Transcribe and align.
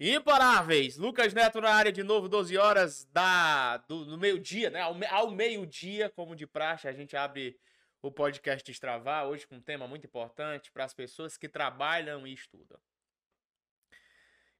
Imparáveis! 0.00 0.96
Lucas 0.96 1.34
Neto 1.34 1.60
na 1.60 1.70
área 1.74 1.90
de 1.90 2.04
novo, 2.04 2.28
12 2.28 2.56
horas 2.56 3.04
da, 3.06 3.78
do, 3.78 4.04
do 4.04 4.16
meio-dia, 4.16 4.70
né? 4.70 4.80
Ao, 4.80 4.94
ao 5.10 5.28
meio-dia, 5.28 6.08
como 6.08 6.36
de 6.36 6.46
praxe, 6.46 6.86
a 6.86 6.92
gente 6.92 7.16
abre 7.16 7.58
o 8.00 8.12
podcast 8.12 8.64
Destravar, 8.64 9.26
hoje 9.26 9.44
com 9.44 9.56
um 9.56 9.60
tema 9.60 9.88
muito 9.88 10.06
importante 10.06 10.70
para 10.70 10.84
as 10.84 10.94
pessoas 10.94 11.36
que 11.36 11.48
trabalham 11.48 12.24
e 12.24 12.32
estudam. 12.32 12.78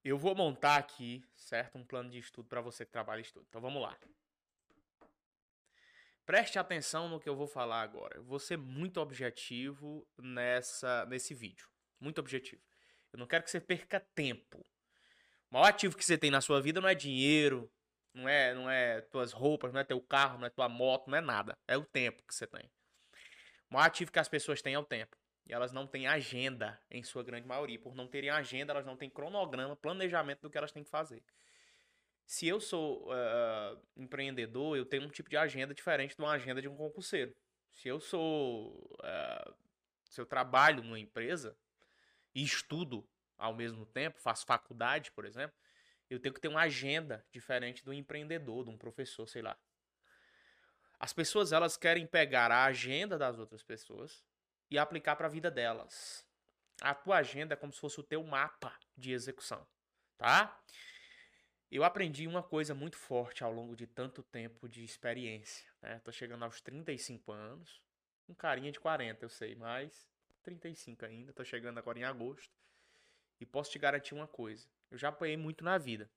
Eu 0.03 0.19
vou 0.19 0.35
montar 0.35 0.74
aqui, 0.74 1.24
certo? 1.36 1.79
Um 1.79 1.84
plano 1.84 2.11
de 2.11 2.18
estudo 2.18 2.48
para 2.48 2.61
você 2.61 2.84
que 2.84 2.91
trabalha 2.91 3.20
e 3.20 3.23
estuda. 3.23 3.46
Então 3.48 3.61
vamos 3.61 3.80
lá. 3.80 3.96
Preste 6.27 6.59
atenção 6.59 7.09
no 7.09 7.20
que 7.20 7.29
eu 7.29 7.36
vou 7.36 7.46
falar 7.46 7.82
agora. 7.82 8.16
Eu 8.16 8.25
vou 8.25 8.41
ser 8.41 8.59
muito 8.59 9.00
objetivo 9.00 10.05
nessa, 10.18 11.07
nesse 11.07 11.32
vídeo. 11.32 11.68
Muito 12.00 12.18
objetivo. 12.18 12.62
Eu 13.12 13.20
não 13.20 13.27
quero 13.27 13.45
que 13.45 13.50
você 13.52 13.61
perca 13.61 14.00
tempo. 14.00 14.66
O 15.50 15.54
maior 15.54 15.68
ativo 15.68 15.96
que 15.96 16.04
você 16.04 16.18
tem 16.18 16.30
na 16.30 16.40
sua 16.40 16.60
vida 16.60 16.80
não 16.80 16.88
é 16.88 16.94
dinheiro, 16.94 17.70
não 18.12 18.29
é, 18.29 18.54
não 18.54 18.70
é 18.70 19.00
tuas 19.00 19.32
roupas, 19.32 19.72
não 19.72 19.80
é 19.80 19.84
teu 19.84 20.00
carro, 20.00 20.39
não 20.39 20.46
é 20.46 20.50
tua 20.50 20.68
moto, 20.68 21.08
não 21.08 21.16
é 21.16 21.20
nada. 21.20 21.56
É 21.66 21.76
o 21.76 21.84
tempo 21.84 22.22
que 22.26 22.34
você 22.34 22.46
tem. 22.46 22.70
O 23.70 23.75
maior 23.75 23.86
ativo 23.86 24.12
que 24.12 24.18
as 24.18 24.29
pessoas 24.29 24.61
têm 24.61 24.75
é 24.75 24.79
o 24.79 24.84
tempo. 24.84 25.16
E 25.48 25.53
elas 25.53 25.72
não 25.72 25.86
têm 25.86 26.06
agenda, 26.06 26.79
em 26.90 27.03
sua 27.03 27.22
grande 27.22 27.46
maioria. 27.46 27.79
Por 27.79 27.94
não 27.94 28.06
terem 28.06 28.29
agenda, 28.29 28.72
elas 28.72 28.84
não 28.84 28.96
têm 28.96 29.08
cronograma, 29.08 29.75
planejamento 29.75 30.42
do 30.42 30.50
que 30.50 30.58
elas 30.58 30.72
têm 30.72 30.84
que 30.84 30.90
fazer. 30.90 31.22
Se 32.27 32.47
eu 32.47 32.61
sou 32.61 33.11
uh, 33.11 33.80
empreendedor, 33.97 34.77
eu 34.77 34.84
tenho 34.84 35.05
um 35.05 35.08
tipo 35.08 35.30
de 35.30 35.36
agenda 35.39 35.72
diferente 35.72 36.14
de 36.14 36.20
uma 36.20 36.33
agenda 36.33 36.61
de 36.61 36.69
um 36.69 36.77
concurseiro. 36.77 37.34
Se 37.72 37.89
eu 37.89 37.98
sou. 38.00 38.75
Uh, 39.00 39.55
se 40.05 40.20
eu 40.20 40.27
trabalho 40.27 40.83
numa 40.83 40.98
empresa 40.98 41.56
e 42.34 42.42
estudo 42.42 43.06
ao 43.38 43.55
mesmo 43.55 43.86
tempo, 43.86 44.20
faço 44.20 44.44
faculdade, 44.44 45.12
por 45.12 45.24
exemplo, 45.24 45.56
eu 46.10 46.19
tenho 46.19 46.34
que 46.34 46.41
ter 46.41 46.48
uma 46.48 46.62
agenda 46.62 47.24
diferente 47.30 47.84
do 47.84 47.92
empreendedor, 47.92 48.64
de 48.64 48.70
um 48.70 48.77
professor, 48.77 49.28
sei 49.28 49.42
lá. 49.42 49.56
As 50.98 51.12
pessoas 51.12 51.53
elas 51.53 51.77
querem 51.77 52.06
pegar 52.06 52.50
a 52.50 52.64
agenda 52.64 53.17
das 53.17 53.39
outras 53.39 53.62
pessoas 53.62 54.25
e 54.70 54.78
aplicar 54.78 55.14
para 55.17 55.27
a 55.27 55.30
vida 55.30 55.50
delas. 55.50 56.27
A 56.80 56.95
tua 56.95 57.19
agenda 57.19 57.55
é 57.55 57.56
como 57.56 57.72
se 57.72 57.80
fosse 57.80 58.00
o 58.00 58.03
teu 58.03 58.22
mapa 58.22 58.77
de 58.97 59.12
execução, 59.12 59.67
tá? 60.17 60.61
Eu 61.70 61.84
aprendi 61.84 62.27
uma 62.27 62.42
coisa 62.42 62.75
muito 62.75 62.97
forte 62.97 63.45
ao 63.45 63.52
longo 63.52 63.77
de 63.77 63.86
tanto 63.86 64.23
tempo 64.23 64.69
de 64.69 64.83
experiência, 64.83 65.69
né? 65.83 66.00
Tô 66.05 66.11
chegando 66.11 66.45
aos 66.45 66.61
35 66.61 67.30
anos, 67.30 67.83
um 68.28 68.34
carinha 68.34 68.73
de 68.73 68.80
40, 68.80 69.25
eu 69.25 69.28
sei, 69.28 69.55
mas 69.55 70.08
35 70.42 71.05
ainda, 71.05 71.33
tô 71.33 71.45
chegando 71.45 71.78
agora 71.78 71.98
em 71.98 72.05
agosto. 72.05 72.56
E 73.41 73.47
posso 73.47 73.70
te 73.70 73.78
garantir 73.78 74.14
uma 74.14 74.27
coisa: 74.27 74.69
eu 74.91 74.98
já 74.98 75.08
apanhei 75.08 75.36
muito 75.36 75.64
na 75.64 75.78
vida. 75.78 76.11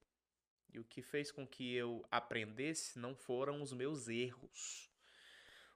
E 0.73 0.79
o 0.79 0.85
que 0.85 1.01
fez 1.01 1.31
com 1.31 1.45
que 1.45 1.73
eu 1.73 2.05
aprendesse 2.09 2.97
não 2.97 3.15
foram 3.15 3.61
os 3.61 3.73
meus 3.73 4.07
erros. 4.07 4.89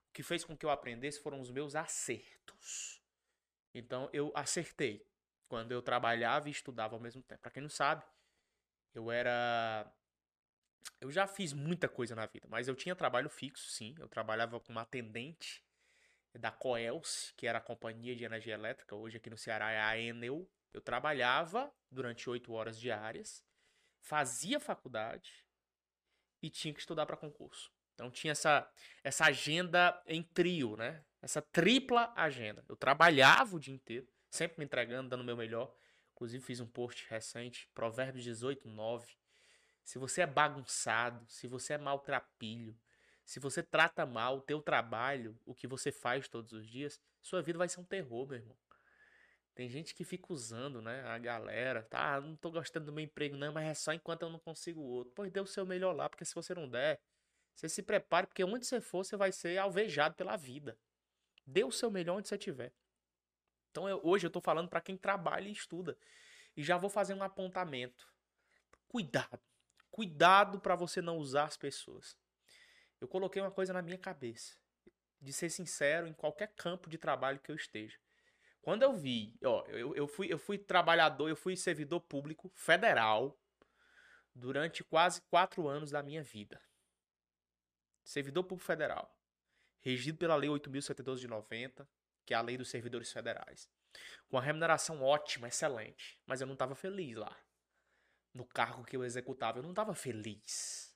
O 0.09 0.13
que 0.13 0.23
fez 0.23 0.45
com 0.45 0.55
que 0.55 0.65
eu 0.65 0.69
aprendesse 0.69 1.19
foram 1.19 1.41
os 1.41 1.52
meus 1.52 1.75
acertos. 1.75 3.02
Então 3.73 4.09
eu 4.13 4.31
acertei 4.33 5.05
quando 5.47 5.71
eu 5.73 5.81
trabalhava 5.81 6.47
e 6.47 6.52
estudava 6.52 6.95
ao 6.95 7.02
mesmo 7.02 7.21
tempo. 7.21 7.41
Para 7.41 7.52
quem 7.52 7.61
não 7.61 7.69
sabe, 7.69 8.03
eu 8.93 9.11
era 9.11 9.91
eu 11.02 11.11
já 11.11 11.27
fiz 11.27 11.53
muita 11.53 11.89
coisa 11.89 12.15
na 12.15 12.25
vida, 12.25 12.47
mas 12.49 12.67
eu 12.67 12.75
tinha 12.75 12.95
trabalho 12.95 13.30
fixo, 13.30 13.69
sim. 13.69 13.93
Eu 13.99 14.07
trabalhava 14.07 14.59
como 14.59 14.80
atendente 14.80 15.63
da 16.33 16.52
Coelce, 16.52 17.33
que 17.35 17.47
era 17.47 17.59
a 17.59 17.61
companhia 17.61 18.15
de 18.15 18.23
energia 18.23 18.53
elétrica, 18.53 18.95
hoje 18.95 19.17
aqui 19.17 19.30
no 19.30 19.37
Ceará 19.37 19.71
é 19.71 19.80
a 19.80 19.97
Enel. 19.97 20.49
Eu 20.75 20.81
trabalhava 20.81 21.73
durante 21.89 22.29
oito 22.29 22.51
horas 22.51 22.77
diárias, 22.77 23.41
fazia 23.97 24.59
faculdade 24.59 25.45
e 26.41 26.49
tinha 26.49 26.73
que 26.73 26.81
estudar 26.81 27.05
para 27.05 27.15
concurso. 27.15 27.71
Então 27.93 28.11
tinha 28.11 28.33
essa, 28.33 28.69
essa 29.01 29.23
agenda 29.23 29.97
em 30.05 30.21
trio, 30.21 30.75
né? 30.75 31.01
Essa 31.21 31.41
tripla 31.41 32.11
agenda. 32.14 32.65
Eu 32.67 32.75
trabalhava 32.75 33.55
o 33.55 33.59
dia 33.59 33.73
inteiro, 33.73 34.05
sempre 34.30 34.59
me 34.59 34.65
entregando, 34.65 35.08
dando 35.08 35.21
o 35.21 35.23
meu 35.23 35.37
melhor. 35.37 35.73
Inclusive 36.11 36.43
fiz 36.43 36.59
um 36.59 36.67
post 36.67 37.09
recente, 37.09 37.69
Provérbios 37.73 38.25
18, 38.25 38.67
9. 38.67 39.15
Se 39.81 39.97
você 39.97 40.23
é 40.23 40.27
bagunçado, 40.27 41.25
se 41.30 41.47
você 41.47 41.75
é 41.75 41.77
maltrapilho, 41.77 42.77
se 43.23 43.39
você 43.39 43.64
trata 43.64 44.05
mal 44.05 44.39
o 44.39 44.41
teu 44.41 44.61
trabalho, 44.61 45.39
o 45.45 45.55
que 45.55 45.67
você 45.67 45.89
faz 45.89 46.27
todos 46.27 46.52
os 46.52 46.67
dias, 46.67 46.99
sua 47.21 47.41
vida 47.41 47.58
vai 47.58 47.69
ser 47.69 47.80
um 47.80 47.85
terror, 47.85 48.27
meu 48.27 48.39
irmão. 48.39 48.58
Tem 49.55 49.70
gente 49.70 49.95
que 49.95 50.04
fica 50.04 50.33
usando, 50.33 50.82
né? 50.82 51.02
A 51.08 51.17
galera, 51.17 51.82
tá? 51.83 52.20
Não 52.20 52.36
tô 52.36 52.52
gostando 52.52 52.88
do 52.88 52.92
meu 52.92 53.05
emprego, 53.05 53.38
não, 53.38 53.54
mas 53.54 53.66
é 53.66 53.73
só 53.73 53.93
enquanto 53.93 54.23
eu 54.23 54.30
não 54.30 54.38
consigo 54.38 54.82
outro. 54.82 55.14
Pois 55.16 55.32
dê 55.32 55.39
o 55.39 55.48
seu 55.48 55.66
melhor 55.66 55.95
lá, 55.95 56.10
porque 56.10 56.26
se 56.26 56.36
você 56.36 56.54
não 56.54 56.67
der, 56.67 56.99
você 57.55 57.70
se 57.70 57.82
prepare, 57.82 58.27
porque 58.27 58.44
onde 58.44 58.65
você 58.65 58.82
for, 58.82 59.05
você 59.05 59.15
vai 59.15 59.32
ser 59.32 59.58
alvejado 59.58 60.14
pela 60.15 60.36
vida. 60.36 60.77
Dê 61.48 61.64
o 61.64 61.71
seu 61.71 61.89
melhor 61.89 62.17
onde 62.17 62.27
você 62.27 62.36
estiver. 62.36 62.73
Então 63.71 63.88
eu, 63.88 64.02
hoje 64.04 64.27
eu 64.27 64.32
tô 64.32 64.42
falando 64.42 64.67
para 64.67 64.82
quem 64.82 64.98
trabalha 64.98 65.48
e 65.48 65.54
estuda. 65.54 65.98
E 66.58 66.61
já 66.61 66.76
vou 66.76 66.89
fazer 66.89 67.14
um 67.14 67.23
apontamento. 67.23 68.05
Cuidado. 68.89 69.42
Cuidado 69.89 70.60
para 70.60 70.76
você 70.76 71.02
não 71.02 71.17
usar 71.17 71.45
as 71.45 71.55
pessoas. 71.55 72.17
Eu 72.99 73.08
coloquei 73.08 73.42
uma 73.42 73.52
coisa 73.52 73.71
na 73.71 73.82
minha 73.82 73.98
cabeça. 73.98 74.58
De 75.21 75.32
ser 75.32 75.49
sincero 75.49 76.08
em 76.08 76.14
qualquer 76.14 76.54
campo 76.55 76.89
de 76.89 76.98
trabalho 76.98 77.39
que 77.39 77.52
eu 77.52 77.55
esteja. 77.55 77.98
Quando 78.65 78.81
eu 78.81 78.93
vi, 78.93 79.37
ó, 79.43 79.64
eu, 79.67 79.95
eu, 79.95 80.08
fui, 80.08 80.26
eu 80.33 80.39
fui 80.39 80.58
trabalhador, 80.58 81.30
eu 81.30 81.36
fui 81.36 81.55
servidor 81.55 82.02
público 82.02 82.52
federal 82.55 83.39
durante 84.33 84.83
quase 84.83 85.21
quatro 85.30 85.67
anos 85.67 85.92
da 85.92 86.02
minha 86.02 86.23
vida. 86.23 86.59
Servidor 88.03 88.43
público 88.43 88.65
federal. 88.65 89.15
Regido 89.81 90.17
pela 90.17 90.36
Lei 90.36 90.49
8.072 90.49 91.17
de 91.17 91.27
90, 91.27 91.87
que 92.26 92.33
é 92.33 92.37
a 92.37 92.42
lei 92.42 92.58
dos 92.58 92.67
servidores 92.67 93.11
federais. 93.11 93.70
Com 94.27 94.37
uma 94.37 94.42
remuneração 94.42 95.03
ótima, 95.03 95.47
excelente. 95.47 96.20
Mas 96.26 96.42
eu 96.42 96.47
não 96.47 96.53
estava 96.53 96.73
feliz 96.73 97.15
lá. 97.15 97.37
No 98.33 98.47
cargo 98.47 98.83
que 98.83 98.97
eu 98.97 99.05
executava, 99.05 99.59
eu 99.59 99.64
não 99.64 99.73
estava 99.73 99.93
feliz. 99.93 100.92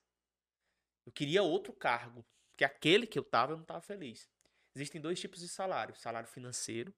Eu 1.06 1.12
queria 1.12 1.44
outro 1.44 1.72
cargo, 1.72 2.26
porque 2.50 2.64
aquele 2.64 3.06
que 3.06 3.16
eu 3.16 3.22
estava, 3.22 3.52
eu 3.52 3.56
não 3.58 3.62
estava 3.62 3.80
feliz. 3.80 4.28
Existem 4.74 5.00
dois 5.00 5.20
tipos 5.20 5.38
de 5.38 5.48
salário: 5.48 5.94
salário 5.94 6.28
financeiro 6.28 6.92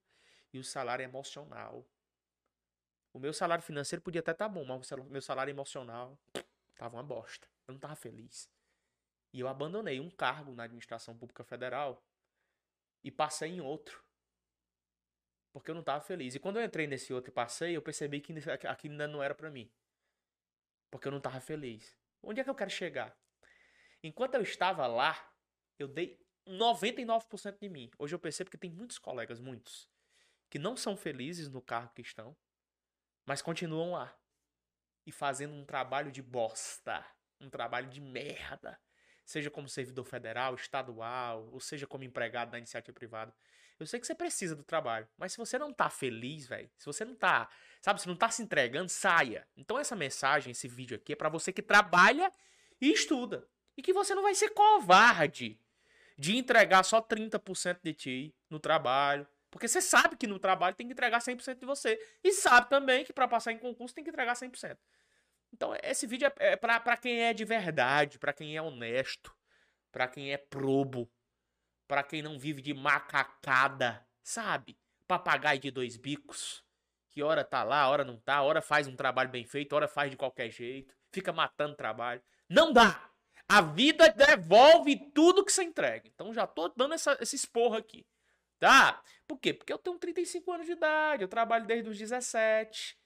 e 0.52 0.58
o 0.58 0.64
salário 0.64 1.02
emocional. 1.02 1.86
O 3.12 3.18
meu 3.18 3.32
salário 3.32 3.62
financeiro 3.62 4.02
podia 4.02 4.20
até 4.20 4.32
estar 4.32 4.46
tá 4.46 4.48
bom, 4.48 4.64
mas 4.64 4.90
o 4.92 5.04
meu 5.04 5.22
salário 5.22 5.50
emocional 5.50 6.18
tava 6.76 6.96
uma 6.96 7.02
bosta. 7.02 7.46
Eu 7.66 7.72
não 7.72 7.80
tava 7.80 7.94
feliz. 7.94 8.50
E 9.32 9.40
eu 9.40 9.48
abandonei 9.48 10.00
um 10.00 10.10
cargo 10.10 10.54
na 10.54 10.64
administração 10.64 11.16
pública 11.16 11.44
federal 11.44 12.02
e 13.02 13.10
passei 13.10 13.50
em 13.50 13.60
outro. 13.60 14.02
Porque 15.52 15.70
eu 15.70 15.74
não 15.74 15.82
tava 15.82 16.02
feliz. 16.02 16.34
E 16.34 16.38
quando 16.38 16.58
eu 16.58 16.64
entrei 16.64 16.86
nesse 16.86 17.12
outro 17.12 17.30
e 17.30 17.34
passei, 17.34 17.76
eu 17.76 17.82
percebi 17.82 18.20
que 18.20 18.32
aquilo 18.66 18.94
ainda 18.94 19.06
não 19.08 19.22
era 19.22 19.34
para 19.34 19.50
mim. 19.50 19.70
Porque 20.90 21.08
eu 21.08 21.12
não 21.12 21.20
tava 21.20 21.40
feliz. 21.40 21.96
Onde 22.22 22.40
é 22.40 22.44
que 22.44 22.50
eu 22.50 22.54
quero 22.54 22.70
chegar? 22.70 23.16
Enquanto 24.02 24.34
eu 24.34 24.42
estava 24.42 24.86
lá, 24.86 25.32
eu 25.78 25.88
dei 25.88 26.20
99% 26.46 27.58
de 27.58 27.68
mim. 27.68 27.90
Hoje 27.98 28.14
eu 28.14 28.18
percebo 28.18 28.50
que 28.50 28.58
tem 28.58 28.70
muitos 28.70 28.98
colegas, 28.98 29.38
muitos, 29.38 29.88
que 30.52 30.58
não 30.58 30.76
são 30.76 30.94
felizes 30.94 31.48
no 31.48 31.62
carro 31.62 31.90
que 31.94 32.02
estão, 32.02 32.36
mas 33.24 33.40
continuam 33.40 33.92
lá 33.92 34.14
e 35.06 35.10
fazendo 35.10 35.54
um 35.54 35.64
trabalho 35.64 36.12
de 36.12 36.20
bosta, 36.20 37.02
um 37.40 37.48
trabalho 37.48 37.88
de 37.88 38.02
merda, 38.02 38.78
seja 39.24 39.50
como 39.50 39.66
servidor 39.66 40.04
federal, 40.04 40.54
estadual, 40.54 41.48
ou 41.50 41.58
seja 41.58 41.86
como 41.86 42.04
empregado 42.04 42.52
na 42.52 42.58
iniciativa 42.58 42.94
privada. 42.94 43.34
Eu 43.80 43.86
sei 43.86 43.98
que 43.98 44.06
você 44.06 44.14
precisa 44.14 44.54
do 44.54 44.62
trabalho, 44.62 45.08
mas 45.16 45.32
se 45.32 45.38
você 45.38 45.58
não 45.58 45.72
tá 45.72 45.88
feliz, 45.88 46.46
velho, 46.46 46.70
se 46.76 46.84
você 46.84 47.02
não 47.02 47.14
tá, 47.14 47.48
sabe, 47.80 48.02
se 48.02 48.06
não 48.06 48.14
tá 48.14 48.28
se 48.28 48.42
entregando, 48.42 48.90
saia. 48.90 49.48
Então 49.56 49.78
essa 49.78 49.96
mensagem, 49.96 50.50
esse 50.50 50.68
vídeo 50.68 50.98
aqui 50.98 51.14
é 51.14 51.16
para 51.16 51.30
você 51.30 51.50
que 51.50 51.62
trabalha 51.62 52.30
e 52.78 52.92
estuda. 52.92 53.48
E 53.74 53.80
que 53.80 53.94
você 53.94 54.14
não 54.14 54.22
vai 54.22 54.34
ser 54.34 54.50
covarde 54.50 55.58
de 56.18 56.36
entregar 56.36 56.82
só 56.82 57.00
30% 57.00 57.78
de 57.82 57.94
ti 57.94 58.36
no 58.50 58.60
trabalho, 58.60 59.26
porque 59.52 59.68
você 59.68 59.82
sabe 59.82 60.16
que 60.16 60.26
no 60.26 60.38
trabalho 60.38 60.74
tem 60.74 60.86
que 60.86 60.94
entregar 60.94 61.20
100% 61.20 61.60
de 61.60 61.66
você. 61.66 62.00
E 62.24 62.32
sabe 62.32 62.70
também 62.70 63.04
que 63.04 63.12
para 63.12 63.28
passar 63.28 63.52
em 63.52 63.58
concurso 63.58 63.94
tem 63.94 64.02
que 64.02 64.08
entregar 64.08 64.34
100%. 64.34 64.78
Então, 65.52 65.76
esse 65.82 66.06
vídeo 66.06 66.26
é, 66.26 66.52
é 66.52 66.56
para 66.56 66.96
quem 66.96 67.22
é 67.22 67.34
de 67.34 67.44
verdade, 67.44 68.18
para 68.18 68.32
quem 68.32 68.56
é 68.56 68.62
honesto, 68.62 69.30
para 69.92 70.08
quem 70.08 70.32
é 70.32 70.38
probo, 70.38 71.06
para 71.86 72.02
quem 72.02 72.22
não 72.22 72.38
vive 72.38 72.62
de 72.62 72.72
macacada, 72.72 74.02
sabe? 74.22 74.78
Papagaio 75.06 75.60
de 75.60 75.70
dois 75.70 75.98
bicos, 75.98 76.64
que 77.10 77.22
hora 77.22 77.44
tá 77.44 77.62
lá, 77.62 77.86
hora 77.90 78.04
não 78.06 78.16
tá, 78.16 78.40
hora 78.40 78.62
faz 78.62 78.86
um 78.88 78.96
trabalho 78.96 79.28
bem 79.28 79.44
feito, 79.44 79.74
hora 79.74 79.86
faz 79.86 80.10
de 80.10 80.16
qualquer 80.16 80.50
jeito, 80.50 80.96
fica 81.10 81.30
matando 81.30 81.76
trabalho. 81.76 82.22
Não 82.48 82.72
dá! 82.72 83.10
A 83.46 83.60
vida 83.60 84.08
devolve 84.08 84.96
tudo 85.12 85.44
que 85.44 85.52
você 85.52 85.62
entrega. 85.62 86.08
Então 86.08 86.32
já 86.32 86.46
tô 86.46 86.70
dando 86.70 86.94
essa, 86.94 87.18
esse 87.20 87.36
esporro 87.36 87.76
aqui. 87.76 88.06
Tá? 88.62 89.02
Por 89.26 89.40
quê? 89.40 89.52
Porque 89.52 89.72
eu 89.72 89.78
tenho 89.78 89.98
35 89.98 90.52
anos 90.52 90.66
de 90.66 90.72
idade, 90.74 91.24
eu 91.24 91.28
trabalho 91.28 91.66
desde 91.66 91.90
os 91.90 91.98
17. 91.98 92.96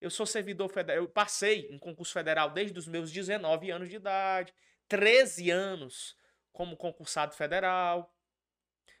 Eu 0.00 0.10
sou 0.10 0.26
servidor 0.26 0.68
federal, 0.68 1.04
eu 1.04 1.08
passei 1.08 1.68
em 1.70 1.78
concurso 1.78 2.12
federal 2.12 2.50
desde 2.50 2.76
os 2.76 2.88
meus 2.88 3.12
19 3.12 3.70
anos 3.70 3.88
de 3.88 3.94
idade, 3.94 4.52
13 4.88 5.50
anos 5.52 6.16
como 6.52 6.76
concursado 6.76 7.32
federal. 7.32 8.12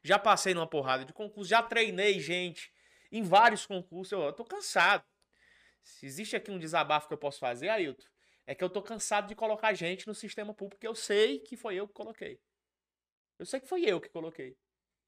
Já 0.00 0.20
passei 0.20 0.54
numa 0.54 0.68
porrada 0.68 1.04
de 1.04 1.12
concurso, 1.12 1.50
já 1.50 1.64
treinei 1.64 2.20
gente 2.20 2.72
em 3.10 3.24
vários 3.24 3.66
concursos. 3.66 4.12
Eu, 4.12 4.22
eu 4.22 4.32
tô 4.32 4.44
cansado. 4.44 5.04
Se 5.82 6.06
existe 6.06 6.36
aqui 6.36 6.52
um 6.52 6.60
desabafo 6.60 7.08
que 7.08 7.14
eu 7.14 7.18
posso 7.18 7.40
fazer, 7.40 7.70
Ailton, 7.70 8.06
é 8.46 8.54
que 8.54 8.62
eu 8.62 8.70
tô 8.70 8.80
cansado 8.82 9.26
de 9.26 9.34
colocar 9.34 9.74
gente 9.74 10.06
no 10.06 10.14
sistema 10.14 10.54
público, 10.54 10.86
eu 10.86 10.94
sei 10.94 11.40
que 11.40 11.56
foi 11.56 11.74
eu 11.74 11.88
que 11.88 11.94
coloquei. 11.94 12.40
Eu 13.36 13.44
sei 13.44 13.58
que 13.58 13.66
foi 13.66 13.82
eu 13.82 14.00
que 14.00 14.08
coloquei. 14.08 14.56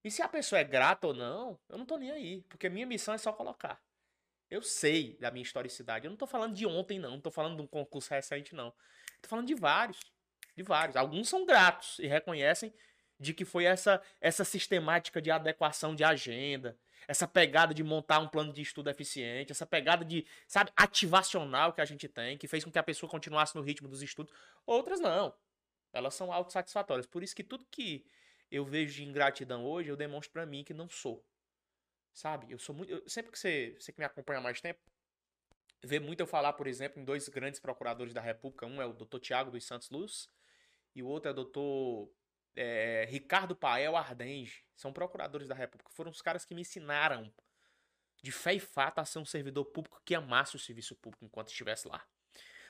E 0.03 0.11
se 0.11 0.23
a 0.23 0.29
pessoa 0.29 0.59
é 0.59 0.65
grata 0.65 1.07
ou 1.07 1.15
não, 1.15 1.59
eu 1.69 1.77
não 1.77 1.85
tô 1.85 1.97
nem 1.99 2.11
aí, 2.11 2.43
porque 2.49 2.69
minha 2.69 2.87
missão 2.87 3.15
é 3.15 3.19
só 3.19 3.33
colocar. 3.33 3.81
Eu 4.51 4.63
sei 4.63 5.17
da 5.21 5.31
minha 5.31 5.43
historicidade. 5.43 6.07
Eu 6.07 6.11
não 6.11 6.17
tô 6.17 6.27
falando 6.27 6.55
de 6.55 6.67
ontem, 6.67 6.99
não. 6.99 7.13
Não 7.13 7.21
tô 7.21 7.31
falando 7.31 7.57
de 7.57 7.63
um 7.63 7.67
concurso 7.67 8.11
recente, 8.11 8.55
não. 8.55 8.73
Tô 9.23 9.29
falando 9.29 9.47
de 9.47 9.55
vários. 9.55 10.01
De 10.57 10.63
vários. 10.63 10.97
Alguns 10.97 11.29
são 11.29 11.47
gratos 11.47 11.99
e 12.01 12.07
reconhecem 12.09 12.75
de 13.19 13.33
que 13.33 13.45
foi 13.45 13.65
essa, 13.65 14.03
essa 14.21 14.45
sistemática 14.45 15.23
de 15.23 15.31
adequação 15.31 15.95
de 15.95 16.03
agenda, 16.03 16.77
essa 17.07 17.29
pegada 17.29 17.73
de 17.73 17.85
montar 17.85 18.19
um 18.19 18.27
plano 18.27 18.53
de 18.53 18.63
estudo 18.63 18.89
eficiente, 18.89 19.53
essa 19.53 19.67
pegada 19.67 20.05
de, 20.05 20.27
sabe, 20.49 20.73
ativacional 20.75 21.73
que 21.73 21.81
a 21.81 21.85
gente 21.85 22.09
tem, 22.09 22.37
que 22.37 22.49
fez 22.49 22.65
com 22.65 22.73
que 22.73 22.79
a 22.79 22.83
pessoa 22.83 23.11
continuasse 23.11 23.55
no 23.55 23.63
ritmo 23.63 23.89
dos 23.89 24.03
estudos. 24.03 24.33
Outras 24.67 24.99
não. 24.99 25.35
Elas 25.93 26.15
são 26.15 26.33
autossatisfatórias. 26.33 27.07
Por 27.07 27.23
isso 27.23 27.37
que 27.37 27.45
tudo 27.45 27.67
que 27.71 28.05
eu 28.51 28.65
vejo 28.65 28.95
de 28.95 29.05
ingratidão 29.05 29.65
hoje, 29.65 29.89
eu 29.89 29.97
demonstro 29.97 30.33
para 30.33 30.47
mim 30.47 30.65
que 30.65 30.75
não 30.75 30.89
sou. 30.89 31.25
Sabe? 32.13 32.51
Eu 32.51 32.59
sou 32.59 32.75
muito. 32.75 32.93
Eu, 32.93 33.09
sempre 33.09 33.31
que 33.31 33.39
você, 33.39 33.77
você 33.79 33.93
que 33.93 33.99
me 33.99 34.05
acompanha 34.05 34.41
há 34.41 34.43
mais 34.43 34.61
tempo, 34.61 34.81
vê 35.83 36.01
muito 36.01 36.21
eu 36.21 36.27
falar, 36.27 36.53
por 36.55 36.67
exemplo, 36.67 37.01
em 37.01 37.05
dois 37.05 37.29
grandes 37.29 37.61
procuradores 37.61 38.13
da 38.13 38.21
República. 38.21 38.67
Um 38.67 38.83
é 38.83 38.87
o 38.87 38.93
doutor 38.93 39.21
Tiago 39.21 39.51
dos 39.51 39.65
Santos 39.65 39.91
Luz 39.91 40.29
e 40.95 41.03
o 41.03 41.07
outro 41.07 41.29
é 41.29 41.33
o 41.33 41.35
doutor 41.35 42.11
é, 42.57 43.07
Ricardo 43.09 43.55
Pael 43.55 43.97
Ardenge. 43.97 44.65
São 44.75 44.93
procuradores 44.93 45.49
da 45.49 45.55
República. 45.55 45.91
Foram 45.93 46.11
os 46.11 46.21
caras 46.21 46.45
que 46.45 46.55
me 46.55 46.63
ensinaram 46.63 47.33
de 48.23 48.33
fé 48.33 48.55
e 48.55 48.61
fato 48.61 48.99
a 48.99 49.05
ser 49.05 49.19
um 49.19 49.25
servidor 49.25 49.65
público 49.67 50.03
que 50.05 50.15
amasse 50.15 50.57
o 50.57 50.59
serviço 50.59 50.95
público 50.97 51.25
enquanto 51.25 51.49
estivesse 51.49 51.89
lá. 51.89 52.05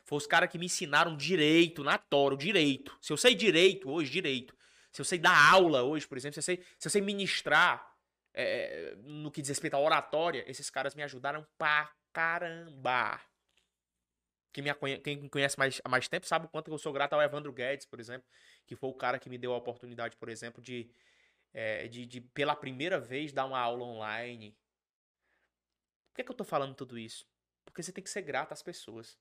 Foram 0.04 0.18
os 0.18 0.26
caras 0.26 0.50
que 0.50 0.58
me 0.58 0.66
ensinaram 0.66 1.16
direito, 1.16 1.82
na 1.82 1.98
Toro, 1.98 2.36
direito. 2.36 2.96
Se 3.00 3.12
eu 3.12 3.16
sei 3.16 3.34
direito 3.34 3.90
hoje, 3.90 4.10
direito. 4.10 4.56
Se 4.92 5.00
eu 5.00 5.04
sei 5.04 5.18
dar 5.18 5.52
aula 5.52 5.82
hoje, 5.82 6.06
por 6.06 6.18
exemplo, 6.18 6.34
se 6.34 6.40
eu 6.40 6.42
sei, 6.42 6.64
se 6.78 6.86
eu 6.86 6.90
sei 6.90 7.00
ministrar 7.00 7.96
é, 8.34 8.94
no 9.02 9.30
que 9.30 9.40
diz 9.40 9.48
respeito 9.48 9.74
à 9.74 9.80
oratória, 9.80 10.44
esses 10.48 10.70
caras 10.70 10.94
me 10.94 11.02
ajudaram 11.02 11.46
pra 11.56 11.92
caramba. 12.12 13.20
Quem 14.52 14.64
me, 14.64 14.98
quem 14.98 15.16
me 15.16 15.28
conhece 15.28 15.56
mais, 15.58 15.80
há 15.84 15.88
mais 15.88 16.08
tempo 16.08 16.26
sabe 16.26 16.46
o 16.46 16.48
quanto 16.48 16.70
eu 16.70 16.78
sou 16.78 16.92
grato 16.92 17.12
ao 17.12 17.22
Evandro 17.22 17.52
Guedes, 17.52 17.86
por 17.86 18.00
exemplo, 18.00 18.28
que 18.66 18.74
foi 18.74 18.90
o 18.90 18.94
cara 18.94 19.18
que 19.18 19.30
me 19.30 19.38
deu 19.38 19.52
a 19.52 19.56
oportunidade, 19.56 20.16
por 20.16 20.28
exemplo, 20.28 20.60
de, 20.60 20.90
é, 21.52 21.86
de, 21.86 22.04
de 22.04 22.20
pela 22.20 22.56
primeira 22.56 22.98
vez 22.98 23.32
dar 23.32 23.44
uma 23.44 23.60
aula 23.60 23.84
online. 23.84 24.56
Por 26.08 26.16
que, 26.16 26.24
que 26.24 26.30
eu 26.32 26.36
tô 26.36 26.44
falando 26.44 26.74
tudo 26.74 26.98
isso? 26.98 27.24
Porque 27.64 27.82
você 27.82 27.92
tem 27.92 28.02
que 28.02 28.10
ser 28.10 28.22
grato 28.22 28.52
às 28.52 28.62
pessoas. 28.62 29.16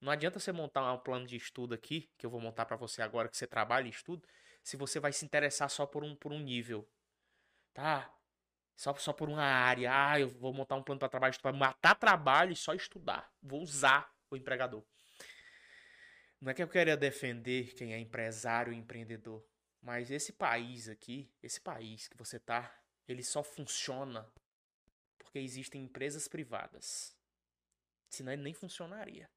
Não 0.00 0.10
adianta 0.10 0.40
você 0.40 0.50
montar 0.50 0.90
um 0.92 0.98
plano 0.98 1.26
de 1.26 1.36
estudo 1.36 1.74
aqui, 1.74 2.10
que 2.16 2.24
eu 2.24 2.30
vou 2.30 2.40
montar 2.40 2.64
para 2.64 2.76
você 2.76 3.02
agora, 3.02 3.28
que 3.28 3.36
você 3.36 3.46
trabalha 3.46 3.86
e 3.86 3.90
estuda, 3.90 4.26
se 4.62 4.76
você 4.76 5.00
vai 5.00 5.12
se 5.12 5.24
interessar 5.24 5.68
só 5.68 5.86
por 5.86 6.04
um, 6.04 6.14
por 6.14 6.32
um 6.32 6.38
nível. 6.38 6.88
Tá? 7.74 8.12
Só, 8.76 8.94
só 8.94 9.12
por 9.12 9.28
uma 9.28 9.42
área. 9.42 9.90
Ah, 9.92 10.20
eu 10.20 10.28
vou 10.28 10.52
montar 10.52 10.76
um 10.76 10.82
plano 10.82 10.98
para 10.98 11.08
trabalho, 11.08 11.40
para 11.40 11.52
matar 11.52 11.94
trabalho 11.94 12.52
e 12.52 12.56
só 12.56 12.74
estudar. 12.74 13.32
Vou 13.42 13.60
usar 13.60 14.12
o 14.30 14.36
empregador. 14.36 14.84
Não 16.40 16.50
é 16.50 16.54
que 16.54 16.62
eu 16.62 16.68
queria 16.68 16.96
defender 16.96 17.74
quem 17.74 17.94
é 17.94 17.98
empresário 17.98 18.72
e 18.72 18.76
empreendedor, 18.76 19.46
mas 19.80 20.10
esse 20.10 20.32
país 20.32 20.88
aqui, 20.88 21.32
esse 21.40 21.60
país 21.60 22.08
que 22.08 22.16
você 22.16 22.38
tá, 22.38 22.76
ele 23.06 23.22
só 23.22 23.44
funciona 23.44 24.28
porque 25.18 25.38
existem 25.38 25.84
empresas 25.84 26.26
privadas. 26.26 27.16
Senão 28.08 28.32
ele 28.32 28.42
nem 28.42 28.52
funcionaria. 28.52 29.30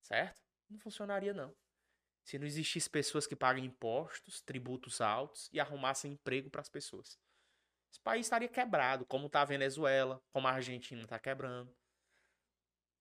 Certo? 0.00 0.42
Não 0.70 0.78
funcionaria 0.78 1.34
não. 1.34 1.54
Se 2.28 2.38
não 2.38 2.46
existisse 2.46 2.90
pessoas 2.90 3.26
que 3.26 3.34
pagam 3.34 3.64
impostos, 3.64 4.42
tributos 4.42 5.00
altos 5.00 5.48
e 5.50 5.58
arrumassem 5.58 6.12
emprego 6.12 6.50
para 6.50 6.60
as 6.60 6.68
pessoas. 6.68 7.18
Esse 7.90 7.98
país 8.00 8.26
estaria 8.26 8.50
quebrado, 8.50 9.06
como 9.06 9.28
está 9.28 9.40
a 9.40 9.46
Venezuela, 9.46 10.22
como 10.30 10.46
a 10.46 10.52
Argentina 10.52 11.04
está 11.04 11.18
quebrando. 11.18 11.74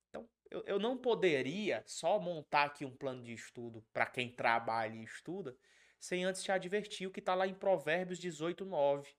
Então, 0.08 0.30
eu, 0.50 0.64
eu 0.66 0.80
não 0.80 0.98
poderia 0.98 1.84
só 1.86 2.18
montar 2.18 2.68
aqui 2.68 2.86
um 2.86 2.96
plano 2.96 3.22
de 3.22 3.34
estudo 3.34 3.86
para 3.92 4.06
quem 4.06 4.34
trabalha 4.34 4.96
e 4.96 5.04
estuda, 5.04 5.58
sem 6.00 6.24
antes 6.24 6.42
te 6.42 6.54
advertir 6.54 7.06
o 7.06 7.12
que 7.12 7.20
está 7.20 7.36
lá 7.36 7.46
em 7.46 7.54
Provérbios 7.54 8.20
18, 8.20 8.64
9. 8.64 9.14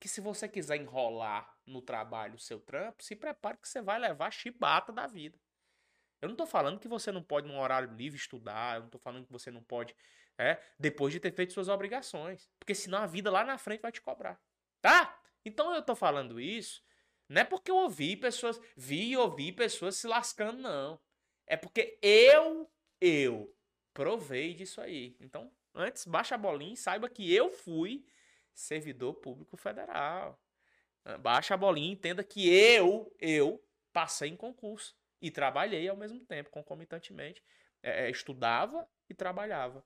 Que 0.00 0.08
se 0.08 0.22
você 0.22 0.48
quiser 0.48 0.80
enrolar 0.80 1.54
no 1.66 1.82
trabalho 1.82 2.36
o 2.36 2.38
seu 2.38 2.58
trampo, 2.58 3.04
se 3.04 3.14
prepare 3.14 3.58
que 3.58 3.68
você 3.68 3.82
vai 3.82 3.98
levar 3.98 4.30
chibata 4.30 4.94
da 4.94 5.06
vida. 5.06 5.38
Eu 6.22 6.28
não 6.28 6.34
estou 6.34 6.46
falando 6.46 6.78
que 6.78 6.86
você 6.86 7.10
não 7.10 7.22
pode, 7.22 7.48
num 7.48 7.58
horário 7.58 7.92
livre, 7.94 8.16
estudar. 8.16 8.76
Eu 8.76 8.80
não 8.80 8.86
estou 8.86 9.00
falando 9.00 9.26
que 9.26 9.32
você 9.32 9.50
não 9.50 9.62
pode, 9.62 9.94
é, 10.38 10.58
depois 10.78 11.12
de 11.12 11.18
ter 11.18 11.32
feito 11.32 11.52
suas 11.52 11.68
obrigações. 11.68 12.48
Porque 12.60 12.74
senão 12.74 12.98
a 12.98 13.06
vida 13.06 13.30
lá 13.30 13.44
na 13.44 13.58
frente 13.58 13.82
vai 13.82 13.90
te 13.90 14.00
cobrar. 14.00 14.40
Tá? 14.80 15.20
Então 15.44 15.74
eu 15.74 15.82
tô 15.82 15.96
falando 15.96 16.40
isso, 16.40 16.82
não 17.28 17.42
é 17.42 17.44
porque 17.44 17.70
eu 17.70 17.76
ouvi 17.76 18.16
pessoas, 18.16 18.60
vi 18.76 19.10
e 19.10 19.16
ouvi 19.16 19.50
pessoas 19.50 19.96
se 19.96 20.06
lascando, 20.06 20.62
não. 20.62 21.00
É 21.46 21.56
porque 21.56 21.98
eu, 22.00 22.70
eu, 23.00 23.52
provei 23.92 24.54
disso 24.54 24.80
aí. 24.80 25.16
Então, 25.20 25.50
antes, 25.74 26.04
baixa 26.06 26.34
a 26.34 26.38
bolinha 26.38 26.74
e 26.74 26.76
saiba 26.76 27.08
que 27.08 27.34
eu 27.34 27.50
fui 27.50 28.04
servidor 28.54 29.14
público 29.14 29.56
federal. 29.56 30.40
Baixa 31.20 31.54
a 31.54 31.56
bolinha 31.56 31.88
e 31.88 31.92
entenda 31.92 32.22
que 32.22 32.48
eu, 32.48 33.12
eu, 33.18 33.62
passei 33.92 34.30
em 34.30 34.36
concurso. 34.36 34.96
E 35.22 35.30
trabalhei 35.30 35.88
ao 35.88 35.96
mesmo 35.96 36.20
tempo, 36.26 36.50
concomitantemente. 36.50 37.42
É, 37.82 38.10
estudava 38.10 38.86
e 39.08 39.14
trabalhava. 39.14 39.82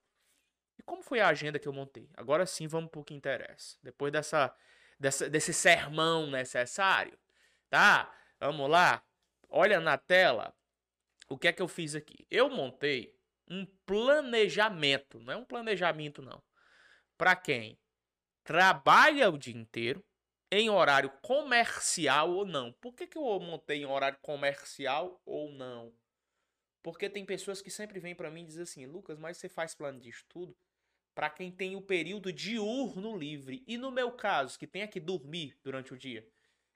E 0.79 0.83
como 0.83 1.03
foi 1.03 1.21
a 1.21 1.29
agenda 1.29 1.59
que 1.59 1.69
eu 1.69 1.73
montei? 1.73 2.11
Agora 2.15 2.45
sim, 2.45 2.67
vamos 2.67 2.91
para 2.91 3.01
o 3.01 3.05
que 3.05 3.15
interessa. 3.15 3.77
Depois 3.83 4.13
dessa 4.13 4.55
dessa, 4.99 5.29
desse 5.29 5.53
sermão 5.53 6.27
necessário, 6.27 7.19
tá? 7.69 8.13
Vamos 8.41 8.69
lá. 8.69 9.03
Olha 9.49 9.81
na 9.81 9.97
tela 9.97 10.55
o 11.29 11.39
que 11.39 11.49
é 11.49 11.53
que 11.53 11.63
eu 11.63 11.69
fiz 11.69 11.95
aqui. 11.95 12.27
Eu 12.31 12.49
montei 12.49 13.15
um 13.49 13.67
planejamento, 13.85 15.21
não 15.21 15.33
é 15.33 15.37
um 15.37 15.45
planejamento 15.45 16.21
não. 16.23 16.43
Para 17.17 17.37
quem 17.37 17.79
trabalha 18.43 19.31
o 19.31 19.39
dia 19.39 19.57
inteiro 19.57 20.05
em 20.51 20.71
horário 20.71 21.11
comercial 21.23 22.31
ou 22.31 22.45
não. 22.45 22.73
Por 22.73 22.95
que, 22.95 23.07
que 23.07 23.19
eu 23.19 23.41
montei 23.41 23.83
em 23.83 23.87
horário 23.87 24.19
comercial 24.23 25.21
ou 25.25 25.51
não? 25.53 25.93
Porque 26.83 27.11
tem 27.11 27.25
pessoas 27.25 27.61
que 27.61 27.71
sempre 27.71 27.99
vêm 27.99 28.15
para 28.15 28.31
mim 28.31 28.43
e 28.43 28.47
dizem 28.47 28.63
assim, 28.63 28.87
Lucas, 28.87 29.19
mas 29.19 29.39
você 29.39 29.49
faz 29.49 29.75
plano 29.75 29.99
de 29.99 30.09
estudo 30.09 30.57
para 31.15 31.31
quem 31.31 31.51
tem 31.51 31.75
o 31.75 31.81
período 31.81 32.33
diurno 32.33 33.17
livre. 33.17 33.65
E 33.67 33.77
no 33.77 33.91
meu 33.91 34.13
caso, 34.13 34.59
que 34.59 34.67
tem 34.67 34.87
que 34.87 35.01
dormir 35.01 35.59
durante 35.65 35.93
o 35.93 35.97
dia, 35.97 36.29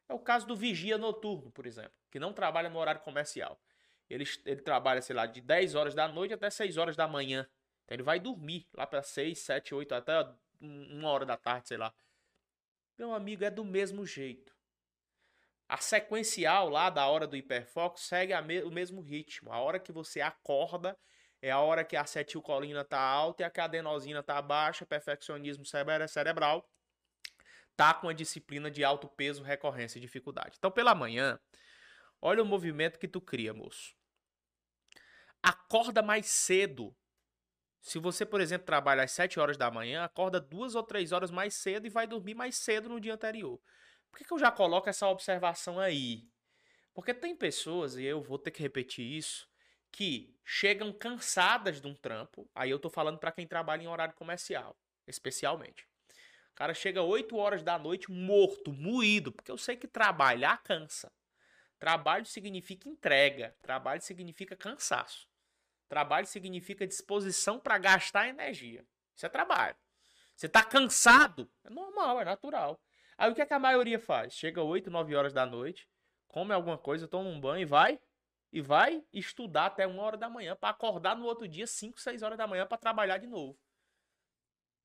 é 0.09 0.15
o 0.15 0.19
caso 0.19 0.47
do 0.47 0.57
vigia 0.57 0.99
noturno, 0.99 1.53
por 1.53 1.67
exemplo, 1.67 1.93
que 2.11 2.19
não 2.19 2.33
trabalha 2.33 2.69
no 2.69 2.79
horário 2.79 3.03
comercial. 3.03 3.61
Ele, 4.09 4.25
ele 4.45 4.61
trabalha, 4.63 5.01
sei 5.01 5.15
lá, 5.15 5.27
de 5.27 5.41
10 5.41 5.77
horas 5.77 5.95
da 5.95 6.09
noite 6.09 6.35
até 6.35 6.51
6 6.51 6.77
horas 6.77 6.97
da 6.97 7.07
manhã. 7.07 7.49
Então 7.85 7.95
ele 7.95 8.03
vai 8.03 8.19
dormir 8.19 8.67
lá 8.75 8.87
para 8.87 9.03
6, 9.03 9.39
7, 9.39 9.75
8, 9.75 9.95
até 9.95 10.13
uma 10.61 11.11
hora 11.11 11.25
da 11.25 11.37
tarde, 11.37 11.69
sei 11.69 11.77
lá. 11.77 11.95
Meu 13.01 13.15
amigo, 13.15 13.43
é 13.43 13.51
do 13.51 13.65
mesmo 13.65 14.05
jeito. 14.05 14.55
A 15.67 15.79
sequencial 15.79 16.69
lá 16.69 16.91
da 16.91 17.07
hora 17.07 17.27
do 17.27 17.35
hiperfoco 17.35 17.99
segue 17.99 18.39
me 18.43 18.63
o 18.63 18.71
mesmo 18.71 19.01
ritmo. 19.01 19.51
A 19.51 19.59
hora 19.59 19.81
que 19.81 19.91
você 19.91 20.21
acorda 20.21 20.95
é 21.41 21.51
a 21.51 21.61
hora 21.61 21.83
que 21.83 21.97
a 21.97 22.03
acetilcolina 22.03 22.85
tá 22.85 23.01
alta 23.01 23.43
e 23.43 23.47
a 23.47 23.65
adenosina 23.65 24.23
tá 24.23 24.43
baixa, 24.43 24.85
perfeccionismo 24.85 25.65
cerebral, 25.65 26.71
tá 27.75 27.95
com 27.95 28.07
a 28.07 28.13
disciplina 28.13 28.71
de 28.71 28.85
alto 28.85 29.09
peso, 29.09 29.43
recorrência 29.43 29.97
e 29.97 30.03
dificuldade. 30.03 30.57
Então, 30.59 30.71
pela 30.71 30.95
manhã, 30.95 31.41
olha 32.21 32.43
o 32.43 32.47
movimento 32.47 32.99
que 32.99 33.09
tu 33.09 33.19
cria, 33.19 33.55
moço. 33.55 33.97
Acorda 35.43 36.03
mais 36.03 36.27
cedo. 36.27 36.95
Se 37.81 37.99
você, 37.99 38.27
por 38.27 38.41
exemplo, 38.41 38.67
trabalha 38.67 39.05
às 39.05 39.13
7 39.13 39.41
horas 39.41 39.57
da 39.57 39.71
manhã, 39.71 40.05
acorda 40.05 40.41
duas 40.41 40.75
ou 40.75 40.83
três 40.83 41.13
horas 41.13 41.31
mais 41.31 41.55
cedo 41.55 41.87
e 41.87 41.91
vai 41.91 42.07
dormir 42.07 42.35
mais 42.35 42.57
cedo 42.57 42.89
no 42.89 43.01
dia 43.01 43.15
anterior. 43.15 43.59
Por 44.11 44.19
que, 44.19 44.25
que 44.25 44.33
eu 44.33 44.39
já 44.39 44.51
coloco 44.51 44.89
essa 44.89 45.09
observação 45.09 45.79
aí? 45.79 46.29
Porque 46.93 47.15
tem 47.15 47.35
pessoas, 47.35 47.97
e 47.97 48.05
eu 48.05 48.21
vou 48.21 48.39
ter 48.39 48.51
que 48.51 48.61
repetir 48.61 49.07
isso, 49.07 49.49
que 49.91 50.37
chegam 50.45 50.93
cansadas 50.93 51.81
de 51.81 51.87
um 51.87 51.95
trampo. 51.95 52.49
Aí 52.55 52.71
eu 52.71 52.79
tô 52.79 52.91
falando 52.91 53.19
para 53.19 53.33
quem 53.33 53.47
trabalha 53.47 53.83
em 53.83 53.89
horário 53.89 54.15
comercial, 54.15 54.77
especialmente. 55.07 55.89
O 56.53 56.55
cara 56.55 56.75
chega 56.75 57.03
8 57.03 57.37
horas 57.37 57.63
da 57.63 57.79
noite 57.79 58.11
morto, 58.11 58.73
moído, 58.73 59.33
porque 59.33 59.51
eu 59.51 59.57
sei 59.57 59.77
que 59.77 59.89
trabalhar 59.89 60.63
cansa. 60.63 61.11
Trabalho 61.79 62.27
significa 62.27 62.89
entrega, 62.89 63.57
trabalho 63.63 64.03
significa 64.03 64.55
cansaço. 64.55 65.30
Trabalho 65.91 66.25
significa 66.25 66.87
disposição 66.87 67.59
para 67.59 67.77
gastar 67.77 68.29
energia. 68.29 68.87
Isso 69.13 69.27
é 69.27 69.29
trabalho. 69.29 69.77
Você 70.37 70.47
está 70.47 70.63
cansado, 70.63 71.51
é 71.65 71.69
normal, 71.69 72.21
é 72.21 72.25
natural. 72.25 72.81
Aí 73.19 73.29
o 73.29 73.35
que, 73.35 73.43
é 73.43 73.47
que 73.47 73.53
a 73.53 73.59
maioria 73.59 73.99
faz? 73.99 74.33
Chega 74.33 74.63
8, 74.63 74.89
9 74.89 75.17
horas 75.17 75.33
da 75.33 75.45
noite, 75.45 75.89
come 76.29 76.55
alguma 76.55 76.79
coisa, 76.79 77.09
toma 77.09 77.29
um 77.29 77.41
banho 77.41 77.63
e 77.63 77.65
vai 77.65 78.01
e 78.53 78.61
vai 78.61 79.05
estudar 79.13 79.67
até 79.67 79.85
uma 79.85 80.05
hora 80.05 80.17
da 80.17 80.31
manhã 80.31 80.55
para 80.55 80.69
acordar 80.69 81.17
no 81.17 81.25
outro 81.25 81.49
dia 81.49 81.67
5, 81.67 82.01
6 82.01 82.23
horas 82.23 82.39
da 82.39 82.47
manhã 82.47 82.65
para 82.65 82.79
trabalhar 82.79 83.19
de 83.19 83.27
novo. 83.27 83.59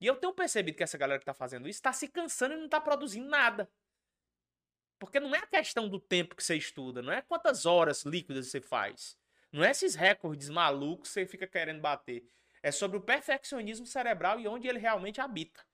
E 0.02 0.08
eu 0.08 0.16
tenho 0.16 0.34
percebido 0.34 0.76
que 0.76 0.84
essa 0.84 0.98
galera 0.98 1.20
que 1.20 1.24
está 1.24 1.36
fazendo 1.36 1.70
isso 1.70 1.78
está 1.78 1.94
se 1.94 2.08
cansando 2.08 2.56
e 2.56 2.58
não 2.58 2.66
está 2.66 2.82
produzindo 2.82 3.30
nada. 3.30 3.72
Porque 4.98 5.20
não 5.20 5.36
é 5.36 5.38
a 5.38 5.48
questão 5.48 5.88
do 5.88 6.00
tempo 6.00 6.36
que 6.36 6.44
você 6.44 6.56
estuda, 6.56 7.04
não 7.04 7.14
é 7.14 7.22
quantas 7.22 7.68
horas 7.68 8.04
líquidas 8.06 8.48
você 8.48 8.60
faz. 8.60 9.16
Não 9.56 9.64
é 9.64 9.72
esses 9.72 9.96
recordes 9.96 10.50
malucos 10.50 11.08
que 11.08 11.14
você 11.14 11.26
fica 11.26 11.48
querendo 11.48 11.80
bater. 11.80 12.28
É 12.62 12.74
sobre 12.74 12.98
o 12.98 13.02
perfeccionismo 13.02 13.86
cerebral 13.86 14.38
e 14.38 14.50
onde 14.50 14.68
ele 14.68 14.80
realmente 14.80 15.22
habita. 15.22 15.66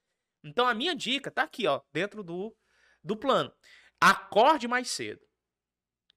Então 0.43 0.67
a 0.67 0.73
minha 0.75 0.95
dica 0.95 1.31
tá 1.31 1.41
aqui, 1.41 1.65
ó, 1.65 1.81
dentro 1.91 2.21
do, 2.23 2.55
do 3.03 3.17
plano. 3.17 3.51
Acorde 3.99 4.67
mais 4.67 4.91
cedo. 4.91 5.27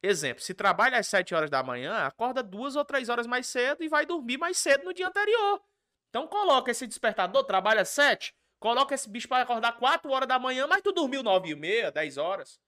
Exemplo, 0.03 0.45
se 0.45 0.53
trabalha 0.53 0.99
às 0.99 1.07
7 1.07 1.35
horas 1.35 1.49
da 1.49 1.63
manhã, 1.63 2.05
acorda 2.05 2.43
duas 2.43 2.77
ou 2.77 2.85
três 2.85 3.09
horas 3.09 3.27
mais 3.27 3.47
cedo 3.47 3.83
e 3.83 3.89
vai 3.89 4.05
dormir 4.05 4.37
mais 4.37 4.59
cedo 4.59 4.85
no 4.85 4.93
dia 4.93 5.09
anterior. 5.09 5.65
Então 6.11 6.29
coloca 6.29 6.71
esse 6.71 6.87
despertador, 6.87 7.45
trabalha 7.45 7.81
às 7.81 7.89
7, 7.89 8.35
coloca 8.61 8.95
esse 8.95 9.09
bicho 9.09 9.27
para 9.27 9.43
acordar 9.43 9.79
4 9.79 10.11
horas 10.11 10.29
da 10.29 10.39
manhã, 10.39 10.67
mas 10.67 10.83
tu 10.83 10.93
dormiu 10.93 11.23
9 11.23 11.49
e 11.49 11.55
meia, 11.55 11.91
10 11.91 12.19
horas. 12.19 12.61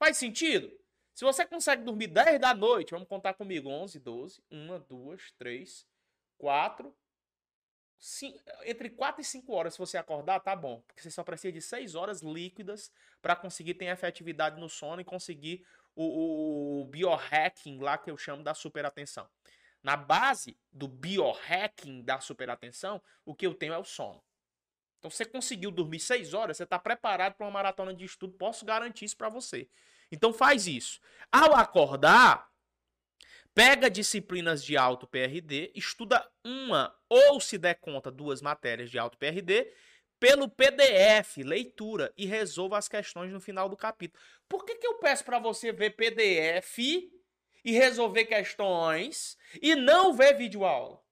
Faz 0.00 0.16
sentido? 0.16 0.68
Se 1.14 1.24
você 1.24 1.46
consegue 1.46 1.84
dormir 1.84 2.08
10 2.08 2.40
da 2.40 2.52
noite, 2.52 2.90
vamos 2.90 3.08
contar 3.08 3.34
comigo, 3.34 3.68
11, 3.68 4.00
12, 4.00 4.42
1, 4.50 4.80
2, 4.88 5.32
3, 5.38 5.86
4, 6.36 6.94
Sim, 8.06 8.38
entre 8.64 8.90
4 8.90 9.22
e 9.22 9.24
5 9.24 9.50
horas, 9.54 9.72
se 9.72 9.78
você 9.78 9.96
acordar, 9.96 10.38
tá 10.38 10.54
bom. 10.54 10.82
Porque 10.86 11.00
você 11.00 11.10
só 11.10 11.24
precisa 11.24 11.52
de 11.52 11.62
6 11.62 11.94
horas 11.94 12.20
líquidas 12.20 12.92
para 13.22 13.34
conseguir 13.34 13.72
ter 13.72 13.86
efetividade 13.86 14.60
no 14.60 14.68
sono 14.68 15.00
e 15.00 15.04
conseguir 15.04 15.66
o, 15.96 16.04
o, 16.04 16.82
o 16.82 16.84
biohacking 16.84 17.78
lá 17.78 17.96
que 17.96 18.10
eu 18.10 18.18
chamo 18.18 18.42
da 18.42 18.52
superatenção. 18.52 19.26
Na 19.82 19.96
base 19.96 20.58
do 20.70 20.86
biohacking 20.86 22.02
da 22.02 22.20
superatenção, 22.20 23.00
o 23.24 23.34
que 23.34 23.46
eu 23.46 23.54
tenho 23.54 23.72
é 23.72 23.78
o 23.78 23.84
sono. 23.84 24.22
Então, 24.98 25.10
você 25.10 25.24
conseguiu 25.24 25.70
dormir 25.70 26.00
6 26.00 26.34
horas, 26.34 26.58
você 26.58 26.64
está 26.64 26.78
preparado 26.78 27.36
para 27.36 27.46
uma 27.46 27.52
maratona 27.52 27.94
de 27.94 28.04
estudo, 28.04 28.34
posso 28.34 28.66
garantir 28.66 29.06
isso 29.06 29.16
para 29.16 29.30
você. 29.30 29.66
Então, 30.14 30.32
faz 30.32 30.66
isso. 30.66 31.00
Ao 31.30 31.54
acordar, 31.54 32.48
Pega 33.54 33.88
disciplinas 33.88 34.64
de 34.64 34.76
alto 34.76 35.06
PRD, 35.06 35.70
estuda 35.76 36.28
uma 36.44 36.92
ou, 37.08 37.40
se 37.40 37.56
der 37.56 37.74
conta, 37.74 38.10
duas 38.10 38.42
matérias 38.42 38.90
de 38.90 38.98
alto 38.98 39.16
PRD 39.16 39.72
pelo 40.18 40.48
PDF, 40.48 41.36
leitura, 41.44 42.12
e 42.16 42.26
resolva 42.26 42.78
as 42.78 42.88
questões 42.88 43.32
no 43.32 43.40
final 43.40 43.68
do 43.68 43.76
capítulo. 43.76 44.20
Por 44.48 44.64
que, 44.64 44.74
que 44.76 44.86
eu 44.86 44.94
peço 44.94 45.24
para 45.24 45.38
você 45.38 45.70
ver 45.70 45.90
PDF 45.90 46.78
e 46.78 47.72
resolver 47.72 48.24
questões 48.24 49.36
e 49.62 49.76
não 49.76 50.14
ver 50.14 50.34
videoaula? 50.36 51.03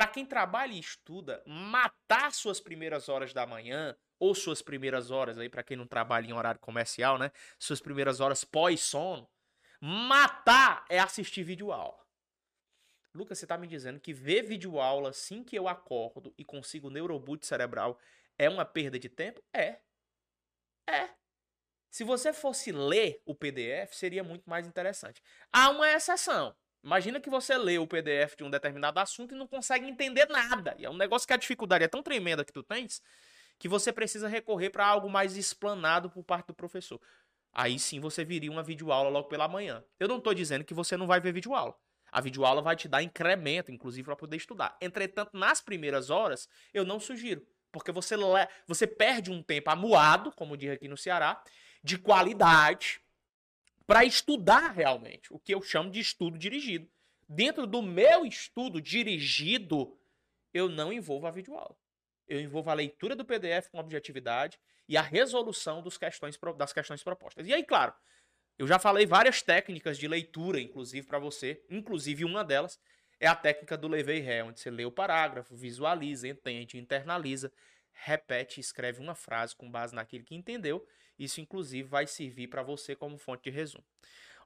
Para 0.00 0.06
quem 0.06 0.24
trabalha 0.24 0.72
e 0.72 0.80
estuda, 0.80 1.42
matar 1.46 2.32
suas 2.32 2.58
primeiras 2.58 3.10
horas 3.10 3.34
da 3.34 3.44
manhã 3.46 3.94
ou 4.18 4.34
suas 4.34 4.62
primeiras 4.62 5.10
horas 5.10 5.36
aí 5.36 5.50
para 5.50 5.62
quem 5.62 5.76
não 5.76 5.86
trabalha 5.86 6.26
em 6.26 6.32
horário 6.32 6.58
comercial, 6.58 7.18
né? 7.18 7.30
Suas 7.58 7.82
primeiras 7.82 8.18
horas 8.18 8.42
pós-sono 8.42 9.28
Matar 9.78 10.86
é 10.88 10.98
assistir 10.98 11.42
vídeo 11.42 11.70
aula. 11.70 12.02
Lucas, 13.14 13.38
você 13.38 13.44
está 13.44 13.58
me 13.58 13.66
dizendo 13.66 14.00
que 14.00 14.14
ver 14.14 14.40
vídeo 14.40 14.80
aula 14.80 15.10
assim 15.10 15.44
que 15.44 15.54
eu 15.54 15.68
acordo 15.68 16.32
e 16.38 16.46
consigo 16.46 16.88
neuroboot 16.88 17.46
cerebral 17.46 17.98
é 18.38 18.48
uma 18.48 18.64
perda 18.64 18.98
de 18.98 19.10
tempo? 19.10 19.44
É. 19.52 19.82
É. 20.88 21.10
Se 21.90 22.04
você 22.04 22.32
fosse 22.32 22.72
ler 22.72 23.20
o 23.26 23.34
PDF, 23.34 23.92
seria 23.92 24.24
muito 24.24 24.48
mais 24.48 24.66
interessante. 24.66 25.22
Há 25.52 25.68
uma 25.68 25.92
exceção. 25.92 26.56
Imagina 26.82 27.20
que 27.20 27.28
você 27.28 27.58
lê 27.58 27.78
o 27.78 27.86
PDF 27.86 28.36
de 28.36 28.44
um 28.44 28.50
determinado 28.50 28.98
assunto 28.98 29.34
e 29.34 29.38
não 29.38 29.46
consegue 29.46 29.86
entender 29.86 30.26
nada. 30.28 30.74
E 30.78 30.84
é 30.84 30.90
um 30.90 30.96
negócio 30.96 31.26
que 31.26 31.34
a 31.34 31.36
dificuldade 31.36 31.84
é 31.84 31.88
tão 31.88 32.02
tremenda 32.02 32.44
que 32.44 32.52
tu 32.52 32.62
tens 32.62 33.02
que 33.58 33.68
você 33.68 33.92
precisa 33.92 34.26
recorrer 34.26 34.70
para 34.70 34.86
algo 34.86 35.10
mais 35.10 35.36
explanado 35.36 36.08
por 36.08 36.24
parte 36.24 36.46
do 36.46 36.54
professor. 36.54 36.98
Aí 37.52 37.78
sim 37.78 38.00
você 38.00 38.24
viria 38.24 38.50
uma 38.50 38.62
videoaula 38.62 39.10
logo 39.10 39.28
pela 39.28 39.46
manhã. 39.46 39.84
Eu 39.98 40.08
não 40.08 40.16
estou 40.16 40.32
dizendo 40.32 40.64
que 40.64 40.72
você 40.72 40.96
não 40.96 41.06
vai 41.06 41.20
ver 41.20 41.32
videoaula. 41.32 41.76
A 42.10 42.20
videoaula 42.22 42.62
vai 42.62 42.74
te 42.74 42.88
dar 42.88 43.02
incremento, 43.02 43.70
inclusive, 43.70 44.04
para 44.04 44.16
poder 44.16 44.36
estudar. 44.36 44.76
Entretanto, 44.80 45.36
nas 45.36 45.60
primeiras 45.60 46.08
horas, 46.08 46.48
eu 46.72 46.84
não 46.84 46.98
sugiro. 46.98 47.46
Porque 47.70 47.92
você, 47.92 48.16
você 48.66 48.86
perde 48.86 49.30
um 49.30 49.42
tempo 49.42 49.70
amuado, 49.70 50.32
como 50.32 50.56
diz 50.56 50.70
aqui 50.70 50.88
no 50.88 50.96
Ceará, 50.96 51.40
de 51.84 51.98
qualidade, 51.98 53.00
para 53.90 54.04
estudar 54.04 54.70
realmente. 54.70 55.34
O 55.34 55.38
que 55.40 55.52
eu 55.52 55.60
chamo 55.60 55.90
de 55.90 55.98
estudo 55.98 56.38
dirigido. 56.38 56.88
Dentro 57.28 57.66
do 57.66 57.82
meu 57.82 58.24
estudo 58.24 58.80
dirigido, 58.80 59.98
eu 60.54 60.68
não 60.68 60.92
envolvo 60.92 61.26
a 61.26 61.30
videoaula. 61.32 61.76
Eu 62.28 62.40
envolvo 62.40 62.70
a 62.70 62.74
leitura 62.74 63.16
do 63.16 63.24
PDF 63.24 63.68
com 63.68 63.80
objetividade 63.80 64.60
e 64.88 64.96
a 64.96 65.02
resolução 65.02 65.82
questões, 65.98 66.38
das 66.56 66.72
questões 66.72 67.02
propostas. 67.02 67.48
E 67.48 67.52
aí, 67.52 67.64
claro, 67.64 67.92
eu 68.56 68.64
já 68.64 68.78
falei 68.78 69.06
várias 69.06 69.42
técnicas 69.42 69.98
de 69.98 70.06
leitura, 70.06 70.60
inclusive 70.60 71.04
para 71.04 71.18
você, 71.18 71.60
inclusive 71.68 72.24
uma 72.24 72.44
delas 72.44 72.78
é 73.18 73.26
a 73.26 73.34
técnica 73.34 73.76
do 73.76 73.88
levei 73.88 74.20
ré, 74.20 74.44
onde 74.44 74.60
você 74.60 74.70
lê 74.70 74.84
o 74.84 74.92
parágrafo, 74.92 75.56
visualiza, 75.56 76.28
entende, 76.28 76.78
internaliza, 76.78 77.52
repete 77.90 78.60
escreve 78.60 79.00
uma 79.00 79.16
frase 79.16 79.56
com 79.56 79.68
base 79.68 79.96
naquilo 79.96 80.24
que 80.24 80.36
entendeu. 80.36 80.86
Isso, 81.20 81.38
inclusive, 81.38 81.86
vai 81.86 82.06
servir 82.06 82.48
para 82.48 82.62
você 82.62 82.96
como 82.96 83.18
fonte 83.18 83.44
de 83.44 83.50
resumo. 83.50 83.84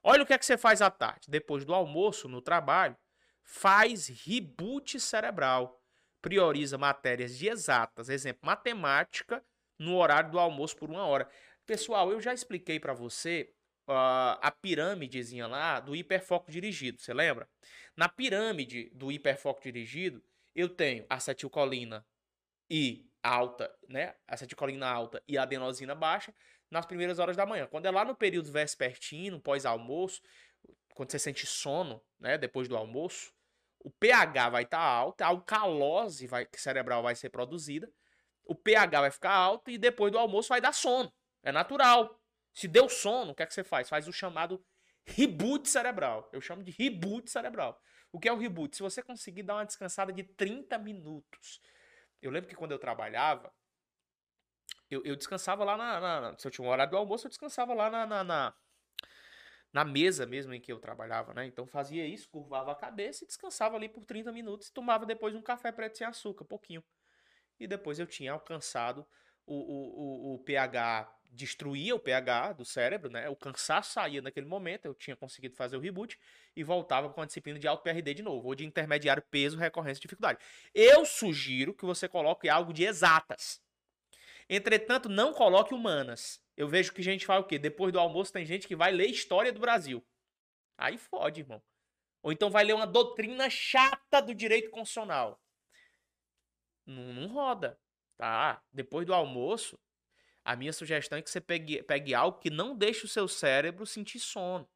Olha 0.03 0.23
o 0.23 0.25
que 0.25 0.33
é 0.33 0.37
que 0.37 0.45
você 0.45 0.57
faz 0.57 0.81
à 0.81 0.91
tarde. 0.91 1.29
Depois 1.29 1.63
do 1.63 1.73
almoço, 1.73 2.27
no 2.27 2.41
trabalho, 2.41 2.97
faz 3.41 4.09
reboot 4.09 4.99
cerebral. 4.99 5.81
Prioriza 6.21 6.77
matérias 6.77 7.37
de 7.37 7.47
exatas, 7.47 8.09
exemplo, 8.09 8.41
matemática 8.45 9.41
no 9.79 9.95
horário 9.95 10.31
do 10.31 10.37
almoço 10.37 10.75
por 10.75 10.89
uma 10.89 11.05
hora. 11.05 11.29
Pessoal, 11.65 12.11
eu 12.11 12.19
já 12.19 12.33
expliquei 12.33 12.77
para 12.77 12.93
você 12.93 13.53
uh, 13.87 14.35
a 14.41 14.51
pirâmidezinha 14.51 15.47
lá 15.47 15.79
do 15.79 15.95
hiperfoco 15.95 16.51
dirigido, 16.51 16.99
você 16.99 17.13
lembra? 17.13 17.47
Na 17.95 18.09
pirâmide 18.09 18.89
do 18.93 19.11
hiperfoco 19.11 19.61
dirigido, 19.61 20.21
eu 20.53 20.67
tenho 20.67 21.05
acetilcolina 21.09 22.05
e 22.69 23.09
alta, 23.23 23.73
né? 23.87 24.15
Acetilcolina 24.27 24.87
alta 24.87 25.23
e 25.27 25.37
adenosina 25.37 25.95
baixa 25.95 26.33
nas 26.69 26.85
primeiras 26.85 27.19
horas 27.19 27.37
da 27.37 27.45
manhã. 27.45 27.67
Quando 27.67 27.85
é 27.85 27.91
lá 27.91 28.03
no 28.03 28.15
período 28.15 28.51
vespertino, 28.51 29.39
pós-almoço, 29.39 30.21
quando 30.93 31.11
você 31.11 31.19
sente 31.19 31.45
sono, 31.45 32.01
né, 32.19 32.37
depois 32.37 32.67
do 32.67 32.75
almoço, 32.75 33.33
o 33.79 33.91
pH 33.91 34.49
vai 34.49 34.63
estar 34.63 34.77
tá 34.77 34.83
alto, 34.83 35.21
a 35.21 35.27
alcalose 35.27 36.27
vai, 36.27 36.47
cerebral 36.55 37.03
vai 37.03 37.15
ser 37.15 37.29
produzida 37.29 37.91
o 38.45 38.55
pH 38.55 39.01
vai 39.01 39.11
ficar 39.11 39.31
alto 39.31 39.71
e 39.71 39.77
depois 39.77 40.11
do 40.11 40.19
almoço 40.19 40.49
vai 40.49 40.61
dar 40.61 40.73
sono. 40.73 41.11
É 41.43 41.51
natural. 41.51 42.19
Se 42.53 42.67
deu 42.67 42.87
sono, 42.87 43.31
o 43.31 43.35
que 43.35 43.43
é 43.43 43.45
que 43.45 43.53
você 43.53 43.63
faz? 43.63 43.89
Faz 43.89 44.07
o 44.07 44.13
chamado 44.13 44.63
reboot 45.03 45.67
cerebral. 45.67 46.29
Eu 46.31 46.39
chamo 46.39 46.63
de 46.63 46.71
reboot 46.71 47.29
cerebral. 47.29 47.79
O 48.11 48.19
que 48.19 48.29
é 48.29 48.31
o 48.31 48.37
reboot? 48.37 48.75
Se 48.75 48.81
você 48.81 49.01
conseguir 49.01 49.43
dar 49.43 49.55
uma 49.55 49.65
descansada 49.65 50.13
de 50.13 50.23
30 50.23 50.77
minutos. 50.77 51.59
Eu 52.21 52.31
lembro 52.31 52.49
que 52.49 52.55
quando 52.55 52.71
eu 52.71 52.79
trabalhava, 52.79 53.51
eu, 54.89 55.03
eu 55.03 55.15
descansava 55.15 55.63
lá 55.63 55.77
na, 55.77 55.99
na, 55.99 56.37
Se 56.37 56.47
eu 56.47 56.51
tinha 56.51 56.65
um 56.65 56.69
horário 56.69 56.91
do 56.91 56.97
almoço, 56.97 57.27
eu 57.27 57.29
descansava 57.29 57.73
lá 57.73 57.89
na, 57.89 58.05
na, 58.05 58.23
na, 58.23 58.53
na 59.73 59.85
mesa 59.85 60.25
mesmo 60.25 60.53
em 60.53 60.61
que 60.61 60.71
eu 60.71 60.79
trabalhava, 60.79 61.33
né? 61.33 61.45
Então 61.45 61.65
fazia 61.65 62.05
isso, 62.05 62.29
curvava 62.29 62.71
a 62.71 62.75
cabeça 62.75 63.23
e 63.23 63.27
descansava 63.27 63.75
ali 63.75 63.89
por 63.89 64.05
30 64.05 64.31
minutos 64.31 64.67
e 64.67 64.73
tomava 64.73 65.05
depois 65.05 65.35
um 65.35 65.41
café 65.41 65.71
preto 65.71 65.97
sem 65.97 66.07
açúcar, 66.07 66.45
pouquinho 66.45 66.83
e 67.59 67.67
depois 67.67 67.99
eu 67.99 68.07
tinha 68.07 68.31
alcançado 68.31 69.05
o, 69.45 69.55
o, 69.55 70.31
o, 70.31 70.35
o 70.35 70.39
pH, 70.39 71.09
destruía 71.31 71.95
o 71.95 71.99
pH 71.99 72.53
do 72.53 72.65
cérebro, 72.65 73.11
né? 73.11 73.29
O 73.29 73.35
cansaço 73.35 73.93
saía 73.93 74.21
naquele 74.21 74.47
momento, 74.47 74.85
eu 74.85 74.93
tinha 74.93 75.15
conseguido 75.15 75.55
fazer 75.55 75.77
o 75.77 75.79
reboot 75.79 76.17
e 76.55 76.63
voltava 76.63 77.09
com 77.09 77.21
a 77.21 77.25
disciplina 77.25 77.59
de 77.59 77.67
alto 77.67 77.83
PRD 77.83 78.13
de 78.13 78.23
novo, 78.23 78.47
ou 78.47 78.55
de 78.55 78.65
intermediário 78.65 79.23
peso, 79.29 79.57
recorrência 79.57 79.99
e 79.99 80.01
dificuldade. 80.01 80.39
Eu 80.73 81.05
sugiro 81.05 81.73
que 81.73 81.85
você 81.85 82.07
coloque 82.07 82.49
algo 82.49 82.73
de 82.73 82.83
exatas. 82.83 83.61
Entretanto, 84.49 85.09
não 85.09 85.33
coloque 85.33 85.73
humanas. 85.73 86.41
Eu 86.55 86.67
vejo 86.67 86.93
que 86.93 87.01
gente 87.01 87.25
fala 87.25 87.41
o 87.41 87.47
quê? 87.47 87.57
Depois 87.59 87.91
do 87.91 87.99
almoço 87.99 88.31
tem 88.33 88.45
gente 88.45 88.67
que 88.67 88.75
vai 88.75 88.91
ler 88.91 89.07
história 89.09 89.51
do 89.51 89.59
Brasil. 89.59 90.05
Aí 90.77 90.97
fode, 90.97 91.41
irmão. 91.41 91.61
Ou 92.21 92.31
então 92.31 92.49
vai 92.49 92.63
ler 92.63 92.73
uma 92.73 92.87
doutrina 92.87 93.49
chata 93.49 94.21
do 94.21 94.33
direito 94.33 94.69
constitucional. 94.71 95.41
Não, 96.85 97.13
não 97.13 97.27
roda, 97.27 97.79
tá? 98.17 98.63
Depois 98.71 99.05
do 99.05 99.13
almoço, 99.13 99.79
A 100.45 100.55
minha 100.55 100.71
sugestão 100.71 101.17
é 101.17 101.23
que 101.23 101.29
você 101.29 101.41
pegue, 101.41 101.81
pegue 101.81 102.13
algo 102.13 102.37
que 102.39 102.51
não 102.51 102.77
deixe 102.77 103.03
o 103.03 103.09
seu 103.09 103.27
cérebro 103.27 103.83
sentir 103.87 104.19
sono. 104.19 104.69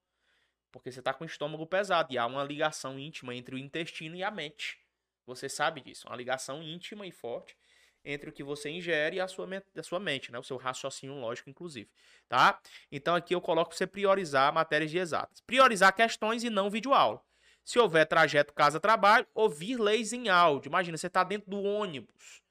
Porque 0.71 0.91
você 0.91 0.99
está 0.99 1.13
com 1.13 1.23
o 1.23 1.27
estômago 1.27 1.65
pesado 1.67 2.11
e 2.11 2.17
há 2.17 2.25
uma 2.25 2.43
ligação 2.43 2.97
íntima 2.97 3.35
entre 3.35 3.53
o 3.53 3.57
intestino 3.57 4.15
e 4.15 4.23
a 4.23 4.31
mente. 4.31 4.79
Você 5.27 5.47
sabe 5.47 5.81
disso, 5.81 6.07
uma 6.07 6.15
ligação 6.15 6.63
íntima 6.63 7.05
e 7.05 7.11
forte 7.11 7.55
entre 8.03 8.29
o 8.29 8.34
que 8.34 8.44
você 8.44 8.70
ingere 8.70 9.18
e 9.18 9.20
a 9.20 9.27
sua, 9.27 9.48
a 9.75 9.84
sua 9.84 10.00
mente, 10.00 10.32
né? 10.32 10.39
O 10.39 10.44
seu 10.44 10.58
raciocínio 10.58 11.15
lógico, 11.15 11.50
inclusive, 11.50 11.89
tá? 12.27 12.60
Então 12.91 13.15
aqui 13.15 13.36
eu 13.36 13.41
coloco 13.41 13.75
você 13.75 13.86
priorizar 13.86 14.53
matérias 14.53 14.91
de 14.91 14.98
exatas. 14.98 15.41
Priorizar 15.41 15.94
questões 15.96 16.44
e 16.44 16.50
não 16.50 16.70
videoaula. 16.70 17.22
Se 17.63 17.77
houver 17.77 18.06
trajeto 18.06 18.53
casa-trabalho, 18.53 19.27
ouvir 19.34 19.77
leis 19.77 20.12
em 20.12 20.29
áudio. 20.29 20.70
Imagina, 20.70 20.98
você 20.98 21.08
está 21.08 21.24
dentro 21.24 21.50
do 21.50 21.62
ônibus. 21.62 22.41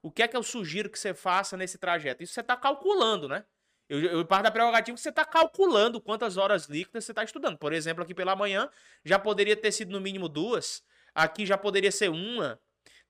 O 0.00 0.10
que 0.10 0.22
é 0.22 0.28
que 0.28 0.36
eu 0.36 0.42
sugiro 0.42 0.90
que 0.90 0.98
você 0.98 1.14
faça 1.14 1.56
nesse 1.56 1.78
trajeto? 1.78 2.22
Isso 2.22 2.34
você 2.34 2.40
está 2.40 2.56
calculando, 2.56 3.28
né? 3.28 3.44
Eu, 3.88 4.00
eu 4.00 4.24
parto 4.24 4.44
da 4.44 4.50
prerrogativa 4.50 4.94
que 4.94 5.00
você 5.00 5.10
está 5.10 5.24
calculando 5.24 6.00
quantas 6.00 6.36
horas 6.36 6.66
líquidas 6.66 7.04
você 7.04 7.12
está 7.12 7.24
estudando. 7.24 7.58
Por 7.58 7.72
exemplo, 7.72 8.02
aqui 8.02 8.14
pela 8.14 8.36
manhã 8.36 8.68
já 9.04 9.18
poderia 9.18 9.56
ter 9.56 9.72
sido 9.72 9.92
no 9.92 10.00
mínimo 10.00 10.28
duas. 10.28 10.82
Aqui 11.14 11.44
já 11.46 11.56
poderia 11.56 11.92
ser 11.92 12.10
uma. 12.10 12.60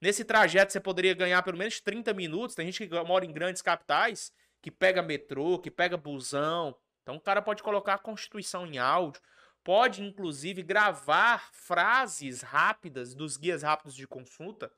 Nesse 0.05 0.23
trajeto 0.23 0.71
você 0.71 0.81
poderia 0.81 1.15
ganhar 1.15 1.43
pelo 1.43 1.57
menos 1.57 1.81
30 1.81 2.13
minutos. 2.13 2.55
Tem 2.55 2.67
gente 2.71 2.87
que 2.87 3.05
mora 3.05 3.25
em 3.25 3.33
grandes 3.33 3.63
capitais, 3.63 4.31
que 4.61 4.71
pega 4.71 5.01
metrô, 5.01 5.59
que 5.59 5.71
pega 5.71 5.97
busão. 5.97 6.77
Então 7.03 7.17
o 7.17 7.21
cara 7.21 7.41
pode 7.41 7.63
colocar 7.63 7.95
a 7.95 7.99
Constituição 7.99 8.67
em 8.67 8.77
áudio. 8.77 9.23
Pode, 9.65 10.03
inclusive, 10.03 10.63
gravar 10.63 11.51
frases 11.55 12.43
rápidas 12.43 13.15
dos 13.15 13.39
guias 13.39 13.63
rápidos 13.63 13.97
de 13.97 14.07
consulta. 14.07 14.71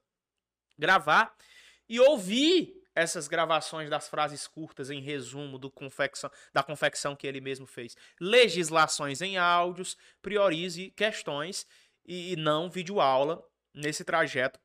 Gravar 0.78 1.34
e 1.88 1.98
ouvir 1.98 2.80
essas 2.94 3.26
gravações 3.26 3.90
das 3.90 4.08
frases 4.08 4.46
curtas 4.46 4.90
em 4.90 5.00
resumo 5.00 5.58
do 5.58 5.72
confecção, 5.72 6.30
da 6.52 6.62
confecção 6.62 7.16
que 7.16 7.26
ele 7.26 7.40
mesmo 7.40 7.66
fez. 7.66 7.96
Legislações 8.20 9.20
em 9.20 9.36
áudios, 9.36 9.96
priorize 10.22 10.92
questões 10.92 11.66
e 12.04 12.36
não 12.36 12.70
videoaula 12.70 13.44
nesse 13.74 14.04
trajeto 14.04 14.60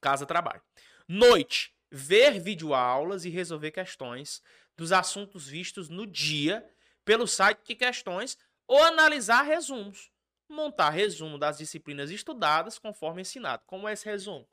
casa-trabalho. 0.00 0.62
Noite, 1.06 1.74
ver 1.90 2.40
videoaulas 2.40 3.24
e 3.24 3.30
resolver 3.30 3.70
questões 3.70 4.42
dos 4.76 4.92
assuntos 4.92 5.46
vistos 5.48 5.88
no 5.88 6.06
dia 6.06 6.64
pelo 7.04 7.26
site 7.26 7.60
de 7.66 7.74
questões 7.74 8.38
ou 8.66 8.82
analisar 8.82 9.42
resumos. 9.42 10.10
Montar 10.48 10.90
resumo 10.90 11.38
das 11.38 11.58
disciplinas 11.58 12.10
estudadas 12.10 12.78
conforme 12.78 13.22
ensinado. 13.22 13.62
Como 13.66 13.88
é 13.88 13.92
esse 13.92 14.04
resumo? 14.04 14.46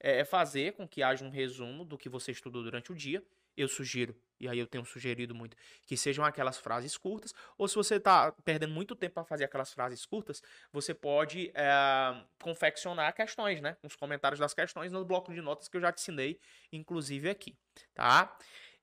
É, 0.00 0.20
é 0.20 0.24
fazer 0.24 0.72
com 0.72 0.86
que 0.86 1.02
haja 1.02 1.24
um 1.24 1.30
resumo 1.30 1.84
do 1.84 1.98
que 1.98 2.08
você 2.08 2.32
estudou 2.32 2.62
durante 2.62 2.92
o 2.92 2.94
dia. 2.94 3.22
Eu 3.58 3.66
sugiro, 3.66 4.14
e 4.38 4.48
aí 4.48 4.56
eu 4.56 4.68
tenho 4.68 4.84
sugerido 4.84 5.34
muito, 5.34 5.56
que 5.84 5.96
sejam 5.96 6.24
aquelas 6.24 6.58
frases 6.58 6.96
curtas. 6.96 7.34
Ou 7.56 7.66
se 7.66 7.74
você 7.74 7.96
está 7.96 8.30
perdendo 8.44 8.72
muito 8.72 8.94
tempo 8.94 9.14
para 9.14 9.24
fazer 9.24 9.44
aquelas 9.44 9.72
frases 9.72 10.06
curtas, 10.06 10.40
você 10.72 10.94
pode 10.94 11.50
é, 11.54 12.24
confeccionar 12.40 13.12
questões, 13.12 13.60
né? 13.60 13.76
Os 13.82 13.96
comentários 13.96 14.38
das 14.38 14.54
questões 14.54 14.92
no 14.92 15.04
bloco 15.04 15.34
de 15.34 15.40
notas 15.40 15.66
que 15.66 15.76
eu 15.76 15.80
já 15.80 15.90
te 15.90 16.00
ensinei, 16.00 16.38
inclusive 16.72 17.28
aqui, 17.28 17.58
tá? 17.92 18.38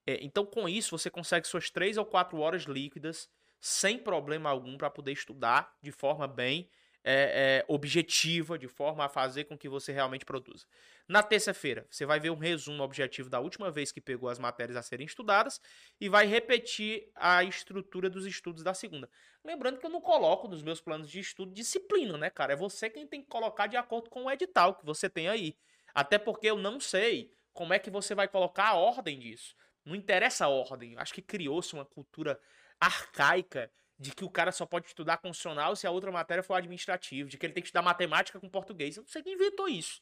É, 0.06 0.22
então, 0.22 0.46
com 0.46 0.68
isso, 0.68 0.98
você 0.98 1.10
consegue 1.10 1.48
suas 1.48 1.70
três 1.70 1.96
ou 1.96 2.06
quatro 2.06 2.38
horas 2.40 2.64
líquidas 2.64 3.30
sem 3.62 3.98
problema 3.98 4.50
algum 4.50 4.78
para 4.78 4.90
poder 4.90 5.14
estudar 5.14 5.74
de 5.82 5.92
forma 5.92 6.28
bem 6.28 6.70
é, 7.08 7.62
é, 7.64 7.66
objetiva, 7.68 8.58
de 8.58 8.68
forma 8.68 9.06
a 9.06 9.10
fazer 9.10 9.44
com 9.44 9.56
que 9.56 9.70
você 9.70 9.92
realmente 9.92 10.26
produza. 10.26 10.66
Na 11.08 11.22
terça-feira, 11.22 11.86
você 11.88 12.04
vai 12.04 12.20
ver 12.20 12.32
um 12.32 12.38
resumo 12.38 12.82
objetivo 12.82 13.30
da 13.30 13.40
última 13.40 13.70
vez 13.70 13.92
que 13.92 14.02
pegou 14.02 14.28
as 14.28 14.40
matérias 14.40 14.76
a 14.76 14.82
serem 14.82 15.06
estudadas 15.06 15.62
e 16.02 16.10
vai 16.10 16.26
repetir 16.26 17.08
a 17.14 17.44
estrutura 17.44 18.10
dos 18.10 18.26
estudos 18.26 18.64
da 18.64 18.74
segunda. 18.74 19.08
Lembrando 19.44 19.78
que 19.78 19.86
eu 19.86 19.90
não 19.92 20.02
coloco 20.02 20.48
nos 20.48 20.64
meus 20.64 20.82
planos 20.82 21.08
de 21.08 21.20
estudo 21.20 21.54
disciplina, 21.54 22.18
né, 22.18 22.32
cara? 22.32 22.54
É 22.54 22.56
você 22.56 22.90
quem 22.90 23.06
tem 23.06 23.22
que 23.22 23.28
colocar 23.28 23.68
de 23.68 23.78
acordo 23.78 24.10
com 24.10 24.24
o 24.24 24.32
edital 24.32 24.74
que 24.74 24.84
você 24.84 25.08
tem 25.08 25.28
aí. 25.28 25.56
Até 25.94 26.18
porque 26.18 26.48
eu 26.48 26.58
não 26.58 26.80
sei 26.80 27.32
como 27.54 27.72
é 27.72 27.78
que 27.78 27.92
você 27.92 28.16
vai 28.16 28.28
colocar 28.28 28.70
a 28.70 28.76
ordem 28.76 29.20
disso. 29.20 29.56
Não 29.86 29.96
interessa 29.96 30.46
a 30.46 30.50
ordem. 30.50 30.98
Acho 30.98 31.14
que 31.14 31.22
criou-se 31.22 31.72
uma 31.76 31.86
cultura 31.86 32.40
arcaica 32.80 33.72
de 33.98 34.12
que 34.12 34.26
o 34.26 34.30
cara 34.30 34.52
só 34.52 34.66
pode 34.66 34.88
estudar 34.88 35.18
constitucional 35.18 35.76
se 35.76 35.88
a 35.88 35.92
outra 35.92 36.12
matéria 36.12 36.44
for 36.44 36.56
administrativa, 36.56 37.30
de 37.30 37.38
que 37.38 37.46
ele 37.46 37.54
tem 37.54 37.64
que 37.64 37.68
estudar 37.68 37.82
matemática 37.82 38.40
com 38.40 38.50
português. 38.50 38.98
Eu 38.98 39.04
não 39.04 39.08
sei 39.08 39.24
quem 39.24 39.34
inventou 39.34 39.68
isso. 39.68 40.02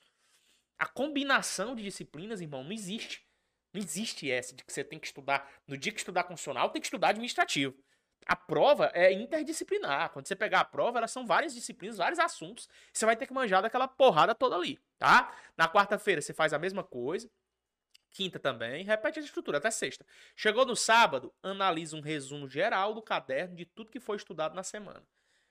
A 0.77 0.85
combinação 0.87 1.75
de 1.75 1.83
disciplinas, 1.83 2.41
irmão, 2.41 2.63
não 2.63 2.71
existe. 2.71 3.25
Não 3.73 3.81
existe 3.81 4.29
essa 4.29 4.55
de 4.55 4.63
que 4.63 4.73
você 4.73 4.83
tem 4.83 4.99
que 4.99 5.07
estudar. 5.07 5.49
No 5.67 5.77
dia 5.77 5.91
que 5.91 5.99
estudar 5.99 6.23
constitucional, 6.23 6.69
tem 6.69 6.81
que 6.81 6.87
estudar 6.87 7.09
administrativo. 7.09 7.75
A 8.25 8.35
prova 8.35 8.89
é 8.93 9.11
interdisciplinar. 9.11 10.09
Quando 10.11 10.27
você 10.27 10.35
pegar 10.35 10.61
a 10.61 10.65
prova, 10.65 10.97
elas 10.97 11.11
são 11.11 11.25
várias 11.25 11.53
disciplinas, 11.53 11.97
vários 11.97 12.19
assuntos. 12.19 12.69
Você 12.91 13.05
vai 13.05 13.15
ter 13.15 13.27
que 13.27 13.33
manjar 13.33 13.61
daquela 13.61 13.87
porrada 13.87 14.33
toda 14.33 14.55
ali, 14.55 14.79
tá? 14.97 15.35
Na 15.57 15.67
quarta-feira 15.67 16.21
você 16.21 16.33
faz 16.33 16.53
a 16.53 16.59
mesma 16.59 16.83
coisa 16.83 17.29
quinta 18.13 18.39
também, 18.39 18.85
repete 18.85 19.19
a 19.19 19.21
estrutura 19.23 19.57
até 19.57 19.71
sexta. 19.71 20.05
Chegou 20.35 20.65
no 20.65 20.75
sábado, 20.75 21.33
analisa 21.41 21.97
um 21.97 22.01
resumo 22.01 22.47
geral 22.47 22.93
do 22.93 23.01
caderno 23.01 23.55
de 23.55 23.65
tudo 23.65 23.91
que 23.91 23.99
foi 23.99 24.15
estudado 24.17 24.55
na 24.55 24.63
semana. 24.63 25.03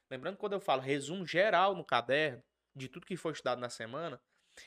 Lembrando 0.08 0.36
que 0.36 0.40
quando 0.40 0.54
eu 0.54 0.60
falo 0.60 0.80
resumo 0.80 1.26
geral 1.26 1.74
no 1.74 1.84
caderno 1.84 2.42
de 2.74 2.88
tudo 2.88 3.06
que 3.06 3.16
foi 3.16 3.32
estudado 3.32 3.60
na 3.60 3.68
semana, 3.68 4.20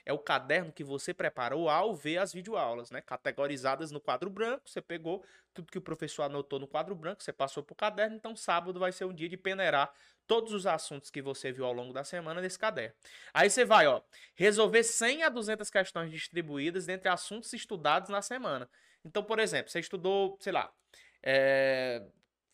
é 0.06 0.14
o 0.14 0.20
caderno 0.20 0.72
que 0.72 0.84
você 0.84 1.14
preparou 1.14 1.70
ao 1.70 1.96
ver 1.96 2.18
as 2.18 2.34
videoaulas, 2.34 2.92
né? 2.92 3.02
Categorizadas 3.02 3.92
no 3.92 4.00
quadro 4.00 4.30
branco, 4.30 4.70
você 4.70 4.82
pegou 4.82 5.24
tudo 5.54 5.72
que 5.72 5.78
o 5.78 5.82
professor 5.82 6.24
anotou 6.24 6.60
no 6.60 6.68
quadro 6.68 6.94
branco, 6.94 7.24
você 7.24 7.32
passou 7.32 7.64
para 7.64 7.74
o 7.74 7.76
caderno, 7.76 8.16
então 8.16 8.36
sábado 8.36 8.80
vai 8.80 8.92
ser 8.92 9.06
um 9.06 9.14
dia 9.14 9.30
de 9.30 9.38
peneirar 9.38 9.94
todos 10.28 10.54
os 10.54 10.66
assuntos 10.66 11.10
que 11.10 11.22
você 11.22 11.52
viu 11.52 11.66
ao 11.66 11.74
longo 11.74 11.94
da 11.94 12.04
semana 12.04 12.42
nesse 12.42 12.58
caderno. 12.58 12.96
Aí 13.34 13.50
você 13.50 13.64
vai, 13.64 13.88
ó, 13.88 14.02
resolver 14.34 14.84
100 14.84 15.24
a 15.24 15.30
200 15.30 15.70
questões 15.70 16.12
distribuídas 16.12 16.86
dentre 16.86 17.10
assuntos 17.10 17.54
estudados 17.54 18.10
na 18.10 18.22
semana. 18.22 18.70
Então, 19.04 19.24
por 19.24 19.40
exemplo, 19.40 19.72
você 19.72 19.80
estudou, 19.80 20.38
sei 20.42 20.52
lá, 20.52 20.74
é, 21.22 22.04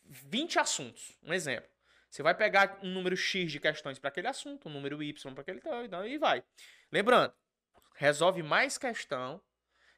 20 0.04 0.58
assuntos, 0.58 1.16
um 1.22 1.32
exemplo. 1.32 1.71
Você 2.12 2.22
vai 2.22 2.34
pegar 2.34 2.78
um 2.82 2.90
número 2.90 3.16
X 3.16 3.50
de 3.50 3.58
questões 3.58 3.98
para 3.98 4.08
aquele 4.10 4.28
assunto, 4.28 4.68
um 4.68 4.70
número 4.70 5.02
Y 5.02 5.32
para 5.32 5.40
aquele 5.40 5.62
então, 5.82 6.06
e 6.06 6.18
vai. 6.18 6.44
Lembrando, 6.92 7.32
resolve 7.94 8.42
mais 8.42 8.76
questão 8.76 9.40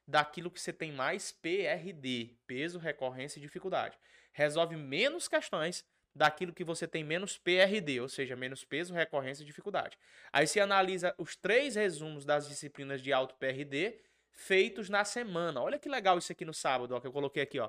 daquilo 0.06 0.48
que 0.48 0.60
você 0.60 0.72
tem 0.72 0.92
mais 0.92 1.32
PRD, 1.32 2.36
peso, 2.46 2.78
recorrência 2.78 3.40
e 3.40 3.42
dificuldade. 3.42 3.98
Resolve 4.32 4.76
menos 4.76 5.26
questões 5.26 5.84
daquilo 6.14 6.52
que 6.52 6.62
você 6.62 6.86
tem 6.86 7.02
menos 7.02 7.36
PRD, 7.36 8.00
ou 8.00 8.08
seja, 8.08 8.36
menos 8.36 8.64
peso, 8.64 8.94
recorrência 8.94 9.42
e 9.42 9.46
dificuldade. 9.46 9.98
Aí 10.32 10.46
você 10.46 10.60
analisa 10.60 11.12
os 11.18 11.34
três 11.34 11.74
resumos 11.74 12.24
das 12.24 12.48
disciplinas 12.48 13.02
de 13.02 13.12
alto 13.12 13.34
PRD 13.34 13.98
feitos 14.30 14.88
na 14.88 15.04
semana. 15.04 15.60
Olha 15.60 15.80
que 15.80 15.88
legal 15.88 16.16
isso 16.16 16.30
aqui 16.30 16.44
no 16.44 16.54
sábado, 16.54 16.94
ó, 16.94 17.00
que 17.00 17.08
eu 17.08 17.12
coloquei 17.12 17.42
aqui, 17.42 17.58
ó. 17.58 17.68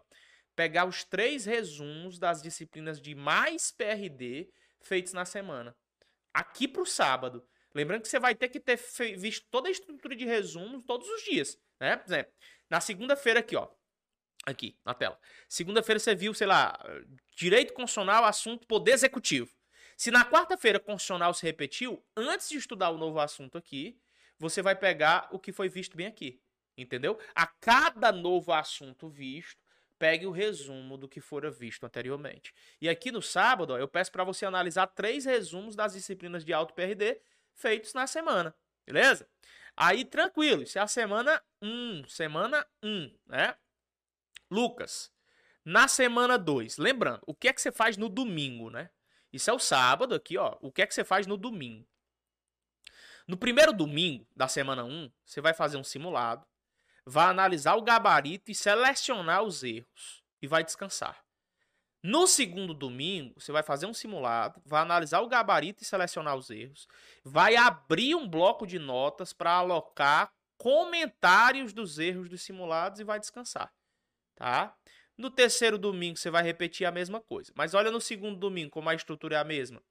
Pegar 0.56 0.86
os 0.86 1.04
três 1.04 1.46
resumos 1.46 2.18
das 2.18 2.42
disciplinas 2.42 3.02
de 3.02 3.14
mais 3.14 3.72
PRD 3.72 4.50
feitos 4.82 5.14
na 5.14 5.26
semana. 5.26 5.76
Aqui 6.34 6.68
para 6.68 6.82
o 6.82 6.86
sábado. 6.86 7.46
Lembrando 7.74 8.04
que 8.04 8.08
você 8.08 8.20
vai 8.20 8.34
ter 8.34 8.48
que 8.48 8.60
ter 8.60 8.80
visto 9.18 9.46
toda 9.52 9.68
a 9.68 9.72
estrutura 9.72 10.16
de 10.16 10.26
resumos 10.26 10.84
todos 10.86 11.10
os 11.10 11.24
dias, 11.24 11.60
né? 11.80 11.98
Por 11.98 12.08
exemplo, 12.08 12.34
na 12.70 12.80
segunda-feira 12.80 13.42
aqui, 13.42 13.56
ó. 13.56 13.68
Aqui, 14.46 14.78
na 14.86 14.94
tela. 14.94 15.20
Segunda-feira 15.50 16.00
você 16.00 16.16
viu, 16.16 16.34
sei 16.34 16.48
lá, 16.48 16.80
direito 17.36 17.74
constitucional, 17.74 18.24
assunto 18.24 18.66
poder 18.68 18.92
executivo. 18.92 19.52
Se 19.98 20.12
na 20.12 20.24
quarta-feira 20.24 20.80
constitucional 20.80 21.34
se 21.34 21.46
repetiu, 21.46 22.06
antes 22.16 22.48
de 22.48 22.58
estudar 22.58 22.92
o 22.92 22.98
novo 22.98 23.20
assunto 23.20 23.58
aqui, 23.58 24.00
você 24.38 24.62
vai 24.62 24.76
pegar 24.76 25.28
o 25.32 25.40
que 25.40 25.52
foi 25.52 25.68
visto 25.68 25.98
bem 25.98 26.08
aqui. 26.08 26.42
Entendeu? 26.78 27.18
A 27.34 27.48
cada 27.48 28.12
novo 28.12 28.52
assunto 28.54 29.10
visto, 29.10 29.65
pegue 29.98 30.26
o 30.26 30.32
resumo 30.32 30.98
do 30.98 31.08
que 31.08 31.22
fora 31.22 31.50
visto 31.50 31.86
anteriormente. 31.86 32.54
E 32.82 32.90
aqui 32.90 33.12
no 33.12 33.22
sábado, 33.22 33.74
ó, 33.74 33.78
eu 33.78 33.88
peço 33.88 34.12
para 34.12 34.24
você 34.24 34.46
analisar 34.46 34.88
três 34.88 35.26
resumos 35.26 35.76
das 35.76 35.94
disciplinas 35.94 36.44
de 36.44 36.54
alto 36.54 36.74
PRD 36.74 37.20
feitos 37.54 37.94
na 37.94 38.08
semana. 38.08 38.56
Beleza? 38.86 39.28
Aí, 39.76 40.06
tranquilo, 40.06 40.64
isso 40.64 40.78
é 40.78 40.82
a 40.82 40.88
semana 40.88 41.42
1. 41.62 42.08
Semana 42.08 42.66
1, 42.84 43.14
né? 43.26 43.56
Lucas, 44.50 45.12
na 45.64 45.88
semana 45.88 46.38
2, 46.38 46.78
lembrando, 46.78 47.22
o 47.26 47.34
que 47.34 47.48
é 47.48 47.54
que 47.54 47.62
você 47.62 47.72
faz 47.72 47.98
no 47.98 48.08
domingo, 48.08 48.70
né? 48.70 48.90
Isso 49.34 49.50
é 49.50 49.54
o 49.54 49.60
sábado 49.60 50.14
aqui, 50.16 50.38
ó. 50.38 50.56
O 50.62 50.72
que 50.72 50.82
é 50.82 50.88
que 50.88 50.94
você 50.94 51.04
faz 51.04 51.28
no 51.28 51.36
domingo? 51.36 51.86
No 53.28 53.36
primeiro 53.36 53.74
domingo 53.74 54.26
da 54.36 54.48
semana 54.48 54.84
1, 54.84 54.88
um, 54.88 55.12
você 55.26 55.42
vai 55.42 55.54
fazer 55.54 55.78
um 55.78 55.84
simulado, 55.84 56.46
vai 57.06 57.28
analisar 57.28 57.76
o 57.76 57.82
gabarito 57.82 58.52
e 58.52 58.56
selecionar 58.56 59.44
os 59.44 59.64
erros 59.64 60.24
e 60.42 60.48
vai 60.48 60.64
descansar. 60.64 61.24
No 62.02 62.28
segundo 62.28 62.74
domingo, 62.74 63.40
você 63.40 63.52
vai 63.52 63.64
fazer 63.64 63.88
um 63.88 63.94
simulado, 63.94 64.62
vai 64.64 64.82
analisar 64.82 65.22
o 65.22 65.28
gabarito 65.28 65.82
e 65.82 65.86
selecionar 65.86 66.36
os 66.36 66.52
erros, 66.52 66.88
vai 67.24 67.56
abrir 67.56 68.14
um 68.14 68.28
bloco 68.28 68.68
de 68.68 68.78
notas 68.78 69.34
para 69.34 69.54
alocar 69.54 70.32
comentários 70.58 71.74
dos 71.74 71.98
erros 71.98 72.30
dos 72.30 72.44
simulados 72.44 73.00
e 73.00 73.04
vai 73.04 73.20
descansar, 73.20 73.74
tá? 74.36 74.76
No 75.18 75.32
terceiro 75.32 75.78
domingo 75.78 76.18
você 76.18 76.30
vai 76.30 76.44
repetir 76.44 76.86
a 76.86 76.92
mesma 76.92 77.22
coisa. 77.22 77.52
Mas 77.56 77.74
olha 77.74 77.90
no 77.90 78.02
segundo 78.02 78.38
domingo 78.38 78.70
como 78.70 78.90
a 78.90 78.96
estrutura 78.96 79.38
é 79.38 79.40
a 79.40 79.44
mesma. 79.44 79.82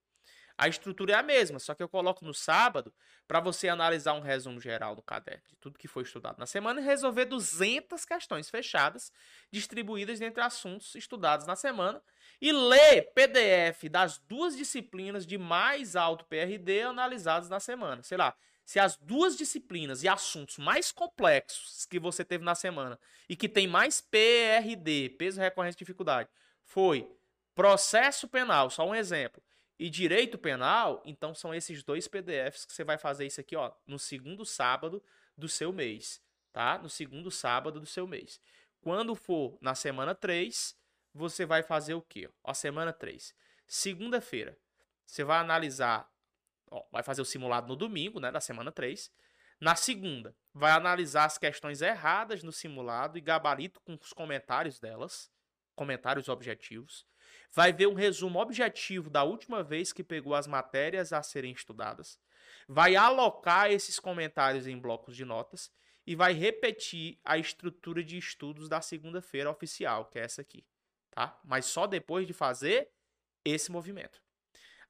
A 0.56 0.68
estrutura 0.68 1.12
é 1.12 1.16
a 1.16 1.22
mesma, 1.22 1.58
só 1.58 1.74
que 1.74 1.82
eu 1.82 1.88
coloco 1.88 2.24
no 2.24 2.32
sábado 2.32 2.94
para 3.26 3.40
você 3.40 3.68
analisar 3.68 4.12
um 4.12 4.20
resumo 4.20 4.60
geral 4.60 4.94
do 4.94 5.02
caderno 5.02 5.42
de 5.48 5.56
tudo 5.56 5.78
que 5.78 5.88
foi 5.88 6.04
estudado 6.04 6.38
na 6.38 6.46
semana 6.46 6.80
e 6.80 6.84
resolver 6.84 7.24
200 7.24 8.04
questões 8.04 8.48
fechadas 8.48 9.10
distribuídas 9.50 10.20
entre 10.20 10.42
assuntos 10.42 10.94
estudados 10.94 11.44
na 11.46 11.56
semana 11.56 12.00
e 12.40 12.52
ler 12.52 13.12
PDF 13.14 13.88
das 13.90 14.18
duas 14.18 14.56
disciplinas 14.56 15.26
de 15.26 15.36
mais 15.36 15.96
alto 15.96 16.24
PRD 16.26 16.82
analisadas 16.82 17.48
na 17.48 17.58
semana. 17.58 18.02
Sei 18.04 18.16
lá, 18.16 18.36
se 18.64 18.78
as 18.78 18.96
duas 18.96 19.36
disciplinas 19.36 20.04
e 20.04 20.08
assuntos 20.08 20.56
mais 20.58 20.92
complexos 20.92 21.84
que 21.84 21.98
você 21.98 22.24
teve 22.24 22.44
na 22.44 22.54
semana 22.54 22.98
e 23.28 23.34
que 23.34 23.48
tem 23.48 23.66
mais 23.66 24.00
PRD, 24.00 25.10
peso 25.18 25.40
recorrente 25.40 25.74
de 25.74 25.80
dificuldade, 25.80 26.28
foi 26.62 27.10
processo 27.54 28.28
penal, 28.28 28.70
só 28.70 28.86
um 28.86 28.94
exemplo, 28.94 29.42
e 29.78 29.90
direito 29.90 30.38
penal, 30.38 31.02
então 31.04 31.34
são 31.34 31.54
esses 31.54 31.82
dois 31.82 32.06
PDFs 32.06 32.64
que 32.64 32.72
você 32.72 32.84
vai 32.84 32.96
fazer 32.96 33.26
isso 33.26 33.40
aqui, 33.40 33.56
ó, 33.56 33.72
no 33.86 33.98
segundo 33.98 34.44
sábado 34.44 35.02
do 35.36 35.48
seu 35.48 35.72
mês, 35.72 36.22
tá? 36.52 36.78
No 36.78 36.88
segundo 36.88 37.30
sábado 37.30 37.80
do 37.80 37.86
seu 37.86 38.06
mês. 38.06 38.40
Quando 38.80 39.14
for 39.14 39.58
na 39.60 39.74
semana 39.74 40.14
3, 40.14 40.76
você 41.12 41.44
vai 41.44 41.62
fazer 41.62 41.94
o 41.94 42.02
quê? 42.02 42.30
Ó, 42.42 42.54
semana 42.54 42.92
3. 42.92 43.34
Segunda-feira, 43.66 44.56
você 45.04 45.24
vai 45.24 45.38
analisar, 45.38 46.08
ó, 46.70 46.84
vai 46.92 47.02
fazer 47.02 47.22
o 47.22 47.24
simulado 47.24 47.66
no 47.66 47.76
domingo, 47.76 48.20
né, 48.20 48.30
da 48.30 48.40
semana 48.40 48.70
3. 48.70 49.10
Na 49.60 49.74
segunda, 49.74 50.36
vai 50.52 50.72
analisar 50.72 51.24
as 51.24 51.38
questões 51.38 51.80
erradas 51.82 52.42
no 52.42 52.52
simulado 52.52 53.18
e 53.18 53.20
gabarito 53.20 53.80
com 53.80 53.94
os 53.94 54.12
comentários 54.12 54.78
delas, 54.78 55.30
comentários 55.74 56.28
objetivos 56.28 57.04
vai 57.54 57.72
ver 57.72 57.86
um 57.86 57.94
resumo 57.94 58.40
objetivo 58.40 59.08
da 59.08 59.22
última 59.22 59.62
vez 59.62 59.92
que 59.92 60.02
pegou 60.02 60.34
as 60.34 60.46
matérias 60.46 61.12
a 61.12 61.22
serem 61.22 61.52
estudadas, 61.52 62.18
vai 62.66 62.96
alocar 62.96 63.70
esses 63.70 64.00
comentários 64.00 64.66
em 64.66 64.76
blocos 64.76 65.16
de 65.16 65.24
notas 65.24 65.70
e 66.04 66.16
vai 66.16 66.32
repetir 66.32 67.18
a 67.24 67.38
estrutura 67.38 68.02
de 68.02 68.18
estudos 68.18 68.68
da 68.68 68.80
segunda-feira 68.80 69.50
oficial, 69.50 70.06
que 70.06 70.18
é 70.18 70.22
essa 70.22 70.42
aqui, 70.42 70.66
tá? 71.12 71.40
Mas 71.44 71.66
só 71.66 71.86
depois 71.86 72.26
de 72.26 72.32
fazer 72.32 72.90
esse 73.44 73.70
movimento. 73.70 74.20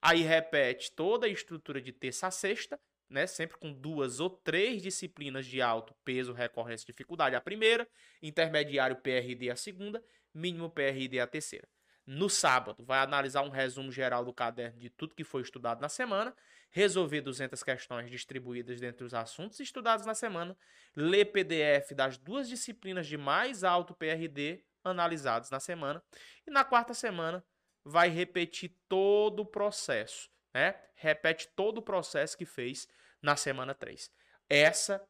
Aí 0.00 0.22
repete 0.22 0.90
toda 0.90 1.27
a 1.27 1.31
estrutura 1.31 1.81
de 1.81 1.92
terça 1.92 2.29
a 2.29 2.31
sexta, 2.31 2.81
né? 3.11 3.27
Sempre 3.27 3.59
com 3.59 3.72
duas 3.72 4.20
ou 4.20 4.31
três 4.31 4.83
disciplinas 4.83 5.46
de 5.46 5.61
alto 5.61 5.94
peso, 6.03 6.33
recorrência 6.33 6.85
e 6.85 6.92
dificuldade 6.92 7.37
a 7.37 7.40
primeira, 7.40 7.87
intermediário 8.22 8.96
PRD 8.96 9.50
a 9.50 9.57
segunda, 9.57 10.03
mínimo 10.33 10.70
PRD 10.70 11.20
a 11.20 11.27
terceira. 11.27 11.68
No 12.07 12.29
sábado, 12.29 12.85
vai 12.85 12.99
analisar 12.99 13.43
um 13.43 13.49
resumo 13.49 13.90
geral 13.90 14.25
do 14.25 14.33
caderno 14.33 14.79
de 14.79 14.90
tudo 14.90 15.14
que 15.14 15.25
foi 15.25 15.40
estudado 15.40 15.81
na 15.81 15.88
semana, 15.88 16.37
resolver 16.71 17.23
200 17.23 17.62
questões 17.62 18.11
distribuídas 18.11 18.79
dentre 18.79 19.05
os 19.05 19.14
assuntos 19.14 19.59
estudados 19.61 20.05
na 20.05 20.14
semana, 20.14 20.57
ler 20.95 21.27
PDF 21.27 21.93
das 21.95 22.19
duas 22.19 22.49
disciplinas 22.49 23.07
de 23.07 23.17
mais 23.17 23.64
alto 23.64 23.95
PRD 23.95 24.62
analisados 24.83 25.51
na 25.51 25.61
semana, 25.61 26.03
e 26.47 26.51
na 26.51 26.62
quarta 26.62 26.93
semana 26.93 27.43
vai 27.83 28.09
repetir 28.09 28.77
todo 28.88 29.40
o 29.40 29.47
processo, 29.47 30.29
né? 30.53 30.75
Repete 30.95 31.49
todo 31.55 31.79
o 31.79 31.83
processo 31.83 32.37
que 32.37 32.45
fez 32.45 32.87
na 33.23 33.37
semana 33.37 33.75
3. 33.75 34.11
Essa 34.49 35.03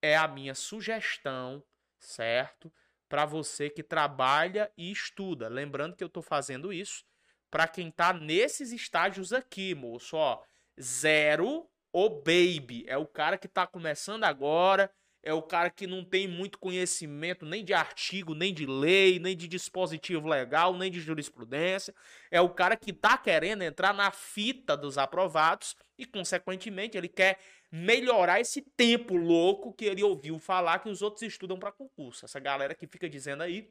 é 0.00 0.16
a 0.16 0.28
minha 0.28 0.54
sugestão, 0.54 1.64
certo? 1.98 2.72
Para 3.08 3.24
você 3.24 3.70
que 3.70 3.82
trabalha 3.82 4.70
e 4.76 4.90
estuda. 4.90 5.48
Lembrando 5.48 5.96
que 5.96 6.02
eu 6.02 6.08
estou 6.08 6.22
fazendo 6.22 6.72
isso 6.72 7.04
para 7.50 7.68
quem 7.68 7.88
está 7.88 8.12
nesses 8.12 8.72
estágios 8.72 9.32
aqui, 9.32 9.74
moço. 9.74 10.16
Ó, 10.16 10.42
zero 10.80 11.68
ou 11.92 12.10
baby. 12.10 12.84
É 12.86 12.96
o 12.96 13.06
cara 13.06 13.38
que 13.38 13.46
está 13.46 13.66
começando 13.66 14.24
agora. 14.24 14.90
É 15.22 15.32
o 15.32 15.42
cara 15.42 15.70
que 15.70 15.88
não 15.88 16.04
tem 16.04 16.28
muito 16.28 16.56
conhecimento 16.56 17.44
nem 17.44 17.64
de 17.64 17.74
artigo, 17.74 18.32
nem 18.32 18.54
de 18.54 18.64
lei, 18.64 19.18
nem 19.18 19.36
de 19.36 19.48
dispositivo 19.48 20.28
legal, 20.28 20.72
nem 20.76 20.88
de 20.88 21.00
jurisprudência. 21.00 21.92
É 22.30 22.40
o 22.40 22.48
cara 22.48 22.76
que 22.76 22.92
está 22.92 23.18
querendo 23.18 23.62
entrar 23.62 23.92
na 23.92 24.12
fita 24.12 24.76
dos 24.76 24.96
aprovados 24.96 25.74
e, 25.98 26.06
consequentemente, 26.06 26.96
ele 26.96 27.08
quer 27.08 27.40
melhorar 27.70 28.40
esse 28.40 28.62
tempo 28.62 29.16
louco 29.16 29.72
que 29.72 29.84
ele 29.84 30.02
ouviu 30.02 30.38
falar 30.38 30.78
que 30.78 30.88
os 30.88 31.02
outros 31.02 31.22
estudam 31.22 31.58
para 31.58 31.72
concurso. 31.72 32.24
Essa 32.24 32.38
galera 32.38 32.74
que 32.74 32.86
fica 32.86 33.08
dizendo 33.08 33.42
aí 33.42 33.70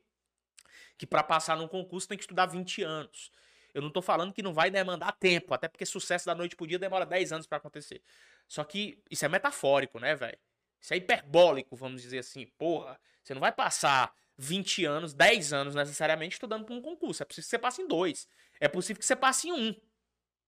que 0.98 1.06
para 1.06 1.24
passar 1.24 1.58
num 1.58 1.68
concurso 1.68 2.08
tem 2.08 2.18
que 2.18 2.24
estudar 2.24 2.46
20 2.46 2.84
anos. 2.84 3.32
Eu 3.74 3.82
não 3.82 3.90
tô 3.90 4.02
falando 4.02 4.34
que 4.34 4.42
não 4.42 4.54
vai 4.54 4.72
demandar 4.72 5.12
tempo, 5.14 5.54
até 5.54 5.68
porque 5.68 5.86
sucesso 5.86 6.26
da 6.26 6.34
noite 6.34 6.56
pro 6.56 6.66
dia 6.66 6.80
demora 6.80 7.06
10 7.06 7.34
anos 7.34 7.48
para 7.48 7.58
acontecer. 7.58 8.02
Só 8.48 8.64
que 8.64 9.04
isso 9.12 9.26
é 9.26 9.30
metafórico, 9.30 10.00
né, 10.00 10.16
velho? 10.16 10.38
Isso 10.80 10.94
é 10.94 10.98
hiperbólico, 10.98 11.76
vamos 11.76 12.02
dizer 12.02 12.20
assim. 12.20 12.48
Porra, 12.58 13.00
você 13.22 13.34
não 13.34 13.42
vai 13.42 13.52
passar 13.52 14.14
20 14.38 14.86
anos, 14.86 15.14
10 15.14 15.52
anos 15.52 15.76
necessariamente 15.76 16.36
estudando 16.36 16.66
para 16.66 16.76
um 16.76 16.82
concurso. 16.82 17.24
É 17.24 17.26
possível 17.26 17.44
que 17.44 17.50
você 17.50 17.60
passe 17.60 17.82
em 17.82 17.88
dois. 17.88 18.28
É 18.60 18.68
possível 18.68 19.00
que 19.00 19.06
você 19.06 19.16
passe 19.16 19.50
em 19.50 19.52
um. 19.52 19.76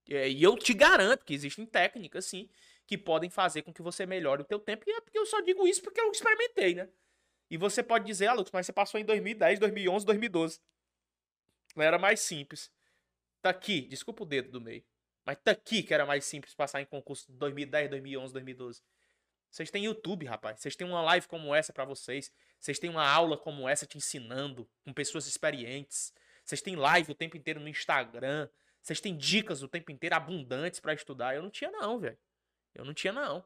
E 0.08 0.42
eu 0.42 0.56
te 0.58 0.74
garanto 0.74 1.26
que 1.26 1.34
existem 1.34 1.66
técnicas, 1.66 2.26
sim, 2.26 2.50
que 2.88 2.98
podem 2.98 3.30
fazer 3.30 3.62
com 3.62 3.74
que 3.74 3.82
você 3.82 4.06
melhore 4.06 4.42
o 4.42 4.46
teu 4.46 4.60
tempo. 4.60 4.86
E 4.88 4.94
é 4.94 5.02
porque 5.02 5.20
eu 5.20 5.26
só 5.26 5.42
digo 5.42 5.68
isso 5.68 5.82
porque 5.84 6.00
eu 6.00 6.10
experimentei, 6.10 6.74
né? 6.74 6.90
E 7.50 7.58
você 7.58 7.84
pode 7.84 8.06
dizer, 8.06 8.28
ah, 8.28 8.34
Lucas, 8.34 8.52
mas 8.52 8.66
você 8.66 8.74
passou 8.74 9.00
em 9.00 9.06
2010, 9.06 9.60
2011, 9.60 10.06
2012. 10.06 10.62
Não 11.76 11.84
era 11.84 12.00
mais 12.00 12.22
simples. 12.22 12.72
Tá 13.42 13.50
aqui, 13.50 13.82
desculpa 13.82 14.24
o 14.24 14.26
dedo 14.26 14.50
do 14.50 14.62
meio. 14.62 14.84
Mas 15.26 15.38
tá 15.44 15.52
aqui 15.52 15.84
que 15.84 15.94
era 15.94 16.06
mais 16.06 16.24
simples 16.26 16.56
passar 16.56 16.82
em 16.82 16.86
concurso 16.86 17.30
de 17.30 17.38
2010, 17.38 17.90
2011, 17.90 18.34
2012. 18.34 18.82
Vocês 19.52 19.70
têm 19.70 19.86
YouTube, 19.86 20.26
rapaz. 20.26 20.60
Vocês 20.60 20.76
têm 20.76 20.88
uma 20.88 21.02
live 21.02 21.28
como 21.28 21.54
essa 21.54 21.74
para 21.74 21.84
vocês. 21.84 22.32
Vocês 22.60 22.80
têm 22.80 22.90
uma 22.90 23.06
aula 23.06 23.38
como 23.38 23.68
essa 23.68 23.86
te 23.86 23.98
ensinando 23.98 24.70
com 24.84 24.94
pessoas 24.94 25.28
experientes. 25.28 26.14
Vocês 26.44 26.62
têm 26.62 26.76
live 26.76 27.12
o 27.12 27.16
tempo 27.16 27.36
inteiro 27.36 27.60
no 27.60 27.68
Instagram. 27.68 28.48
Vocês 28.82 29.02
têm 29.02 29.16
dicas 29.18 29.62
o 29.62 29.68
tempo 29.68 29.92
inteiro 29.92 30.16
abundantes 30.16 30.80
para 30.80 30.94
estudar. 30.94 31.36
Eu 31.36 31.44
não 31.44 31.50
tinha 31.50 31.72
não, 31.72 32.00
velho. 32.00 32.18
Eu 32.78 32.86
não 32.86 32.94
tinha, 32.94 33.12
não. 33.12 33.44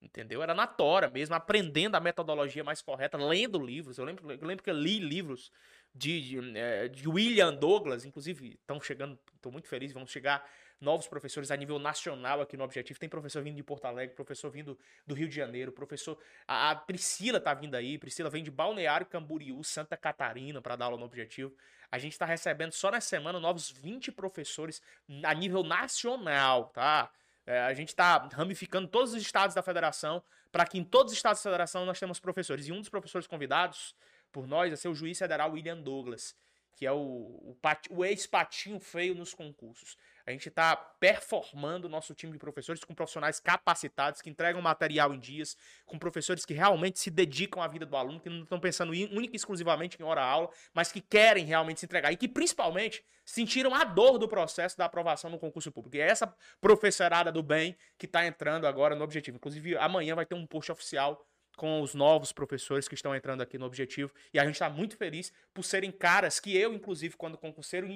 Entendeu? 0.00 0.42
Era 0.42 0.54
na 0.54 0.66
tora 0.66 1.08
mesmo, 1.08 1.34
aprendendo 1.34 1.96
a 1.96 2.00
metodologia 2.00 2.62
mais 2.62 2.82
correta, 2.82 3.16
lendo 3.16 3.58
livros. 3.58 3.96
Eu 3.98 4.04
lembro, 4.04 4.30
eu 4.30 4.46
lembro 4.46 4.62
que 4.62 4.70
eu 4.70 4.74
li 4.74 4.98
livros 4.98 5.50
de, 5.94 6.20
de, 6.20 6.58
eh, 6.58 6.88
de 6.88 7.08
William 7.08 7.54
Douglas, 7.54 8.04
inclusive 8.04 8.58
estão 8.60 8.80
chegando, 8.80 9.18
estou 9.34 9.50
muito 9.50 9.66
feliz, 9.66 9.92
vão 9.92 10.06
chegar 10.06 10.46
novos 10.78 11.08
professores 11.08 11.50
a 11.50 11.56
nível 11.56 11.78
nacional 11.78 12.42
aqui 12.42 12.56
no 12.56 12.64
Objetivo. 12.64 13.00
Tem 13.00 13.08
professor 13.08 13.42
vindo 13.42 13.56
de 13.56 13.62
Porto 13.62 13.86
Alegre, 13.86 14.14
professor 14.14 14.50
vindo 14.50 14.78
do 15.06 15.14
Rio 15.14 15.28
de 15.28 15.34
Janeiro, 15.34 15.72
professor. 15.72 16.18
A, 16.46 16.70
a 16.70 16.76
Priscila 16.76 17.40
tá 17.40 17.54
vindo 17.54 17.74
aí, 17.74 17.98
Priscila 17.98 18.28
vem 18.28 18.44
de 18.44 18.50
Balneário 18.50 19.06
Camboriú, 19.06 19.64
Santa 19.64 19.96
Catarina, 19.96 20.60
para 20.60 20.76
dar 20.76 20.86
aula 20.86 20.98
no 20.98 21.06
Objetivo. 21.06 21.54
A 21.90 21.98
gente 21.98 22.12
está 22.12 22.26
recebendo 22.26 22.72
só 22.72 22.90
nessa 22.90 23.08
semana 23.08 23.40
novos 23.40 23.70
20 23.70 24.12
professores 24.12 24.82
a 25.24 25.32
nível 25.32 25.62
nacional, 25.62 26.66
tá? 26.66 27.10
É, 27.46 27.60
a 27.60 27.72
gente 27.72 27.88
está 27.90 28.28
ramificando 28.32 28.88
todos 28.88 29.14
os 29.14 29.22
estados 29.22 29.54
da 29.54 29.62
federação 29.62 30.22
para 30.50 30.66
que 30.66 30.78
em 30.78 30.84
todos 30.84 31.12
os 31.12 31.18
estados 31.18 31.40
da 31.40 31.50
federação 31.50 31.86
nós 31.86 31.98
temos 31.98 32.18
professores. 32.18 32.66
E 32.66 32.72
um 32.72 32.80
dos 32.80 32.88
professores 32.88 33.26
convidados 33.26 33.94
por 34.32 34.46
nós 34.46 34.72
é 34.72 34.76
ser 34.76 34.88
o 34.88 34.94
juiz 34.94 35.18
federal 35.18 35.52
William 35.52 35.80
Douglas, 35.80 36.34
que 36.74 36.84
é 36.84 36.92
o, 36.92 36.96
o, 36.98 37.56
o 37.90 38.04
ex-patinho 38.04 38.80
feio 38.80 39.14
nos 39.14 39.32
concursos. 39.32 39.96
A 40.26 40.32
gente 40.32 40.48
está 40.48 40.74
performando 40.74 41.86
o 41.86 41.90
nosso 41.90 42.12
time 42.12 42.32
de 42.32 42.38
professores 42.38 42.82
com 42.82 42.94
profissionais 42.94 43.38
capacitados, 43.38 44.20
que 44.20 44.28
entregam 44.28 44.60
material 44.60 45.14
em 45.14 45.20
dias, 45.20 45.56
com 45.84 45.96
professores 45.98 46.44
que 46.44 46.52
realmente 46.52 46.98
se 46.98 47.10
dedicam 47.10 47.62
à 47.62 47.68
vida 47.68 47.86
do 47.86 47.96
aluno, 47.96 48.18
que 48.18 48.28
não 48.28 48.42
estão 48.42 48.58
pensando 48.58 48.90
única 48.90 49.34
e 49.34 49.36
exclusivamente 49.36 49.96
em 50.00 50.04
hora-aula, 50.04 50.50
mas 50.74 50.90
que 50.90 51.00
querem 51.00 51.44
realmente 51.44 51.78
se 51.78 51.86
entregar 51.86 52.10
e 52.10 52.16
que, 52.16 52.26
principalmente, 52.26 53.04
sentiram 53.24 53.72
a 53.72 53.84
dor 53.84 54.18
do 54.18 54.26
processo 54.26 54.76
da 54.76 54.86
aprovação 54.86 55.30
no 55.30 55.38
concurso 55.38 55.70
público. 55.70 55.96
E 55.96 56.00
é 56.00 56.08
essa 56.08 56.34
professorada 56.60 57.30
do 57.30 57.42
bem 57.42 57.76
que 57.96 58.06
está 58.06 58.26
entrando 58.26 58.66
agora 58.66 58.96
no 58.96 59.04
objetivo. 59.04 59.36
Inclusive, 59.36 59.76
amanhã 59.76 60.16
vai 60.16 60.26
ter 60.26 60.34
um 60.34 60.46
post 60.46 60.72
oficial 60.72 61.24
com 61.56 61.80
os 61.80 61.94
novos 61.94 62.32
professores 62.32 62.86
que 62.86 62.94
estão 62.94 63.16
entrando 63.16 63.40
aqui 63.40 63.56
no 63.56 63.64
Objetivo. 63.64 64.12
E 64.32 64.38
a 64.38 64.44
gente 64.44 64.54
está 64.54 64.68
muito 64.68 64.96
feliz 64.96 65.32
por 65.54 65.64
serem 65.64 65.90
caras 65.90 66.38
que 66.38 66.54
eu, 66.54 66.74
inclusive, 66.74 67.16
quando 67.16 67.38
concurseiro, 67.38 67.88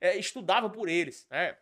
é, 0.00 0.16
estudava 0.16 0.70
por 0.70 0.88
eles. 0.88 1.26
Né? 1.30 1.54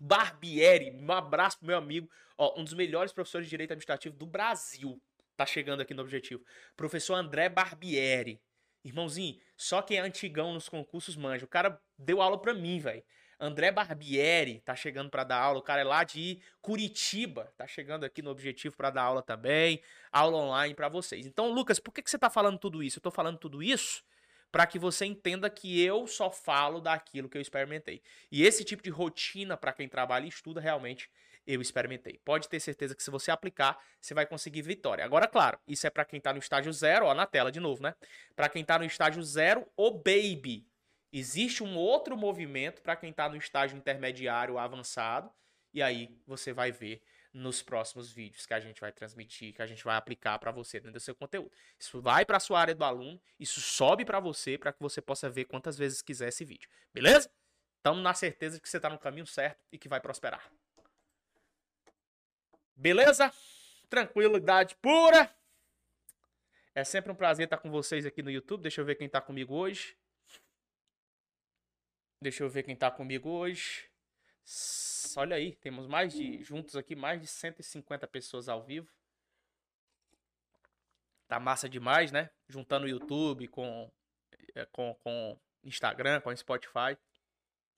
Barbieri, 0.00 0.90
um 0.90 1.12
abraço 1.12 1.58
pro 1.58 1.66
meu 1.66 1.78
amigo, 1.78 2.10
ó, 2.36 2.58
um 2.58 2.64
dos 2.64 2.74
melhores 2.74 3.12
professores 3.12 3.46
de 3.46 3.50
direito 3.50 3.70
administrativo 3.70 4.16
do 4.16 4.26
Brasil. 4.26 5.00
Tá 5.36 5.46
chegando 5.46 5.80
aqui 5.80 5.94
no 5.94 6.02
objetivo. 6.02 6.44
Professor 6.76 7.14
André 7.14 7.48
Barbieri. 7.48 8.40
Irmãozinho, 8.84 9.40
só 9.56 9.82
quem 9.82 9.96
é 9.96 10.00
antigão 10.00 10.52
nos 10.52 10.68
concursos 10.68 11.16
manja. 11.16 11.44
O 11.44 11.48
cara 11.48 11.80
deu 11.98 12.20
aula 12.20 12.40
pra 12.40 12.52
mim, 12.54 12.78
velho. 12.78 13.02
André 13.40 13.72
Barbieri 13.72 14.60
tá 14.60 14.76
chegando 14.76 15.10
para 15.10 15.24
dar 15.24 15.38
aula. 15.38 15.58
O 15.58 15.62
cara 15.62 15.80
é 15.80 15.84
lá 15.84 16.04
de 16.04 16.40
Curitiba, 16.60 17.52
tá 17.56 17.66
chegando 17.66 18.04
aqui 18.04 18.22
no 18.22 18.30
objetivo 18.30 18.76
para 18.76 18.90
dar 18.90 19.02
aula 19.02 19.22
também, 19.22 19.82
aula 20.12 20.36
online 20.36 20.74
para 20.74 20.88
vocês. 20.88 21.26
Então, 21.26 21.50
Lucas, 21.50 21.80
por 21.80 21.92
que, 21.92 22.02
que 22.02 22.10
você 22.10 22.18
tá 22.18 22.30
falando 22.30 22.58
tudo 22.58 22.82
isso? 22.82 22.98
Eu 22.98 23.02
tô 23.02 23.10
falando 23.10 23.38
tudo 23.38 23.62
isso 23.62 24.04
para 24.54 24.68
que 24.68 24.78
você 24.78 25.04
entenda 25.04 25.50
que 25.50 25.82
eu 25.82 26.06
só 26.06 26.30
falo 26.30 26.80
daquilo 26.80 27.28
que 27.28 27.36
eu 27.36 27.42
experimentei. 27.42 28.00
E 28.30 28.44
esse 28.44 28.62
tipo 28.62 28.84
de 28.84 28.88
rotina 28.88 29.56
para 29.56 29.72
quem 29.72 29.88
trabalha 29.88 30.26
e 30.26 30.28
estuda 30.28 30.60
realmente 30.60 31.10
eu 31.44 31.60
experimentei. 31.60 32.20
Pode 32.24 32.48
ter 32.48 32.60
certeza 32.60 32.94
que 32.94 33.02
se 33.02 33.10
você 33.10 33.32
aplicar, 33.32 33.76
você 34.00 34.14
vai 34.14 34.24
conseguir 34.24 34.62
vitória. 34.62 35.04
Agora, 35.04 35.26
claro, 35.26 35.58
isso 35.66 35.88
é 35.88 35.90
para 35.90 36.04
quem 36.04 36.18
está 36.18 36.32
no 36.32 36.38
estágio 36.38 36.72
zero, 36.72 37.06
ó, 37.06 37.14
na 37.14 37.26
tela 37.26 37.50
de 37.50 37.58
novo, 37.58 37.82
né? 37.82 37.96
Para 38.36 38.48
quem 38.48 38.62
está 38.62 38.78
no 38.78 38.84
estágio 38.84 39.24
zero, 39.24 39.66
o 39.76 39.90
baby. 39.90 40.64
Existe 41.12 41.64
um 41.64 41.76
outro 41.76 42.16
movimento 42.16 42.80
para 42.80 42.94
quem 42.94 43.10
está 43.10 43.28
no 43.28 43.36
estágio 43.36 43.76
intermediário 43.76 44.56
avançado, 44.56 45.32
e 45.72 45.82
aí 45.82 46.16
você 46.28 46.52
vai 46.52 46.70
ver 46.70 47.02
nos 47.34 47.60
próximos 47.60 48.12
vídeos 48.12 48.46
que 48.46 48.54
a 48.54 48.60
gente 48.60 48.80
vai 48.80 48.92
transmitir, 48.92 49.52
que 49.52 49.60
a 49.60 49.66
gente 49.66 49.82
vai 49.82 49.96
aplicar 49.96 50.38
para 50.38 50.52
você 50.52 50.78
dentro 50.78 50.92
do 50.92 51.00
seu 51.00 51.16
conteúdo. 51.16 51.50
Isso 51.76 52.00
vai 52.00 52.24
para 52.24 52.38
sua 52.38 52.60
área 52.60 52.74
do 52.74 52.84
aluno, 52.84 53.20
isso 53.40 53.60
sobe 53.60 54.04
para 54.04 54.20
você 54.20 54.56
para 54.56 54.72
que 54.72 54.80
você 54.80 55.02
possa 55.02 55.28
ver 55.28 55.46
quantas 55.46 55.76
vezes 55.76 56.00
quiser 56.00 56.28
esse 56.28 56.44
vídeo. 56.44 56.70
Beleza? 56.92 57.28
Estamos 57.78 58.02
na 58.02 58.14
certeza 58.14 58.56
de 58.56 58.62
que 58.62 58.68
você 58.68 58.78
está 58.78 58.88
no 58.88 58.98
caminho 58.98 59.26
certo 59.26 59.60
e 59.72 59.76
que 59.76 59.88
vai 59.88 60.00
prosperar. 60.00 60.48
Beleza? 62.76 63.32
Tranquilidade 63.90 64.76
pura. 64.76 65.28
É 66.72 66.84
sempre 66.84 67.10
um 67.10 67.16
prazer 67.16 67.44
estar 67.44 67.58
com 67.58 67.70
vocês 67.70 68.06
aqui 68.06 68.22
no 68.22 68.30
YouTube. 68.30 68.62
Deixa 68.62 68.80
eu 68.80 68.84
ver 68.84 68.94
quem 68.94 69.06
está 69.06 69.20
comigo 69.20 69.54
hoje. 69.54 69.96
Deixa 72.20 72.42
eu 72.42 72.48
ver 72.48 72.62
quem 72.62 72.74
está 72.74 72.90
comigo 72.90 73.28
hoje. 73.28 73.88
Olha 75.16 75.36
aí, 75.36 75.54
temos 75.56 75.86
mais 75.86 76.12
de 76.12 76.42
juntos 76.42 76.76
aqui 76.76 76.96
mais 76.96 77.20
de 77.20 77.26
150 77.26 78.06
pessoas 78.08 78.48
ao 78.48 78.62
vivo. 78.62 78.90
Tá 81.28 81.40
massa 81.40 81.68
demais, 81.68 82.12
né? 82.12 82.30
Juntando 82.48 82.86
o 82.86 82.88
YouTube 82.88 83.48
com 83.48 83.90
é, 84.54 84.66
com 84.66 84.94
com 85.02 85.38
Instagram, 85.62 86.20
com 86.20 86.34
Spotify. 86.36 86.96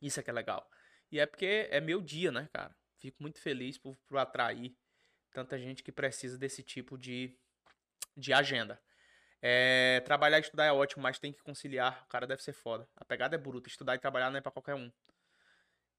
Isso 0.01 0.21
é 0.21 0.23
que 0.23 0.31
é 0.31 0.33
legal. 0.33 0.69
E 1.11 1.21
é 1.21 1.27
porque 1.27 1.69
é 1.71 1.81
meu 1.81 2.01
dia, 2.01 2.33
né, 2.33 2.49
cara? 2.53 2.75
Fico 2.97 3.23
muito 3.23 3.39
feliz 3.39 3.79
por, 3.79 3.97
por 4.09 4.19
atrair 4.19 4.77
tanta 5.33 5.59
gente 5.59 5.83
que 5.83 5.93
precisa 5.93 6.39
desse 6.39 6.63
tipo 6.63 6.97
de, 6.97 7.37
de 8.17 8.33
agenda. 8.33 8.81
É, 9.43 10.01
trabalhar 10.01 10.39
e 10.39 10.41
estudar 10.41 10.65
é 10.65 10.73
ótimo, 10.73 11.03
mas 11.03 11.19
tem 11.19 11.33
que 11.33 11.43
conciliar. 11.43 12.03
O 12.05 12.09
cara 12.09 12.27
deve 12.27 12.43
ser 12.43 12.55
foda. 12.55 12.89
A 12.97 13.05
pegada 13.05 13.37
é 13.37 13.39
bruta. 13.39 13.69
Estudar 13.69 13.95
e 13.95 13.99
trabalhar 13.99 14.31
não 14.31 14.39
é 14.39 14.41
para 14.41 14.51
qualquer 14.51 14.75
um. 14.75 14.91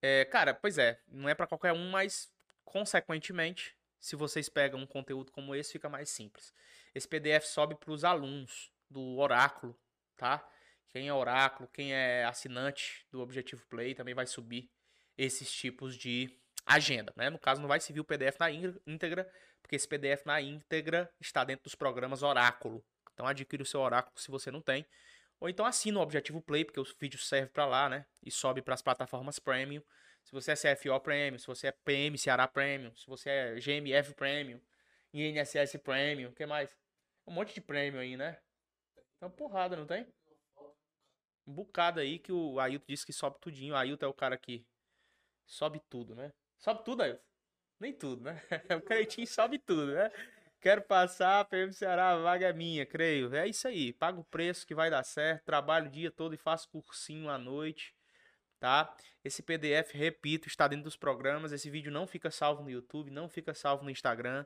É, 0.02 0.26
cara, 0.26 0.54
pois 0.54 0.78
é, 0.78 1.00
não 1.08 1.28
é 1.28 1.34
para 1.34 1.48
qualquer 1.48 1.74
um, 1.74 1.90
mas 1.90 2.32
consequentemente, 2.64 3.76
se 4.00 4.16
vocês 4.16 4.50
pegam 4.50 4.80
um 4.80 4.86
conteúdo 4.86 5.32
como 5.32 5.56
esse, 5.56 5.72
fica 5.72 5.90
mais 5.90 6.10
simples. 6.10 6.54
Esse 6.94 7.08
PDF 7.08 7.46
sobe 7.46 7.76
para 7.76 7.92
os 7.92 8.04
alunos 8.04 8.72
do 8.90 9.18
Oráculo, 9.18 9.78
tá? 10.16 10.48
Quem 10.90 11.08
é 11.08 11.14
Oráculo, 11.14 11.70
quem 11.74 11.94
é 11.94 12.24
assinante 12.26 13.06
do 13.12 13.22
Objetivo 13.22 13.66
Play 13.68 13.94
também 13.94 14.14
vai 14.14 14.26
subir 14.26 14.70
esses 15.18 15.52
tipos 15.52 15.96
de 15.96 16.30
agenda. 16.66 17.14
Né? 17.16 17.30
No 17.30 17.40
caso, 17.40 17.62
não 17.62 17.68
vai 17.68 17.80
se 17.80 17.92
vir 17.92 18.00
o 18.00 18.06
PDF 18.06 18.38
na 18.40 18.52
íntegra, 18.52 19.30
porque 19.62 19.76
esse 19.76 19.88
PDF 19.88 20.26
na 20.26 20.42
íntegra 20.42 21.12
está 21.20 21.44
dentro 21.44 21.64
dos 21.64 21.76
programas 21.76 22.24
Oráculo. 22.24 22.84
Então 23.14 23.26
adquira 23.26 23.64
o 23.64 23.66
seu 23.66 23.80
Oráculo 23.80 24.18
se 24.20 24.30
você 24.30 24.52
não 24.52 24.62
tem. 24.62 24.86
Ou 25.39 25.47
então 25.47 25.65
assina 25.65 26.00
o 26.00 26.02
Objetivo 26.02 26.41
Play, 26.41 26.65
porque 26.65 26.80
o 26.80 26.86
vídeo 27.00 27.19
serve 27.19 27.52
para 27.52 27.65
lá, 27.65 27.89
né? 27.89 28.06
E 28.23 28.32
sobe 28.32 28.62
para 28.62 28.73
as 28.73 28.82
plataformas 28.82 29.39
Premium. 29.39 29.84
Se 30.23 30.32
você 30.32 30.52
é 30.52 30.56
CFO 30.56 31.00
Premium, 31.00 31.38
se 31.38 31.47
você 31.47 31.67
é 31.67 31.71
PM 31.71 32.17
Ceará 32.17 32.47
Premium, 32.47 32.93
se 32.95 33.06
você 33.08 33.30
é 33.30 33.56
GMF 33.56 34.13
Premium, 34.13 34.60
INSS 35.13 35.78
Premium, 35.84 36.30
o 36.30 36.34
que 36.34 36.45
mais? 36.45 36.69
Um 37.26 37.32
monte 37.32 37.54
de 37.54 37.62
Premium 37.62 38.02
aí, 38.02 38.17
né? 38.17 38.38
Então 39.15 39.30
porrada, 39.30 39.76
não 39.76 39.86
tem? 39.86 40.06
Um 41.45 41.54
bocado 41.54 42.00
aí 42.00 42.19
que 42.19 42.32
o 42.32 42.60
Ailton 42.60 42.86
disse 42.88 43.06
que 43.06 43.13
sobe 43.13 43.39
tudinho. 43.39 43.73
O 43.73 43.78
Ailton 43.78 44.06
é 44.06 44.10
o 44.10 44.13
cara 44.13 44.38
que 44.38 44.65
sobe 45.45 45.80
tudo, 45.88 46.13
né? 46.13 46.34
Sobe 46.58 46.84
tudo, 46.84 47.04
Ailton. 47.04 47.23
Nem 47.80 47.93
tudo, 47.93 48.23
né? 48.23 48.41
o 48.78 48.82
Cretinho 48.82 49.28
sobe 49.28 49.60
tudo, 49.60 49.93
né? 49.93 50.12
Quero 50.60 50.82
passar, 50.82 51.46
PM 51.46 51.72
Ceará, 51.72 52.12
a 52.12 52.17
vaga 52.17 52.48
é 52.48 52.54
minha, 52.54 52.86
creio. 52.86 53.34
É 53.36 53.48
isso 53.48 53.67
aí. 53.67 53.93
Paga 53.93 54.20
o 54.20 54.24
preço 54.24 54.65
que 54.65 54.74
vai 54.74 54.89
dar 54.89 55.04
certo. 55.04 55.46
Trabalho 55.46 55.88
o 55.88 55.91
dia 55.91 56.12
todo 56.12 56.34
e 56.34 56.38
faço 56.38 56.67
cursinho 56.70 57.30
à 57.30 57.38
noite. 57.38 57.93
Tá? 58.60 58.96
Esse 59.24 59.43
PDF, 59.43 59.93
repito, 59.93 60.48
está 60.48 60.67
dentro 60.67 60.86
dos 60.86 60.98
programas. 60.98 61.52
Esse 61.52 61.70
vídeo 61.70 61.91
não 61.91 62.08
fica 62.08 62.32
salvo 62.32 62.63
no 62.63 62.72
YouTube, 62.72 63.12
não 63.12 63.30
fica 63.30 63.54
salvo 63.54 63.84
no 63.84 63.91
Instagram. 63.91 64.46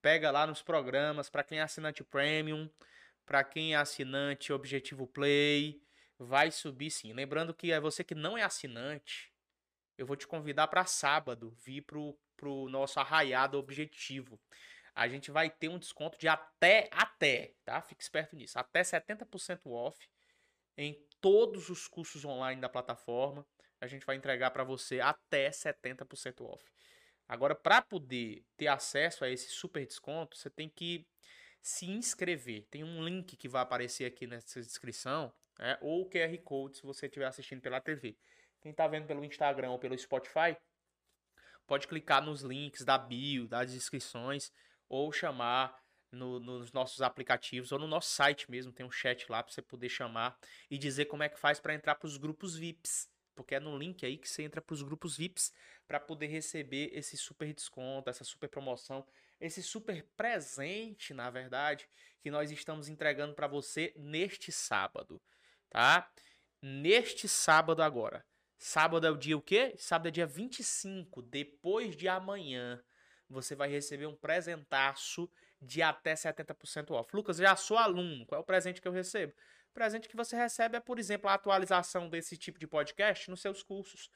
Pega 0.00 0.30
lá 0.30 0.46
nos 0.46 0.62
programas. 0.62 1.28
Para 1.28 1.44
quem 1.44 1.58
é 1.58 1.62
assinante 1.62 2.02
Premium, 2.02 2.70
para 3.26 3.44
quem 3.44 3.74
é 3.74 3.76
assinante 3.76 4.52
Objetivo 4.54 5.06
Play, 5.06 5.82
vai 6.18 6.50
subir 6.50 6.90
sim. 6.90 7.12
Lembrando 7.12 7.52
que 7.52 7.70
é 7.70 7.78
você 7.78 8.02
que 8.02 8.14
não 8.14 8.36
é 8.36 8.42
assinante, 8.42 9.30
eu 9.96 10.06
vou 10.06 10.16
te 10.16 10.26
convidar 10.26 10.68
para 10.68 10.86
sábado 10.86 11.54
vir 11.62 11.82
pro, 11.82 12.18
pro 12.34 12.68
nosso 12.70 12.98
arraiado 12.98 13.58
objetivo. 13.58 14.40
A 15.00 15.08
gente 15.08 15.30
vai 15.30 15.48
ter 15.48 15.70
um 15.70 15.78
desconto 15.78 16.18
de 16.18 16.28
até, 16.28 16.90
até, 16.92 17.54
tá? 17.64 17.80
Fique 17.80 18.02
esperto 18.02 18.36
nisso, 18.36 18.58
até 18.58 18.82
70% 18.82 19.60
off 19.64 19.98
em 20.76 21.02
todos 21.22 21.70
os 21.70 21.88
cursos 21.88 22.22
online 22.22 22.60
da 22.60 22.68
plataforma. 22.68 23.46
A 23.80 23.86
gente 23.86 24.04
vai 24.04 24.16
entregar 24.16 24.50
para 24.50 24.62
você 24.62 25.00
até 25.00 25.48
70% 25.48 26.44
off. 26.44 26.62
Agora, 27.26 27.54
para 27.54 27.80
poder 27.80 28.44
ter 28.58 28.66
acesso 28.66 29.24
a 29.24 29.30
esse 29.30 29.48
super 29.48 29.86
desconto, 29.86 30.36
você 30.36 30.50
tem 30.50 30.68
que 30.68 31.06
se 31.62 31.86
inscrever. 31.86 32.66
Tem 32.70 32.84
um 32.84 33.02
link 33.02 33.38
que 33.38 33.48
vai 33.48 33.62
aparecer 33.62 34.04
aqui 34.04 34.26
nessa 34.26 34.60
descrição, 34.60 35.32
né? 35.58 35.78
ou 35.80 36.10
QR 36.10 36.36
Code 36.44 36.76
se 36.76 36.82
você 36.82 37.06
estiver 37.06 37.24
assistindo 37.24 37.62
pela 37.62 37.80
TV. 37.80 38.18
Quem 38.60 38.70
está 38.70 38.86
vendo 38.86 39.06
pelo 39.06 39.24
Instagram 39.24 39.70
ou 39.70 39.78
pelo 39.78 39.96
Spotify, 39.96 40.54
pode 41.66 41.88
clicar 41.88 42.22
nos 42.22 42.42
links 42.42 42.84
da 42.84 42.98
bio, 42.98 43.48
das 43.48 43.72
descrições, 43.72 44.52
ou 44.90 45.12
chamar 45.12 45.80
no, 46.10 46.40
nos 46.40 46.72
nossos 46.72 47.00
aplicativos 47.00 47.70
ou 47.70 47.78
no 47.78 47.86
nosso 47.86 48.10
site 48.10 48.50
mesmo. 48.50 48.72
Tem 48.72 48.84
um 48.84 48.90
chat 48.90 49.30
lá 49.30 49.42
para 49.42 49.52
você 49.52 49.62
poder 49.62 49.88
chamar 49.88 50.36
e 50.68 50.76
dizer 50.76 51.06
como 51.06 51.22
é 51.22 51.28
que 51.28 51.38
faz 51.38 51.60
para 51.60 51.72
entrar 51.72 51.94
para 51.94 52.06
os 52.06 52.16
grupos 52.16 52.56
VIPs. 52.56 53.08
Porque 53.34 53.54
é 53.54 53.60
no 53.60 53.78
link 53.78 54.04
aí 54.04 54.18
que 54.18 54.28
você 54.28 54.42
entra 54.42 54.60
para 54.60 54.74
os 54.74 54.82
grupos 54.82 55.16
VIPs 55.16 55.52
para 55.86 56.00
poder 56.00 56.26
receber 56.26 56.90
esse 56.92 57.16
super 57.16 57.54
desconto, 57.54 58.10
essa 58.10 58.24
super 58.24 58.48
promoção, 58.48 59.06
esse 59.40 59.62
super 59.62 60.04
presente, 60.16 61.14
na 61.14 61.30
verdade, 61.30 61.88
que 62.20 62.30
nós 62.30 62.50
estamos 62.50 62.88
entregando 62.88 63.34
para 63.34 63.46
você 63.46 63.94
neste 63.96 64.52
sábado, 64.52 65.22
tá? 65.70 66.10
Neste 66.60 67.28
sábado 67.28 67.82
agora. 67.82 68.26
Sábado 68.58 69.06
é 69.06 69.10
o 69.10 69.16
dia 69.16 69.38
o 69.38 69.40
quê? 69.40 69.74
Sábado 69.78 70.08
é 70.08 70.10
dia 70.10 70.26
25, 70.26 71.22
depois 71.22 71.96
de 71.96 72.08
amanhã. 72.08 72.82
Você 73.30 73.54
vai 73.54 73.68
receber 73.68 74.06
um 74.06 74.14
presentaço 74.14 75.30
de 75.62 75.82
até 75.82 76.14
70% 76.14 76.90
off. 76.90 77.14
Lucas, 77.14 77.36
já 77.36 77.54
sou 77.54 77.78
aluno. 77.78 78.26
Qual 78.26 78.38
é 78.38 78.42
o 78.42 78.44
presente 78.44 78.80
que 78.80 78.88
eu 78.88 78.92
recebo? 78.92 79.32
O 79.70 79.72
presente 79.72 80.08
que 80.08 80.16
você 80.16 80.36
recebe 80.36 80.76
é, 80.76 80.80
por 80.80 80.98
exemplo, 80.98 81.30
a 81.30 81.34
atualização 81.34 82.08
desse 82.08 82.36
tipo 82.36 82.58
de 82.58 82.66
podcast 82.66 83.30
nos 83.30 83.40
seus 83.40 83.62
cursos. 83.62 84.10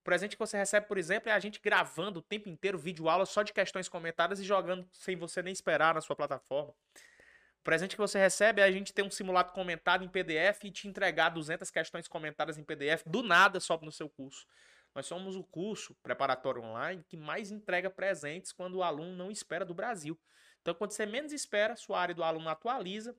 O 0.00 0.04
presente 0.04 0.36
que 0.36 0.38
você 0.38 0.56
recebe, 0.56 0.86
por 0.86 0.98
exemplo, 0.98 1.30
é 1.30 1.32
a 1.32 1.40
gente 1.40 1.60
gravando 1.60 2.20
o 2.20 2.22
tempo 2.22 2.48
inteiro 2.48 2.78
vídeo 2.78 3.08
aula 3.08 3.26
só 3.26 3.42
de 3.42 3.52
questões 3.52 3.88
comentadas 3.88 4.38
e 4.38 4.44
jogando 4.44 4.86
sem 4.92 5.16
você 5.16 5.42
nem 5.42 5.52
esperar 5.52 5.94
na 5.94 6.00
sua 6.00 6.14
plataforma. 6.14 6.70
O 6.70 7.64
presente 7.64 7.96
que 7.96 8.00
você 8.00 8.18
recebe 8.18 8.60
é 8.60 8.64
a 8.64 8.70
gente 8.70 8.92
ter 8.92 9.02
um 9.02 9.10
simulado 9.10 9.52
comentado 9.52 10.04
em 10.04 10.08
PDF 10.08 10.64
e 10.64 10.70
te 10.70 10.86
entregar 10.86 11.30
200 11.30 11.70
questões 11.70 12.06
comentadas 12.06 12.58
em 12.58 12.62
PDF 12.62 13.02
do 13.06 13.22
nada 13.22 13.58
só 13.58 13.78
no 13.78 13.90
seu 13.90 14.08
curso. 14.08 14.46
Nós 14.94 15.06
somos 15.06 15.34
o 15.34 15.42
curso 15.42 15.94
preparatório 16.02 16.62
online 16.62 17.02
que 17.08 17.16
mais 17.16 17.50
entrega 17.50 17.90
presentes 17.90 18.52
quando 18.52 18.76
o 18.76 18.82
aluno 18.82 19.14
não 19.16 19.30
espera 19.30 19.64
do 19.64 19.74
Brasil. 19.74 20.18
Então, 20.62 20.74
quando 20.74 20.92
você 20.92 21.04
menos 21.04 21.32
espera, 21.32 21.76
sua 21.76 22.00
área 22.00 22.14
do 22.14 22.22
aluno 22.22 22.48
atualiza 22.48 23.16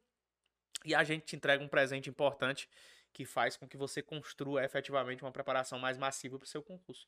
e 0.84 0.96
a 0.96 1.04
gente 1.04 1.26
te 1.26 1.36
entrega 1.36 1.64
um 1.64 1.68
presente 1.68 2.10
importante 2.10 2.70
que 3.12 3.26
faz 3.26 3.56
com 3.56 3.68
que 3.68 3.78
você 3.78 4.02
construa 4.02 4.64
efetivamente 4.64 5.24
uma 5.24 5.32
preparação 5.32 5.78
mais 5.80 5.98
massiva 5.98 6.38
para 6.38 6.46
o 6.46 6.50
seu 6.50 6.64
concurso. 6.64 7.08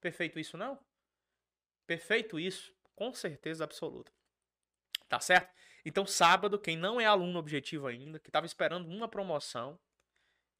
Perfeito 0.00 0.38
isso, 0.38 0.56
não? 0.56 0.78
Perfeito 1.86 2.38
isso, 2.38 2.74
com 2.94 3.12
certeza 3.12 3.64
absoluta. 3.64 4.12
Tá 5.08 5.20
certo? 5.20 5.52
Então, 5.84 6.06
sábado, 6.06 6.58
quem 6.58 6.76
não 6.76 7.00
é 7.00 7.04
aluno 7.04 7.38
objetivo 7.38 7.86
ainda, 7.86 8.18
que 8.18 8.28
estava 8.28 8.46
esperando 8.46 8.88
uma 8.88 9.08
promoção, 9.08 9.78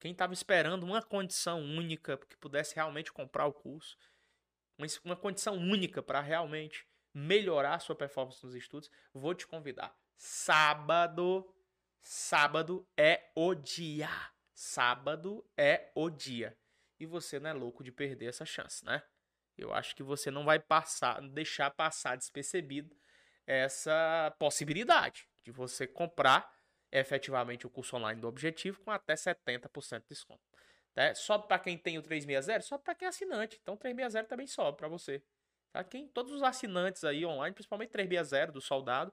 quem 0.03 0.11
estava 0.11 0.33
esperando 0.33 0.83
uma 0.83 1.01
condição 1.01 1.61
única 1.61 2.19
que 2.19 2.37
pudesse 2.37 2.75
realmente 2.75 3.13
comprar 3.13 3.47
o 3.47 3.53
curso, 3.53 3.97
uma 5.05 5.15
condição 5.15 5.55
única 5.55 6.03
para 6.03 6.21
realmente 6.21 6.85
melhorar 7.15 7.75
a 7.75 7.79
sua 7.79 7.95
performance 7.95 8.45
nos 8.45 8.57
estudos, 8.57 8.91
vou 9.15 9.33
te 9.33 9.47
convidar. 9.47 9.97
Sábado, 10.17 11.49
sábado 12.01 12.85
é 12.97 13.31
o 13.37 13.55
dia. 13.55 14.11
Sábado 14.53 15.49
é 15.57 15.93
o 15.95 16.11
dia. 16.11 16.59
E 16.99 17.07
você 17.07 17.39
não 17.39 17.51
é 17.51 17.53
louco 17.53 17.85
de 17.85 17.93
perder 17.93 18.27
essa 18.27 18.45
chance, 18.45 18.85
né? 18.85 19.05
Eu 19.57 19.73
acho 19.73 19.95
que 19.95 20.03
você 20.03 20.33
não 20.33 20.45
vai 20.45 20.59
passar, 20.59 21.21
deixar 21.21 21.71
passar 21.71 22.17
despercebido 22.17 22.97
essa 23.47 24.35
possibilidade 24.37 25.29
de 25.45 25.53
você 25.53 25.87
comprar 25.87 26.52
efetivamente 26.93 27.67
o 27.67 27.71
curso 27.71 27.97
online 27.97 28.21
do 28.21 28.29
Objetivo 28.29 28.81
com 28.83 28.91
até 28.91 29.15
70% 29.15 30.03
de 30.03 30.09
desconto. 30.09 30.43
Tá? 30.95 31.15
Sobe 31.15 31.49
para 31.49 31.59
quem 31.59 31.79
tem 31.79 31.99
o 31.99 32.03
360, 32.03 32.61
sobe 32.61 32.85
para 32.85 32.95
quem 32.95 33.07
é 33.07 33.09
assinante. 33.09 33.59
Então 33.63 33.77
360 33.77 34.29
também 34.29 34.47
sobe 34.47 34.77
para 34.77 34.89
você. 34.89 35.23
Tá? 35.73 35.83
Quem, 35.83 36.07
todos 36.07 36.33
os 36.33 36.43
assinantes 36.43 37.03
aí 37.03 37.25
online, 37.25 37.55
principalmente 37.55 37.91
360 37.91 38.53
do 38.53 38.61
soldado 38.61 39.13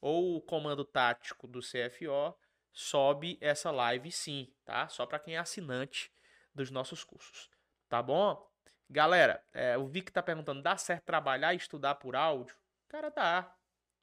ou 0.00 0.36
o 0.36 0.40
comando 0.40 0.84
tático 0.84 1.46
do 1.46 1.60
CFO, 1.60 2.34
sobe 2.72 3.36
essa 3.40 3.70
live 3.70 4.10
sim, 4.10 4.52
tá? 4.64 4.88
Só 4.88 5.04
para 5.04 5.18
quem 5.18 5.34
é 5.34 5.38
assinante 5.38 6.12
dos 6.54 6.70
nossos 6.70 7.02
cursos. 7.04 7.50
Tá 7.88 8.02
bom? 8.02 8.48
Galera, 8.88 9.42
é, 9.52 9.76
o 9.76 9.86
Vic 9.86 10.12
tá 10.12 10.22
perguntando: 10.22 10.62
dá 10.62 10.76
certo 10.76 11.04
trabalhar 11.04 11.52
e 11.52 11.56
estudar 11.56 11.96
por 11.96 12.14
áudio? 12.16 12.56
Cara, 12.88 13.10
dá. 13.10 13.54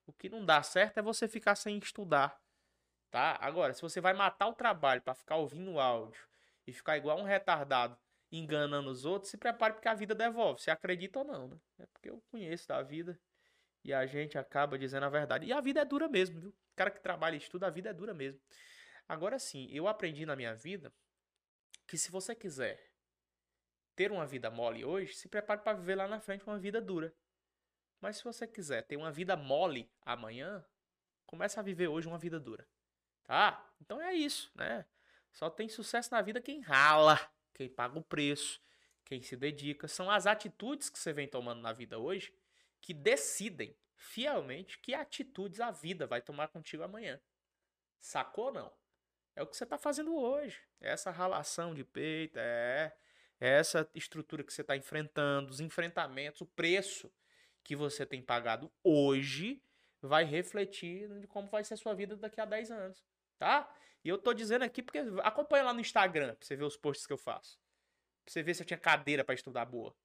O 0.05 0.13
que 0.13 0.29
não 0.29 0.45
dá 0.45 0.61
certo 0.61 0.99
é 0.99 1.01
você 1.01 1.27
ficar 1.27 1.55
sem 1.55 1.77
estudar. 1.77 2.39
Tá? 3.15 3.37
Agora, 3.39 3.73
se 3.73 3.81
você 3.81 4.01
vai 4.01 4.11
matar 4.11 4.45
o 4.47 4.53
trabalho 4.53 5.01
para 5.01 5.13
ficar 5.13 5.37
ouvindo 5.37 5.79
áudio 5.79 6.21
e 6.67 6.73
ficar 6.73 6.97
igual 6.97 7.17
um 7.17 7.23
retardado 7.23 7.97
enganando 8.29 8.89
os 8.89 9.05
outros, 9.05 9.31
se 9.31 9.37
prepare 9.37 9.71
porque 9.71 9.87
a 9.87 9.93
vida 9.93 10.13
devolve. 10.13 10.59
Você 10.59 10.69
acredita 10.69 11.19
ou 11.19 11.23
não, 11.23 11.47
né? 11.47 11.57
É 11.79 11.85
porque 11.85 12.09
eu 12.09 12.21
conheço 12.29 12.67
da 12.67 12.83
vida 12.83 13.17
e 13.85 13.93
a 13.93 14.05
gente 14.05 14.37
acaba 14.37 14.77
dizendo 14.77 15.05
a 15.05 15.09
verdade. 15.09 15.45
E 15.45 15.53
a 15.53 15.61
vida 15.61 15.79
é 15.79 15.85
dura 15.85 16.09
mesmo, 16.09 16.41
viu? 16.41 16.49
O 16.49 16.75
cara 16.75 16.91
que 16.91 16.99
trabalha 16.99 17.35
e 17.35 17.37
estuda, 17.37 17.67
a 17.67 17.69
vida 17.69 17.89
é 17.89 17.93
dura 17.93 18.13
mesmo. 18.13 18.41
Agora 19.07 19.39
sim, 19.39 19.69
eu 19.71 19.87
aprendi 19.87 20.25
na 20.25 20.35
minha 20.35 20.53
vida 20.53 20.91
que 21.87 21.97
se 21.97 22.11
você 22.11 22.35
quiser 22.35 22.91
ter 23.95 24.11
uma 24.11 24.25
vida 24.25 24.51
mole 24.51 24.83
hoje, 24.83 25.13
se 25.13 25.29
prepare 25.29 25.61
para 25.61 25.77
viver 25.77 25.95
lá 25.95 26.05
na 26.05 26.19
frente 26.19 26.43
uma 26.45 26.59
vida 26.59 26.81
dura. 26.81 27.15
Mas 28.01 28.17
se 28.17 28.25
você 28.25 28.45
quiser 28.45 28.81
ter 28.81 28.97
uma 28.97 29.09
vida 29.09 29.37
mole 29.37 29.89
amanhã, 30.01 30.65
comece 31.25 31.57
a 31.57 31.63
viver 31.63 31.87
hoje 31.87 32.09
uma 32.09 32.17
vida 32.17 32.37
dura. 32.37 32.67
Tá? 33.25 33.63
Então 33.81 34.01
é 34.01 34.13
isso, 34.13 34.51
né? 34.55 34.85
Só 35.31 35.49
tem 35.49 35.67
sucesso 35.67 36.11
na 36.11 36.21
vida 36.21 36.41
quem 36.41 36.61
rala, 36.61 37.19
quem 37.53 37.67
paga 37.67 37.99
o 37.99 38.03
preço, 38.03 38.61
quem 39.03 39.21
se 39.21 39.35
dedica. 39.35 39.87
São 39.87 40.09
as 40.09 40.25
atitudes 40.25 40.89
que 40.89 40.97
você 40.97 41.11
vem 41.11 41.27
tomando 41.27 41.61
na 41.61 41.73
vida 41.73 41.99
hoje 41.99 42.33
que 42.81 42.93
decidem 42.93 43.75
fielmente 43.95 44.77
que 44.79 44.93
atitudes 44.93 45.59
a 45.59 45.71
vida 45.71 46.05
vai 46.05 46.21
tomar 46.21 46.49
contigo 46.49 46.83
amanhã. 46.83 47.19
Sacou 47.99 48.45
ou 48.45 48.53
não? 48.53 48.73
É 49.35 49.41
o 49.41 49.47
que 49.47 49.57
você 49.57 49.63
está 49.63 49.77
fazendo 49.77 50.15
hoje. 50.15 50.61
É 50.79 50.91
essa 50.91 51.11
ralação 51.11 51.73
de 51.73 51.83
peito, 51.83 52.37
é 52.37 52.95
é 53.39 53.59
essa 53.59 53.89
estrutura 53.93 54.43
que 54.43 54.53
você 54.53 54.61
está 54.61 54.77
enfrentando, 54.77 55.51
os 55.51 55.59
enfrentamentos, 55.59 56.41
o 56.41 56.45
preço 56.45 57.11
que 57.63 57.75
você 57.75 58.05
tem 58.05 58.21
pagado 58.21 58.71
hoje 58.83 59.61
vai 60.01 60.23
refletir 60.23 61.09
de 61.19 61.27
como 61.27 61.47
vai 61.49 61.63
ser 61.63 61.73
a 61.73 61.77
sua 61.77 61.93
vida 61.93 62.15
daqui 62.15 62.39
a 62.39 62.45
10 62.45 62.71
anos, 62.71 63.03
tá? 63.37 63.71
E 64.03 64.09
eu 64.09 64.17
tô 64.17 64.33
dizendo 64.33 64.63
aqui 64.63 64.83
porque 64.83 64.99
acompanha 65.23 65.63
lá 65.63 65.73
no 65.73 65.79
Instagram 65.79 66.35
pra 66.35 66.45
você 66.45 66.55
ver 66.55 66.63
os 66.63 66.77
posts 66.77 67.07
que 67.07 67.13
eu 67.13 67.17
faço. 67.17 67.57
Pra 68.23 68.33
você 68.33 68.43
ver 68.43 68.53
se 68.53 68.63
eu 68.63 68.67
tinha 68.67 68.77
cadeira 68.77 69.23
para 69.23 69.35
estudar 69.35 69.65
boa. 69.65 69.91
Pra 69.91 69.99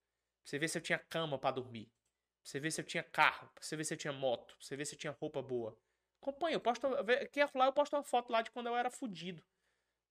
você 0.45 0.59
ver 0.59 0.67
se 0.67 0.77
eu 0.77 0.81
tinha 0.81 0.99
cama 0.99 1.37
para 1.37 1.55
dormir. 1.55 1.85
Pra 1.85 2.51
você 2.51 2.59
ver 2.59 2.71
se 2.71 2.81
eu 2.81 2.85
tinha 2.85 3.03
carro. 3.03 3.49
Pra 3.53 3.63
você 3.63 3.75
ver 3.75 3.83
se 3.83 3.93
eu 3.93 3.97
tinha 3.97 4.13
moto. 4.13 4.55
Pra 4.55 4.65
você 4.65 4.75
ver 4.75 4.85
se 4.85 4.95
eu 4.95 4.99
tinha 4.99 5.15
roupa 5.19 5.41
boa. 5.41 5.77
Acompanha, 6.21 6.55
eu 6.55 6.59
posto. 6.59 6.87
Quem 7.31 7.43
é 7.43 7.49
lá, 7.55 7.65
eu 7.65 7.73
posto 7.73 7.95
uma 7.95 8.03
foto 8.03 8.31
lá 8.31 8.41
de 8.41 8.51
quando 8.51 8.67
eu 8.67 8.75
era 8.75 8.89
fudido. 8.89 9.43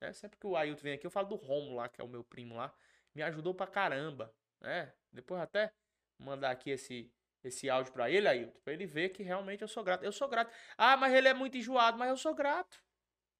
Né? 0.01 0.13
Sempre 0.13 0.39
que 0.39 0.47
o 0.47 0.57
Ailton 0.57 0.83
vem 0.83 0.95
aqui, 0.95 1.07
eu 1.07 1.11
falo 1.11 1.29
do 1.29 1.37
Romo 1.37 1.77
lá, 1.77 1.89
que 1.89 2.01
é 2.01 2.05
o 2.05 2.09
meu 2.09 2.25
primo 2.25 2.57
lá 2.57 2.75
me 3.15 3.23
ajudou 3.23 3.55
pra 3.55 3.67
caramba, 3.67 4.33
né? 4.61 4.93
Depois 5.13 5.41
até 5.41 5.73
mandar 6.19 6.51
aqui 6.51 6.71
esse 6.71 7.13
esse 7.43 7.71
áudio 7.71 7.91
para 7.95 8.11
ele, 8.11 8.29
Ailton, 8.29 8.61
pra 8.61 8.75
ele 8.75 8.85
ver 8.85 9.09
que 9.09 9.23
realmente 9.23 9.63
eu 9.63 9.69
sou 9.69 9.83
grato. 9.83 10.05
Eu 10.05 10.13
sou 10.13 10.29
grato. 10.29 10.53
Ah, 10.77 10.95
mas 10.95 11.15
ele 11.15 11.27
é 11.27 11.33
muito 11.33 11.57
enjoado, 11.57 11.97
mas 11.99 12.11
eu 12.11 12.17
sou 12.19 12.35
grato. 12.35 12.85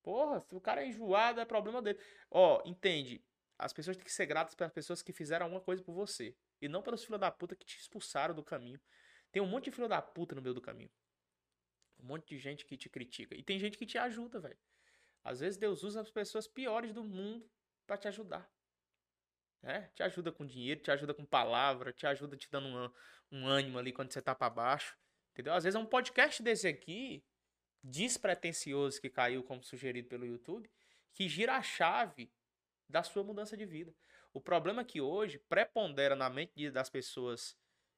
Porra, 0.03 0.41
se 0.41 0.55
o 0.55 0.61
cara 0.61 0.83
é 0.83 0.87
enjoado, 0.87 1.41
é 1.41 1.45
problema 1.45 1.83
dele. 1.83 1.99
Ó, 2.31 2.63
entende? 2.65 3.25
As 3.59 3.73
pessoas 3.73 3.97
têm 3.97 4.05
que 4.05 4.13
ser 4.13 4.27
gratas 4.27 4.55
pelas 4.55 4.73
pessoas 4.73 5.03
que 5.03 5.13
fizeram 5.13 5.45
alguma 5.45 5.61
coisa 5.61 5.83
por 5.83 5.93
você. 5.93 6.35
E 6.61 6.69
não 6.69 6.83
pelos 6.83 7.05
filhos 7.05 7.21
da 7.21 7.31
puta 7.31 7.55
que 7.55 7.67
te 7.67 7.79
expulsaram 7.79 8.35
do 8.35 8.43
caminho. 8.43 8.81
Tem 9.31 9.43
um 9.43 9.47
monte 9.47 9.67
de 9.67 9.71
filho 9.71 9.89
da 9.89 10.01
puta 10.01 10.35
no 10.35 10.43
meio 10.43 10.55
do 10.55 10.61
caminho. 10.61 10.91
Um 11.99 12.07
monte 12.07 12.29
de 12.29 12.39
gente 12.39 12.65
que 12.65 12.77
te 12.77 12.89
critica. 12.89 13.35
E 13.35 13.43
tem 13.43 13.59
gente 13.59 13.77
que 13.77 13.85
te 13.85 13.99
ajuda, 13.99 14.41
velho. 14.41 14.59
Às 15.23 15.41
vezes 15.41 15.59
Deus 15.59 15.83
usa 15.83 16.01
as 16.01 16.11
pessoas 16.11 16.49
piores 16.49 16.93
do 16.93 17.05
mundo 17.05 17.49
para 17.87 17.99
te 17.99 18.09
ajudar. 18.09 18.51
Né? 19.63 19.91
Te 19.95 20.03
ajuda 20.03 20.33
com 20.33 20.47
dinheiro, 20.47 20.81
te 20.81 20.91
ajuda 20.91 21.13
com 21.13 21.25
palavra, 21.25 21.93
te 21.93 22.07
ajuda 22.07 22.37
te 22.37 22.51
dando 22.51 22.69
um, 22.69 22.91
um 23.31 23.47
ânimo 23.47 23.79
ali 23.79 23.93
quando 23.93 24.11
você 24.11 24.23
tá 24.23 24.35
para 24.35 24.49
baixo. 24.49 24.97
Entendeu? 25.33 25.53
Às 25.53 25.65
vezes 25.65 25.77
é 25.77 25.79
um 25.79 25.87
podcast 25.87 26.43
desse 26.43 26.67
aqui, 26.67 27.23
despretensioso 27.83 29.01
que 29.01 29.09
caiu 29.09 29.43
como 29.43 29.63
sugerido 29.63 30.09
pelo 30.09 30.27
YouTube, 30.27 30.71
que 31.13 31.29
gira 31.29 31.57
a 31.57 31.63
chave 31.63 32.33
da 32.89 33.03
sua 33.03 33.23
mudança 33.23 33.57
de 33.57 33.65
vida. 33.65 33.95
O 34.33 34.41
problema 34.41 34.83
é 34.83 34.85
que 34.85 35.01
hoje 35.01 35.39
prepondera 35.39 36.15
na 36.15 36.31
mente 36.31 36.71
das 36.71 36.89
pessoas 36.89 37.57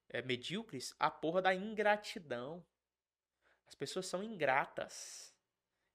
é, 0.08 0.22
medíocres 0.22 0.94
a 0.98 1.10
porra 1.10 1.42
da 1.42 1.54
ingratidão. 1.54 2.64
As 3.66 3.74
pessoas 3.74 4.06
são 4.06 4.22
ingratas. 4.22 5.34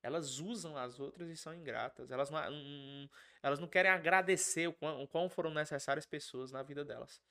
Elas 0.01 0.39
usam 0.39 0.77
as 0.77 0.99
outras 0.99 1.29
e 1.29 1.37
são 1.37 1.53
ingratas. 1.53 2.11
Elas 2.11 2.29
não, 2.29 3.09
elas 3.41 3.59
não 3.59 3.67
querem 3.67 3.91
agradecer 3.91 4.67
o 4.67 4.73
quão, 4.73 5.03
o 5.03 5.07
quão 5.07 5.29
foram 5.29 5.51
necessárias 5.51 6.05
pessoas 6.05 6.51
na 6.51 6.61
vida 6.63 6.85
delas. 6.85 7.21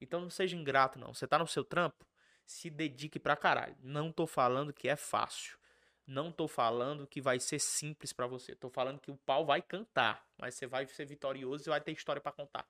Então 0.00 0.20
não 0.20 0.30
seja 0.30 0.56
ingrato, 0.56 0.98
não. 0.98 1.12
Você 1.14 1.26
tá 1.26 1.38
no 1.38 1.46
seu 1.46 1.64
trampo? 1.64 2.06
Se 2.46 2.70
dedique 2.70 3.18
pra 3.18 3.36
caralho. 3.36 3.76
Não 3.80 4.12
tô 4.12 4.26
falando 4.26 4.72
que 4.72 4.88
é 4.88 4.96
fácil. 4.96 5.58
Não 6.06 6.32
tô 6.32 6.48
falando 6.48 7.06
que 7.06 7.20
vai 7.20 7.38
ser 7.38 7.58
simples 7.58 8.12
para 8.12 8.26
você. 8.26 8.54
Tô 8.54 8.68
falando 8.68 9.00
que 9.00 9.10
o 9.10 9.16
pau 9.16 9.44
vai 9.46 9.62
cantar, 9.62 10.26
mas 10.36 10.54
você 10.54 10.66
vai 10.66 10.86
ser 10.86 11.06
vitorioso 11.06 11.68
e 11.68 11.70
vai 11.70 11.80
ter 11.80 11.92
história 11.92 12.20
para 12.20 12.32
contar. 12.32 12.66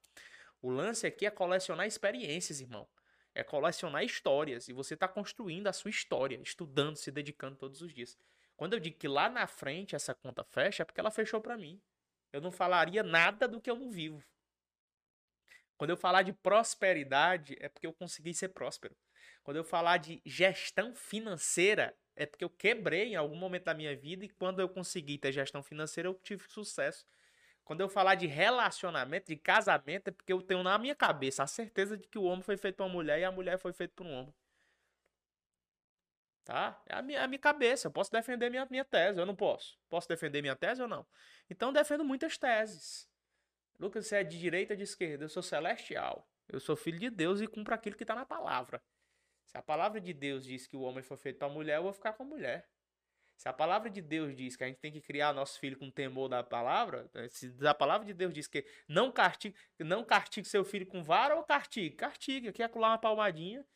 O 0.60 0.70
lance 0.70 1.06
aqui 1.06 1.24
é 1.24 1.30
colecionar 1.30 1.86
experiências, 1.86 2.60
irmão. 2.60 2.86
É 3.34 3.42
colecionar 3.42 4.04
histórias 4.04 4.68
e 4.68 4.72
você 4.72 4.96
tá 4.96 5.08
construindo 5.08 5.68
a 5.68 5.72
sua 5.72 5.90
história, 5.90 6.38
estudando, 6.42 6.96
se 6.96 7.10
dedicando 7.10 7.56
todos 7.56 7.80
os 7.80 7.94
dias. 7.94 8.18
Quando 8.56 8.74
eu 8.74 8.80
digo 8.80 8.98
que 8.98 9.08
lá 9.08 9.30
na 9.30 9.46
frente 9.46 9.96
essa 9.96 10.14
conta 10.14 10.44
fecha, 10.44 10.82
é 10.82 10.84
porque 10.84 11.00
ela 11.00 11.10
fechou 11.10 11.40
para 11.40 11.56
mim. 11.56 11.80
Eu 12.32 12.40
não 12.40 12.52
falaria 12.52 13.02
nada 13.02 13.48
do 13.48 13.60
que 13.60 13.70
eu 13.70 13.76
não 13.76 13.90
vivo. 13.90 14.22
Quando 15.78 15.90
eu 15.90 15.96
falar 15.96 16.22
de 16.22 16.34
prosperidade, 16.34 17.56
é 17.58 17.68
porque 17.68 17.86
eu 17.86 17.92
consegui 17.94 18.34
ser 18.34 18.50
próspero. 18.50 18.94
Quando 19.42 19.56
eu 19.56 19.64
falar 19.64 19.96
de 19.96 20.20
gestão 20.26 20.94
financeira, 20.94 21.96
é 22.16 22.26
porque 22.26 22.44
eu 22.44 22.50
quebrei 22.50 23.12
em 23.12 23.16
algum 23.16 23.36
momento 23.36 23.64
da 23.64 23.74
minha 23.74 23.96
vida 23.96 24.24
e 24.24 24.28
quando 24.28 24.60
eu 24.60 24.68
consegui 24.68 25.18
ter 25.18 25.32
gestão 25.32 25.62
financeira, 25.62 26.08
eu 26.08 26.14
tive 26.14 26.44
sucesso. 26.48 27.06
Quando 27.64 27.80
eu 27.80 27.88
falar 27.88 28.16
de 28.16 28.26
relacionamento, 28.26 29.28
de 29.28 29.36
casamento, 29.36 30.08
é 30.08 30.10
porque 30.10 30.32
eu 30.32 30.42
tenho 30.42 30.62
na 30.62 30.76
minha 30.76 30.94
cabeça 30.94 31.42
a 31.42 31.46
certeza 31.46 31.96
de 31.96 32.08
que 32.08 32.18
o 32.18 32.24
homem 32.24 32.42
foi 32.42 32.56
feito 32.56 32.76
para 32.76 32.86
uma 32.86 32.92
mulher 32.92 33.20
e 33.20 33.24
a 33.24 33.30
mulher 33.30 33.58
foi 33.58 33.72
feita 33.72 33.94
por 33.94 34.06
um 34.06 34.12
homem. 34.12 34.34
Tá? 36.44 36.82
É 36.86 36.96
a 36.96 37.02
minha, 37.02 37.22
a 37.22 37.28
minha 37.28 37.38
cabeça. 37.38 37.86
Eu 37.86 37.92
posso 37.92 38.10
defender 38.10 38.50
minha, 38.50 38.66
minha 38.68 38.84
tese, 38.84 39.20
eu 39.20 39.26
não 39.26 39.36
posso. 39.36 39.78
Posso 39.88 40.08
defender 40.08 40.42
minha 40.42 40.56
tese 40.56 40.82
ou 40.82 40.88
não? 40.88 41.06
Então 41.48 41.72
defendo 41.72 42.04
muitas 42.04 42.36
teses. 42.36 43.08
Lucas, 43.78 44.06
você 44.06 44.16
é 44.16 44.24
de 44.24 44.38
direita 44.38 44.74
ou 44.74 44.76
de 44.76 44.82
esquerda? 44.82 45.24
Eu 45.24 45.28
sou 45.28 45.42
celestial. 45.42 46.28
Eu 46.48 46.58
sou 46.58 46.74
filho 46.74 46.98
de 46.98 47.08
Deus 47.08 47.40
e 47.40 47.46
cumpro 47.46 47.72
aquilo 47.72 47.96
que 47.96 48.02
está 48.02 48.14
na 48.14 48.26
palavra. 48.26 48.82
Se 49.50 49.58
a 49.58 49.62
palavra 49.62 50.00
de 50.00 50.12
Deus 50.12 50.44
diz 50.44 50.64
que 50.64 50.76
o 50.76 50.82
homem 50.82 51.02
foi 51.02 51.16
feito 51.16 51.38
para 51.40 51.48
mulher, 51.48 51.78
eu 51.78 51.82
vou 51.82 51.92
ficar 51.92 52.12
com 52.12 52.22
a 52.22 52.26
mulher. 52.26 52.68
Se 53.36 53.48
a 53.48 53.52
palavra 53.52 53.90
de 53.90 54.00
Deus 54.00 54.36
diz 54.36 54.54
que 54.54 54.62
a 54.62 54.68
gente 54.68 54.78
tem 54.78 54.92
que 54.92 55.00
criar 55.00 55.32
nosso 55.32 55.58
filho 55.58 55.76
com 55.76 55.90
temor 55.90 56.28
da 56.28 56.44
palavra, 56.44 57.10
né, 57.12 57.28
se 57.28 57.52
a 57.66 57.74
palavra 57.74 58.06
de 58.06 58.14
Deus 58.14 58.32
diz 58.32 58.46
que 58.46 58.64
não 58.86 59.10
castigue, 59.10 59.56
não 59.80 60.04
castigue 60.04 60.46
seu 60.46 60.64
filho 60.64 60.86
com 60.86 61.02
vara 61.02 61.34
ou 61.34 61.42
castigue, 61.42 61.96
castigue, 61.96 62.52
quer 62.52 62.68
colar 62.68 62.90
uma 62.90 62.98
palmadinha, 62.98 63.66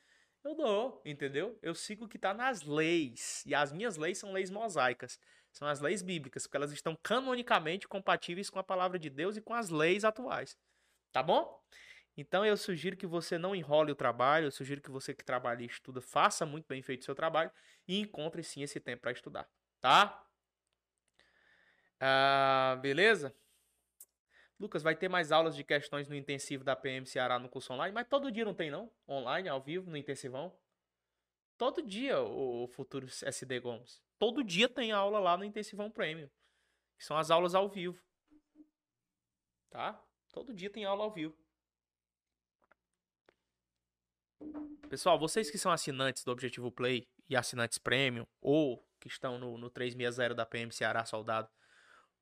eu 0.44 0.54
dou, 0.54 1.02
entendeu? 1.04 1.58
Eu 1.60 1.74
sigo 1.74 2.04
o 2.04 2.08
que 2.08 2.18
está 2.18 2.32
nas 2.32 2.62
leis. 2.62 3.42
E 3.44 3.52
as 3.52 3.72
minhas 3.72 3.96
leis 3.96 4.18
são 4.18 4.30
leis 4.30 4.50
mosaicas. 4.50 5.18
São 5.50 5.66
as 5.66 5.80
leis 5.80 6.02
bíblicas, 6.02 6.46
porque 6.46 6.56
elas 6.56 6.70
estão 6.70 6.94
canonicamente 7.02 7.88
compatíveis 7.88 8.48
com 8.48 8.60
a 8.60 8.64
palavra 8.64 8.96
de 8.96 9.10
Deus 9.10 9.36
e 9.36 9.40
com 9.40 9.54
as 9.54 9.70
leis 9.70 10.04
atuais. 10.04 10.56
Tá 11.10 11.20
bom? 11.20 11.60
Então 12.16 12.44
eu 12.46 12.56
sugiro 12.56 12.96
que 12.96 13.06
você 13.06 13.36
não 13.38 13.54
enrole 13.54 13.90
o 13.90 13.96
trabalho, 13.96 14.46
eu 14.46 14.50
sugiro 14.52 14.80
que 14.80 14.90
você 14.90 15.12
que 15.12 15.24
trabalha 15.24 15.62
e 15.62 15.66
estuda, 15.66 16.00
faça 16.00 16.46
muito 16.46 16.66
bem 16.66 16.80
feito 16.80 17.02
o 17.02 17.04
seu 17.04 17.14
trabalho 17.14 17.50
e 17.88 17.98
encontre 17.98 18.42
sim 18.42 18.62
esse 18.62 18.78
tempo 18.78 19.02
para 19.02 19.12
estudar, 19.12 19.48
tá? 19.80 20.24
Ah, 22.00 22.78
beleza? 22.80 23.34
Lucas, 24.58 24.82
vai 24.82 24.94
ter 24.94 25.08
mais 25.08 25.32
aulas 25.32 25.56
de 25.56 25.64
questões 25.64 26.08
no 26.08 26.14
intensivo 26.14 26.62
da 26.62 26.76
PM 26.76 27.04
Ceará 27.04 27.38
no 27.38 27.48
curso 27.48 27.72
online, 27.72 27.92
mas 27.92 28.06
todo 28.06 28.30
dia 28.30 28.44
não 28.44 28.54
tem 28.54 28.70
não? 28.70 28.90
Online, 29.08 29.48
ao 29.48 29.60
vivo, 29.60 29.90
no 29.90 29.96
intensivão? 29.96 30.56
Todo 31.58 31.82
dia 31.82 32.20
o 32.20 32.68
futuro 32.68 33.06
SD 33.06 33.60
Gomes. 33.60 34.02
Todo 34.18 34.44
dia 34.44 34.68
tem 34.68 34.92
aula 34.92 35.18
lá 35.18 35.36
no 35.36 35.44
intensivão 35.44 35.90
Premium. 35.90 36.28
Que 36.96 37.04
são 37.04 37.16
as 37.16 37.30
aulas 37.30 37.54
ao 37.54 37.68
vivo. 37.68 38.00
Tá? 39.70 40.00
Todo 40.32 40.54
dia 40.54 40.70
tem 40.70 40.84
aula 40.84 41.04
ao 41.04 41.10
vivo. 41.10 41.36
Pessoal, 44.88 45.18
vocês 45.18 45.50
que 45.50 45.58
são 45.58 45.72
assinantes 45.72 46.24
do 46.24 46.30
Objetivo 46.30 46.70
Play 46.70 47.08
e 47.28 47.36
assinantes 47.36 47.78
Premium 47.78 48.26
ou 48.40 48.86
que 49.00 49.08
estão 49.08 49.38
no, 49.38 49.58
no 49.58 49.68
360 49.68 50.34
da 50.34 50.46
PM 50.46 50.70
Ceará 50.72 51.04
Soldado 51.04 51.48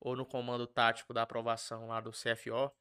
ou 0.01 0.17
no 0.17 0.27
comando 0.27 0.67
tático 0.67 1.13
da 1.13 1.23
aprovação 1.23 1.87
lá 1.87 2.01
do 2.01 2.11
CFO, 2.11 2.73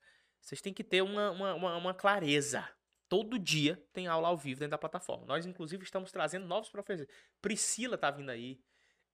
vocês 0.41 0.59
têm 0.59 0.73
que 0.73 0.83
ter 0.83 1.03
uma, 1.03 1.31
uma, 1.31 1.53
uma, 1.53 1.77
uma 1.77 1.93
clareza. 1.93 2.67
Todo 3.07 3.37
dia 3.37 3.83
tem 3.93 4.07
aula 4.07 4.29
ao 4.29 4.37
vivo 4.37 4.61
dentro 4.61 4.71
da 4.71 4.77
plataforma. 4.77 5.25
Nós, 5.25 5.45
inclusive, 5.45 5.83
estamos 5.83 6.11
trazendo 6.11 6.47
novos 6.47 6.69
professores. 6.69 7.13
Priscila 7.41 7.97
tá 7.97 8.09
vindo 8.09 8.29
aí. 8.29 8.59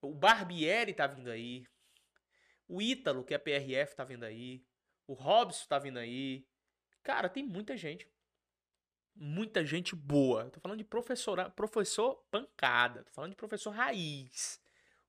O 0.02 0.14
Barbieri 0.14 0.94
tá 0.94 1.08
vindo 1.08 1.30
aí. 1.30 1.66
O 2.68 2.82
Ítalo, 2.82 3.24
que 3.24 3.34
é 3.34 3.38
PRF, 3.38 3.96
tá 3.96 4.04
vindo 4.04 4.24
aí. 4.24 4.64
O 5.08 5.14
Robson 5.14 5.66
tá 5.68 5.80
vindo 5.80 5.98
aí. 5.98 6.46
Cara, 7.04 7.28
tem 7.28 7.44
muita 7.44 7.76
gente. 7.76 8.08
Muita 9.20 9.66
gente 9.66 9.96
boa. 9.96 10.48
Tô 10.52 10.60
falando 10.60 10.78
de 10.78 10.84
professor, 10.84 11.50
professor 11.52 12.24
pancada. 12.30 13.04
Tô 13.04 13.12
falando 13.12 13.32
de 13.32 13.36
professor 13.36 13.72
raiz. 13.72 14.62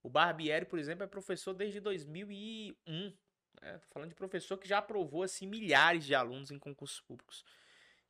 O 0.03 0.09
Barbieri, 0.09 0.65
por 0.65 0.79
exemplo, 0.79 1.05
é 1.05 1.07
professor 1.07 1.53
desde 1.53 1.79
2001. 1.79 3.13
Né? 3.61 3.79
Tô 3.79 3.87
falando 3.91 4.09
de 4.09 4.15
professor 4.15 4.57
que 4.57 4.67
já 4.67 4.79
aprovou 4.79 5.23
assim, 5.23 5.47
milhares 5.47 6.07
de 6.07 6.15
alunos 6.15 6.51
em 6.51 6.59
concursos 6.59 7.01
públicos. 7.03 7.45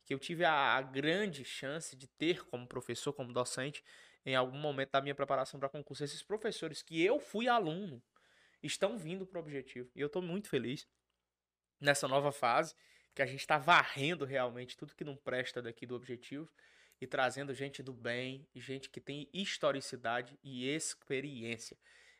Que 0.05 0.13
eu 0.13 0.19
tive 0.19 0.45
a, 0.45 0.77
a 0.77 0.81
grande 0.81 1.43
chance 1.43 1.97
de 1.97 2.07
ter 2.07 2.45
como 2.45 2.65
professor, 2.65 3.11
como 3.11 3.33
docente, 3.33 3.83
em 4.25 4.35
algum 4.35 4.57
momento 4.57 4.91
da 4.91 5.01
minha 5.01 5.15
preparação 5.15 5.59
para 5.59 5.67
concurso. 5.67 6.05
Esses 6.05 6.23
professores 6.23 6.81
que 6.81 7.03
eu 7.03 7.19
fui 7.19 7.49
aluno 7.49 8.01
estão 8.63 8.97
vindo 8.97 9.25
para 9.25 9.37
o 9.37 9.41
objetivo. 9.41 9.91
E 9.93 9.99
eu 9.99 10.07
estou 10.07 10.21
muito 10.21 10.47
feliz 10.47 10.87
nessa 11.77 12.07
nova 12.07 12.31
fase, 12.31 12.73
que 13.19 13.23
a 13.23 13.25
gente 13.25 13.41
está 13.41 13.57
varrendo 13.57 14.23
realmente 14.23 14.77
tudo 14.77 14.95
que 14.95 15.03
não 15.03 15.17
presta 15.17 15.61
daqui 15.61 15.85
do 15.85 15.93
objetivo 15.93 16.49
e 17.01 17.05
trazendo 17.05 17.53
gente 17.53 17.83
do 17.83 17.91
bem, 17.91 18.47
gente 18.55 18.89
que 18.89 19.01
tem 19.01 19.27
historicidade 19.33 20.39
e 20.41 20.69
experiência. 20.69 21.77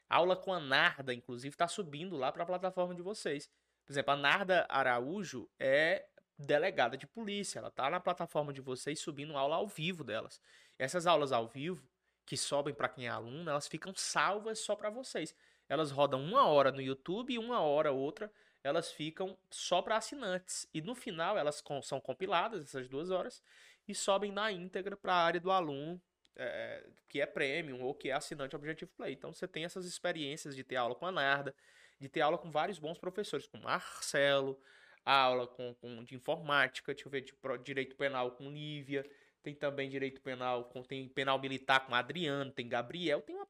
A 0.09 0.17
aula 0.17 0.35
com 0.35 0.53
a 0.53 0.59
Narda, 0.59 1.13
inclusive, 1.13 1.53
está 1.53 1.69
subindo 1.69 2.17
lá 2.17 2.33
para 2.33 2.43
a 2.43 2.45
plataforma 2.45 2.93
de 2.93 3.01
vocês. 3.01 3.49
Por 3.85 3.93
exemplo, 3.93 4.11
a 4.11 4.17
Narda 4.17 4.65
Araújo 4.67 5.49
é 5.57 6.05
delegada 6.37 6.97
de 6.97 7.07
polícia. 7.07 7.59
Ela 7.59 7.69
está 7.69 7.89
na 7.89 8.01
plataforma 8.01 8.51
de 8.51 8.59
vocês 8.59 8.99
subindo 8.99 9.37
aula 9.37 9.55
ao 9.55 9.69
vivo 9.69 10.03
delas. 10.03 10.41
Essas 10.77 11.07
aulas 11.07 11.31
ao 11.31 11.47
vivo, 11.47 11.81
que 12.25 12.35
sobem 12.35 12.73
para 12.73 12.89
quem 12.89 13.05
é 13.05 13.09
aluno, 13.09 13.49
elas 13.49 13.69
ficam 13.69 13.93
salvas 13.95 14.59
só 14.59 14.75
para 14.75 14.89
vocês. 14.89 15.33
Elas 15.69 15.91
rodam 15.91 16.21
uma 16.21 16.45
hora 16.45 16.73
no 16.73 16.81
YouTube 16.81 17.33
e 17.33 17.39
uma 17.39 17.61
hora 17.61 17.89
outra 17.89 18.29
elas 18.63 18.91
ficam 18.91 19.37
só 19.49 19.81
para 19.81 19.97
assinantes. 19.97 20.67
E 20.73 20.81
no 20.81 20.95
final 20.95 21.37
elas 21.37 21.63
são 21.83 21.99
compiladas, 21.99 22.63
essas 22.63 22.87
duas 22.87 23.09
horas, 23.09 23.41
e 23.87 23.95
sobem 23.95 24.31
na 24.31 24.51
íntegra 24.51 24.95
para 24.95 25.13
a 25.13 25.23
área 25.23 25.39
do 25.39 25.51
aluno, 25.51 26.01
é, 26.35 26.87
que 27.07 27.19
é 27.19 27.25
premium 27.25 27.81
ou 27.81 27.93
que 27.93 28.09
é 28.09 28.13
assinante 28.13 28.55
Objetivo 28.55 28.91
Play. 28.95 29.13
Então 29.13 29.33
você 29.33 29.47
tem 29.47 29.65
essas 29.65 29.85
experiências 29.85 30.55
de 30.55 30.63
ter 30.63 30.75
aula 30.75 30.95
com 30.95 31.05
a 31.05 31.11
Narda, 31.11 31.55
de 31.99 32.07
ter 32.07 32.21
aula 32.21 32.37
com 32.37 32.49
vários 32.51 32.79
bons 32.79 32.97
professores, 32.97 33.47
com 33.47 33.57
Marcelo, 33.57 34.59
aula 35.03 35.47
com, 35.47 35.73
com 35.75 36.03
de 36.03 36.15
informática, 36.15 36.93
deixa 36.93 37.07
eu 37.07 37.11
ver, 37.11 37.21
de 37.21 37.33
direito 37.63 37.95
penal 37.95 38.31
com 38.31 38.49
Lívia, 38.49 39.05
tem 39.41 39.55
também 39.55 39.89
direito 39.89 40.21
penal, 40.21 40.65
com, 40.65 40.83
tem 40.83 41.07
penal 41.07 41.39
militar 41.39 41.85
com 41.85 41.95
Adriano, 41.95 42.51
tem 42.51 42.67
Gabriel, 42.67 43.21
tem 43.21 43.35
uma. 43.35 43.47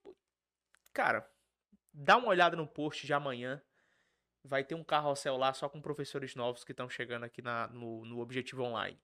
Cara, 0.93 1.29
dá 1.93 2.17
uma 2.17 2.29
olhada 2.29 2.55
no 2.55 2.67
post 2.67 3.05
de 3.05 3.13
amanhã. 3.13 3.61
Vai 4.49 4.63
ter 4.63 4.75
um 4.75 4.83
carrossel 4.83 5.37
lá 5.37 5.53
só 5.53 5.69
com 5.69 5.79
professores 5.79 6.35
novos 6.35 6.63
que 6.63 6.71
estão 6.71 6.89
chegando 6.89 7.23
aqui 7.23 7.41
na, 7.41 7.67
no, 7.67 8.03
no 8.03 8.19
Objetivo 8.19 8.63
Online 8.63 8.99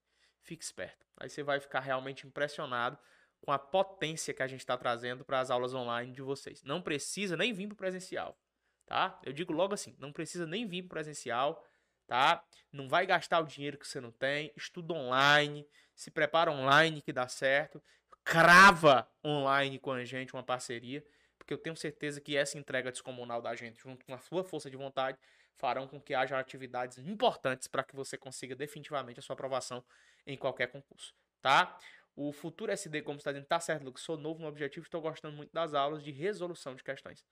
fique 0.45 0.63
esperto. 0.63 1.05
Aí 1.17 1.29
você 1.29 1.43
vai 1.43 1.59
ficar 1.59 1.79
realmente 1.79 2.25
impressionado 2.25 2.97
com 3.41 3.51
a 3.51 3.59
potência 3.59 4.33
que 4.33 4.43
a 4.43 4.47
gente 4.47 4.61
está 4.61 4.77
trazendo 4.77 5.25
para 5.25 5.39
as 5.39 5.49
aulas 5.49 5.73
online 5.73 6.13
de 6.13 6.21
vocês. 6.21 6.63
Não 6.63 6.81
precisa 6.81 7.35
nem 7.35 7.51
vir 7.51 7.67
para 7.67 7.73
o 7.73 7.77
presencial, 7.77 8.39
tá? 8.85 9.19
Eu 9.23 9.33
digo 9.33 9.51
logo 9.51 9.73
assim, 9.73 9.95
não 9.99 10.11
precisa 10.11 10.45
nem 10.45 10.65
vir 10.65 10.83
para 10.83 10.87
o 10.87 10.89
presencial, 10.89 11.63
tá? 12.07 12.43
Não 12.71 12.87
vai 12.87 13.05
gastar 13.05 13.39
o 13.39 13.45
dinheiro 13.45 13.77
que 13.77 13.87
você 13.87 13.99
não 13.99 14.11
tem, 14.11 14.53
estuda 14.55 14.93
online, 14.93 15.67
se 15.93 16.09
prepara 16.09 16.51
online 16.51 17.01
que 17.01 17.11
dá 17.11 17.27
certo, 17.27 17.81
crava 18.23 19.07
online 19.23 19.79
com 19.79 19.91
a 19.91 20.05
gente 20.05 20.33
uma 20.33 20.43
parceria, 20.43 21.05
porque 21.45 21.53
eu 21.53 21.59
tenho 21.59 21.75
certeza 21.75 22.19
que 22.19 22.35
essa 22.35 22.57
entrega 22.57 22.91
descomunal 22.91 23.39
da 23.39 23.55
gente, 23.55 23.79
junto 23.79 24.03
com 24.03 24.15
a 24.15 24.17
sua 24.17 24.43
força 24.43 24.67
de 24.67 24.75
vontade, 24.75 25.15
farão 25.53 25.87
com 25.87 26.01
que 26.01 26.15
haja 26.15 26.39
atividades 26.39 26.97
importantes 26.97 27.67
para 27.67 27.83
que 27.83 27.95
você 27.95 28.17
consiga 28.17 28.55
definitivamente 28.55 29.19
a 29.19 29.21
sua 29.21 29.35
aprovação 29.35 29.85
em 30.25 30.35
qualquer 30.35 30.71
concurso, 30.71 31.13
tá? 31.39 31.77
O 32.15 32.33
Futuro 32.33 32.71
SD, 32.71 33.03
como 33.03 33.19
está 33.19 33.31
dizendo, 33.31 33.45
tá 33.45 33.59
certo, 33.59 33.83
Lucas, 33.83 34.01
sou 34.01 34.17
novo 34.17 34.41
no 34.41 34.47
objetivo, 34.47 34.85
estou 34.85 34.99
gostando 34.99 35.37
muito 35.37 35.53
das 35.53 35.75
aulas 35.75 36.03
de 36.03 36.11
resolução 36.11 36.73
de 36.73 36.83
questões, 36.83 37.23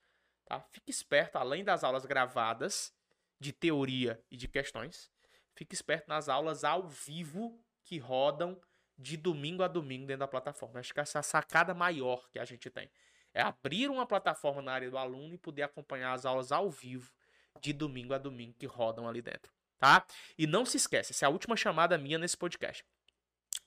tá? 0.44 0.60
Fique 0.70 0.92
esperto, 0.92 1.36
além 1.36 1.64
das 1.64 1.82
aulas 1.82 2.06
gravadas 2.06 2.94
de 3.40 3.52
teoria 3.52 4.22
e 4.30 4.36
de 4.36 4.46
questões, 4.46 5.10
fique 5.56 5.74
esperto 5.74 6.06
nas 6.08 6.28
aulas 6.28 6.62
ao 6.62 6.86
vivo 6.86 7.60
que 7.82 7.98
rodam 7.98 8.60
de 8.96 9.16
domingo 9.16 9.64
a 9.64 9.68
domingo 9.68 10.06
dentro 10.06 10.20
da 10.20 10.28
plataforma. 10.28 10.78
Acho 10.78 10.94
que 10.94 11.00
essa 11.00 11.18
é 11.18 11.20
a 11.20 11.22
sacada 11.22 11.74
maior 11.74 12.28
que 12.30 12.38
a 12.38 12.44
gente 12.44 12.70
tem. 12.70 12.88
É 13.34 13.42
abrir 13.42 13.90
uma 13.90 14.06
plataforma 14.06 14.62
na 14.62 14.72
área 14.72 14.90
do 14.90 14.96
aluno 14.96 15.34
e 15.34 15.38
poder 15.38 15.62
acompanhar 15.62 16.12
as 16.12 16.24
aulas 16.24 16.52
ao 16.52 16.70
vivo 16.70 17.12
de 17.60 17.72
domingo 17.72 18.14
a 18.14 18.18
domingo 18.18 18.54
que 18.54 18.66
rodam 18.66 19.08
ali 19.08 19.20
dentro 19.20 19.52
tá? 19.84 20.06
E 20.38 20.46
não 20.46 20.64
se 20.64 20.78
esquece, 20.78 21.12
essa 21.12 21.26
é 21.26 21.28
a 21.28 21.30
última 21.30 21.56
chamada 21.56 21.98
minha 21.98 22.18
nesse 22.18 22.36
podcast. 22.36 22.82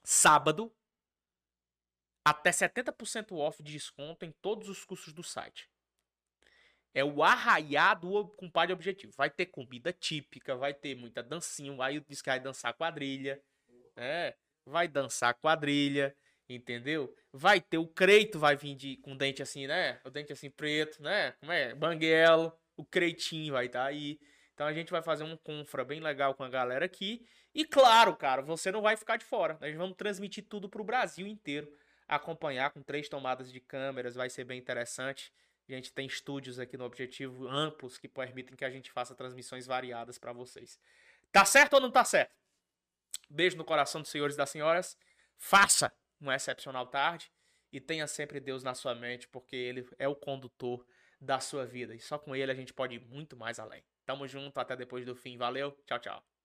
Sábado, 0.03 0.73
até 2.25 2.49
70% 2.49 3.37
off 3.37 3.61
de 3.61 3.73
desconto 3.73 4.25
em 4.25 4.31
todos 4.41 4.67
os 4.67 4.83
cursos 4.83 5.13
do 5.13 5.21
site. 5.21 5.69
É 6.91 7.03
o 7.03 7.21
arraiá 7.21 7.93
do 7.93 8.27
compadre 8.29 8.73
objetivo. 8.73 9.13
Vai 9.15 9.29
ter 9.29 9.45
comida 9.45 9.93
típica, 9.93 10.55
vai 10.55 10.73
ter 10.73 10.95
muita 10.95 11.21
dancinha, 11.21 11.75
vai 11.75 11.99
diz 11.99 12.21
que 12.21 12.29
vai 12.29 12.39
dançar 12.39 12.73
quadrilha, 12.73 13.39
né? 13.95 14.33
Vai 14.65 14.87
dançar 14.87 15.35
quadrilha, 15.35 16.15
entendeu? 16.49 17.13
Vai 17.31 17.59
ter 17.59 17.77
o 17.77 17.87
creito, 17.87 18.39
vai 18.39 18.55
vir 18.55 18.75
de, 18.75 18.97
com 18.97 19.15
dente 19.15 19.41
assim, 19.41 19.67
né? 19.67 19.99
O 20.05 20.09
dente 20.09 20.31
assim 20.31 20.49
preto, 20.49 21.01
né? 21.01 21.33
Como 21.39 21.51
é? 21.51 21.73
Banguelo, 21.75 22.53
o 22.75 22.85
creitinho 22.85 23.53
vai 23.53 23.65
estar 23.65 23.83
tá 23.83 23.85
aí. 23.85 24.19
Então 24.53 24.65
a 24.65 24.73
gente 24.73 24.91
vai 24.91 25.01
fazer 25.01 25.23
um 25.23 25.37
confra 25.37 25.83
bem 25.83 25.99
legal 25.99 26.33
com 26.33 26.43
a 26.43 26.49
galera 26.49 26.85
aqui. 26.85 27.27
E 27.53 27.65
claro, 27.65 28.15
cara, 28.15 28.41
você 28.41 28.71
não 28.71 28.81
vai 28.81 28.95
ficar 28.95 29.17
de 29.17 29.25
fora. 29.25 29.57
Nós 29.61 29.75
vamos 29.75 29.97
transmitir 29.97 30.45
tudo 30.47 30.69
para 30.69 30.81
o 30.81 30.85
Brasil 30.85 31.27
inteiro. 31.27 31.71
Acompanhar 32.07 32.71
com 32.71 32.81
três 32.81 33.09
tomadas 33.09 33.51
de 33.51 33.59
câmeras, 33.59 34.15
vai 34.15 34.29
ser 34.29 34.45
bem 34.45 34.57
interessante. 34.57 35.33
A 35.67 35.73
gente 35.73 35.91
tem 35.91 36.07
estúdios 36.07 36.59
aqui 36.59 36.77
no 36.77 36.85
Objetivo 36.85 37.47
amplos 37.47 37.97
que 37.97 38.07
permitem 38.07 38.55
que 38.55 38.63
a 38.63 38.69
gente 38.69 38.89
faça 38.89 39.13
transmissões 39.13 39.65
variadas 39.65 40.17
para 40.17 40.31
vocês. 40.31 40.79
Tá 41.31 41.43
certo 41.43 41.73
ou 41.73 41.81
não 41.81 41.91
tá 41.91 42.05
certo? 42.05 42.31
Beijo 43.29 43.57
no 43.57 43.65
coração 43.65 44.01
dos 44.01 44.09
senhores 44.09 44.35
e 44.35 44.37
das 44.37 44.49
senhoras. 44.49 44.97
Faça 45.35 45.91
uma 46.19 46.35
excepcional 46.35 46.87
tarde 46.87 47.31
e 47.71 47.79
tenha 47.79 48.07
sempre 48.07 48.39
Deus 48.39 48.63
na 48.63 48.73
sua 48.73 48.95
mente, 48.95 49.27
porque 49.27 49.55
Ele 49.55 49.87
é 49.99 50.07
o 50.07 50.15
condutor 50.15 50.85
da 51.19 51.39
sua 51.39 51.65
vida. 51.65 51.95
E 51.95 51.99
só 51.99 52.17
com 52.17 52.35
Ele 52.35 52.51
a 52.51 52.55
gente 52.55 52.73
pode 52.73 52.95
ir 52.95 52.99
muito 52.99 53.35
mais 53.35 53.59
além. 53.59 53.83
Tamo 54.05 54.27
junto, 54.27 54.57
até 54.59 54.75
depois 54.75 55.05
do 55.05 55.15
fim. 55.15 55.37
Valeu, 55.37 55.71
tchau, 55.85 55.99
tchau. 55.99 56.36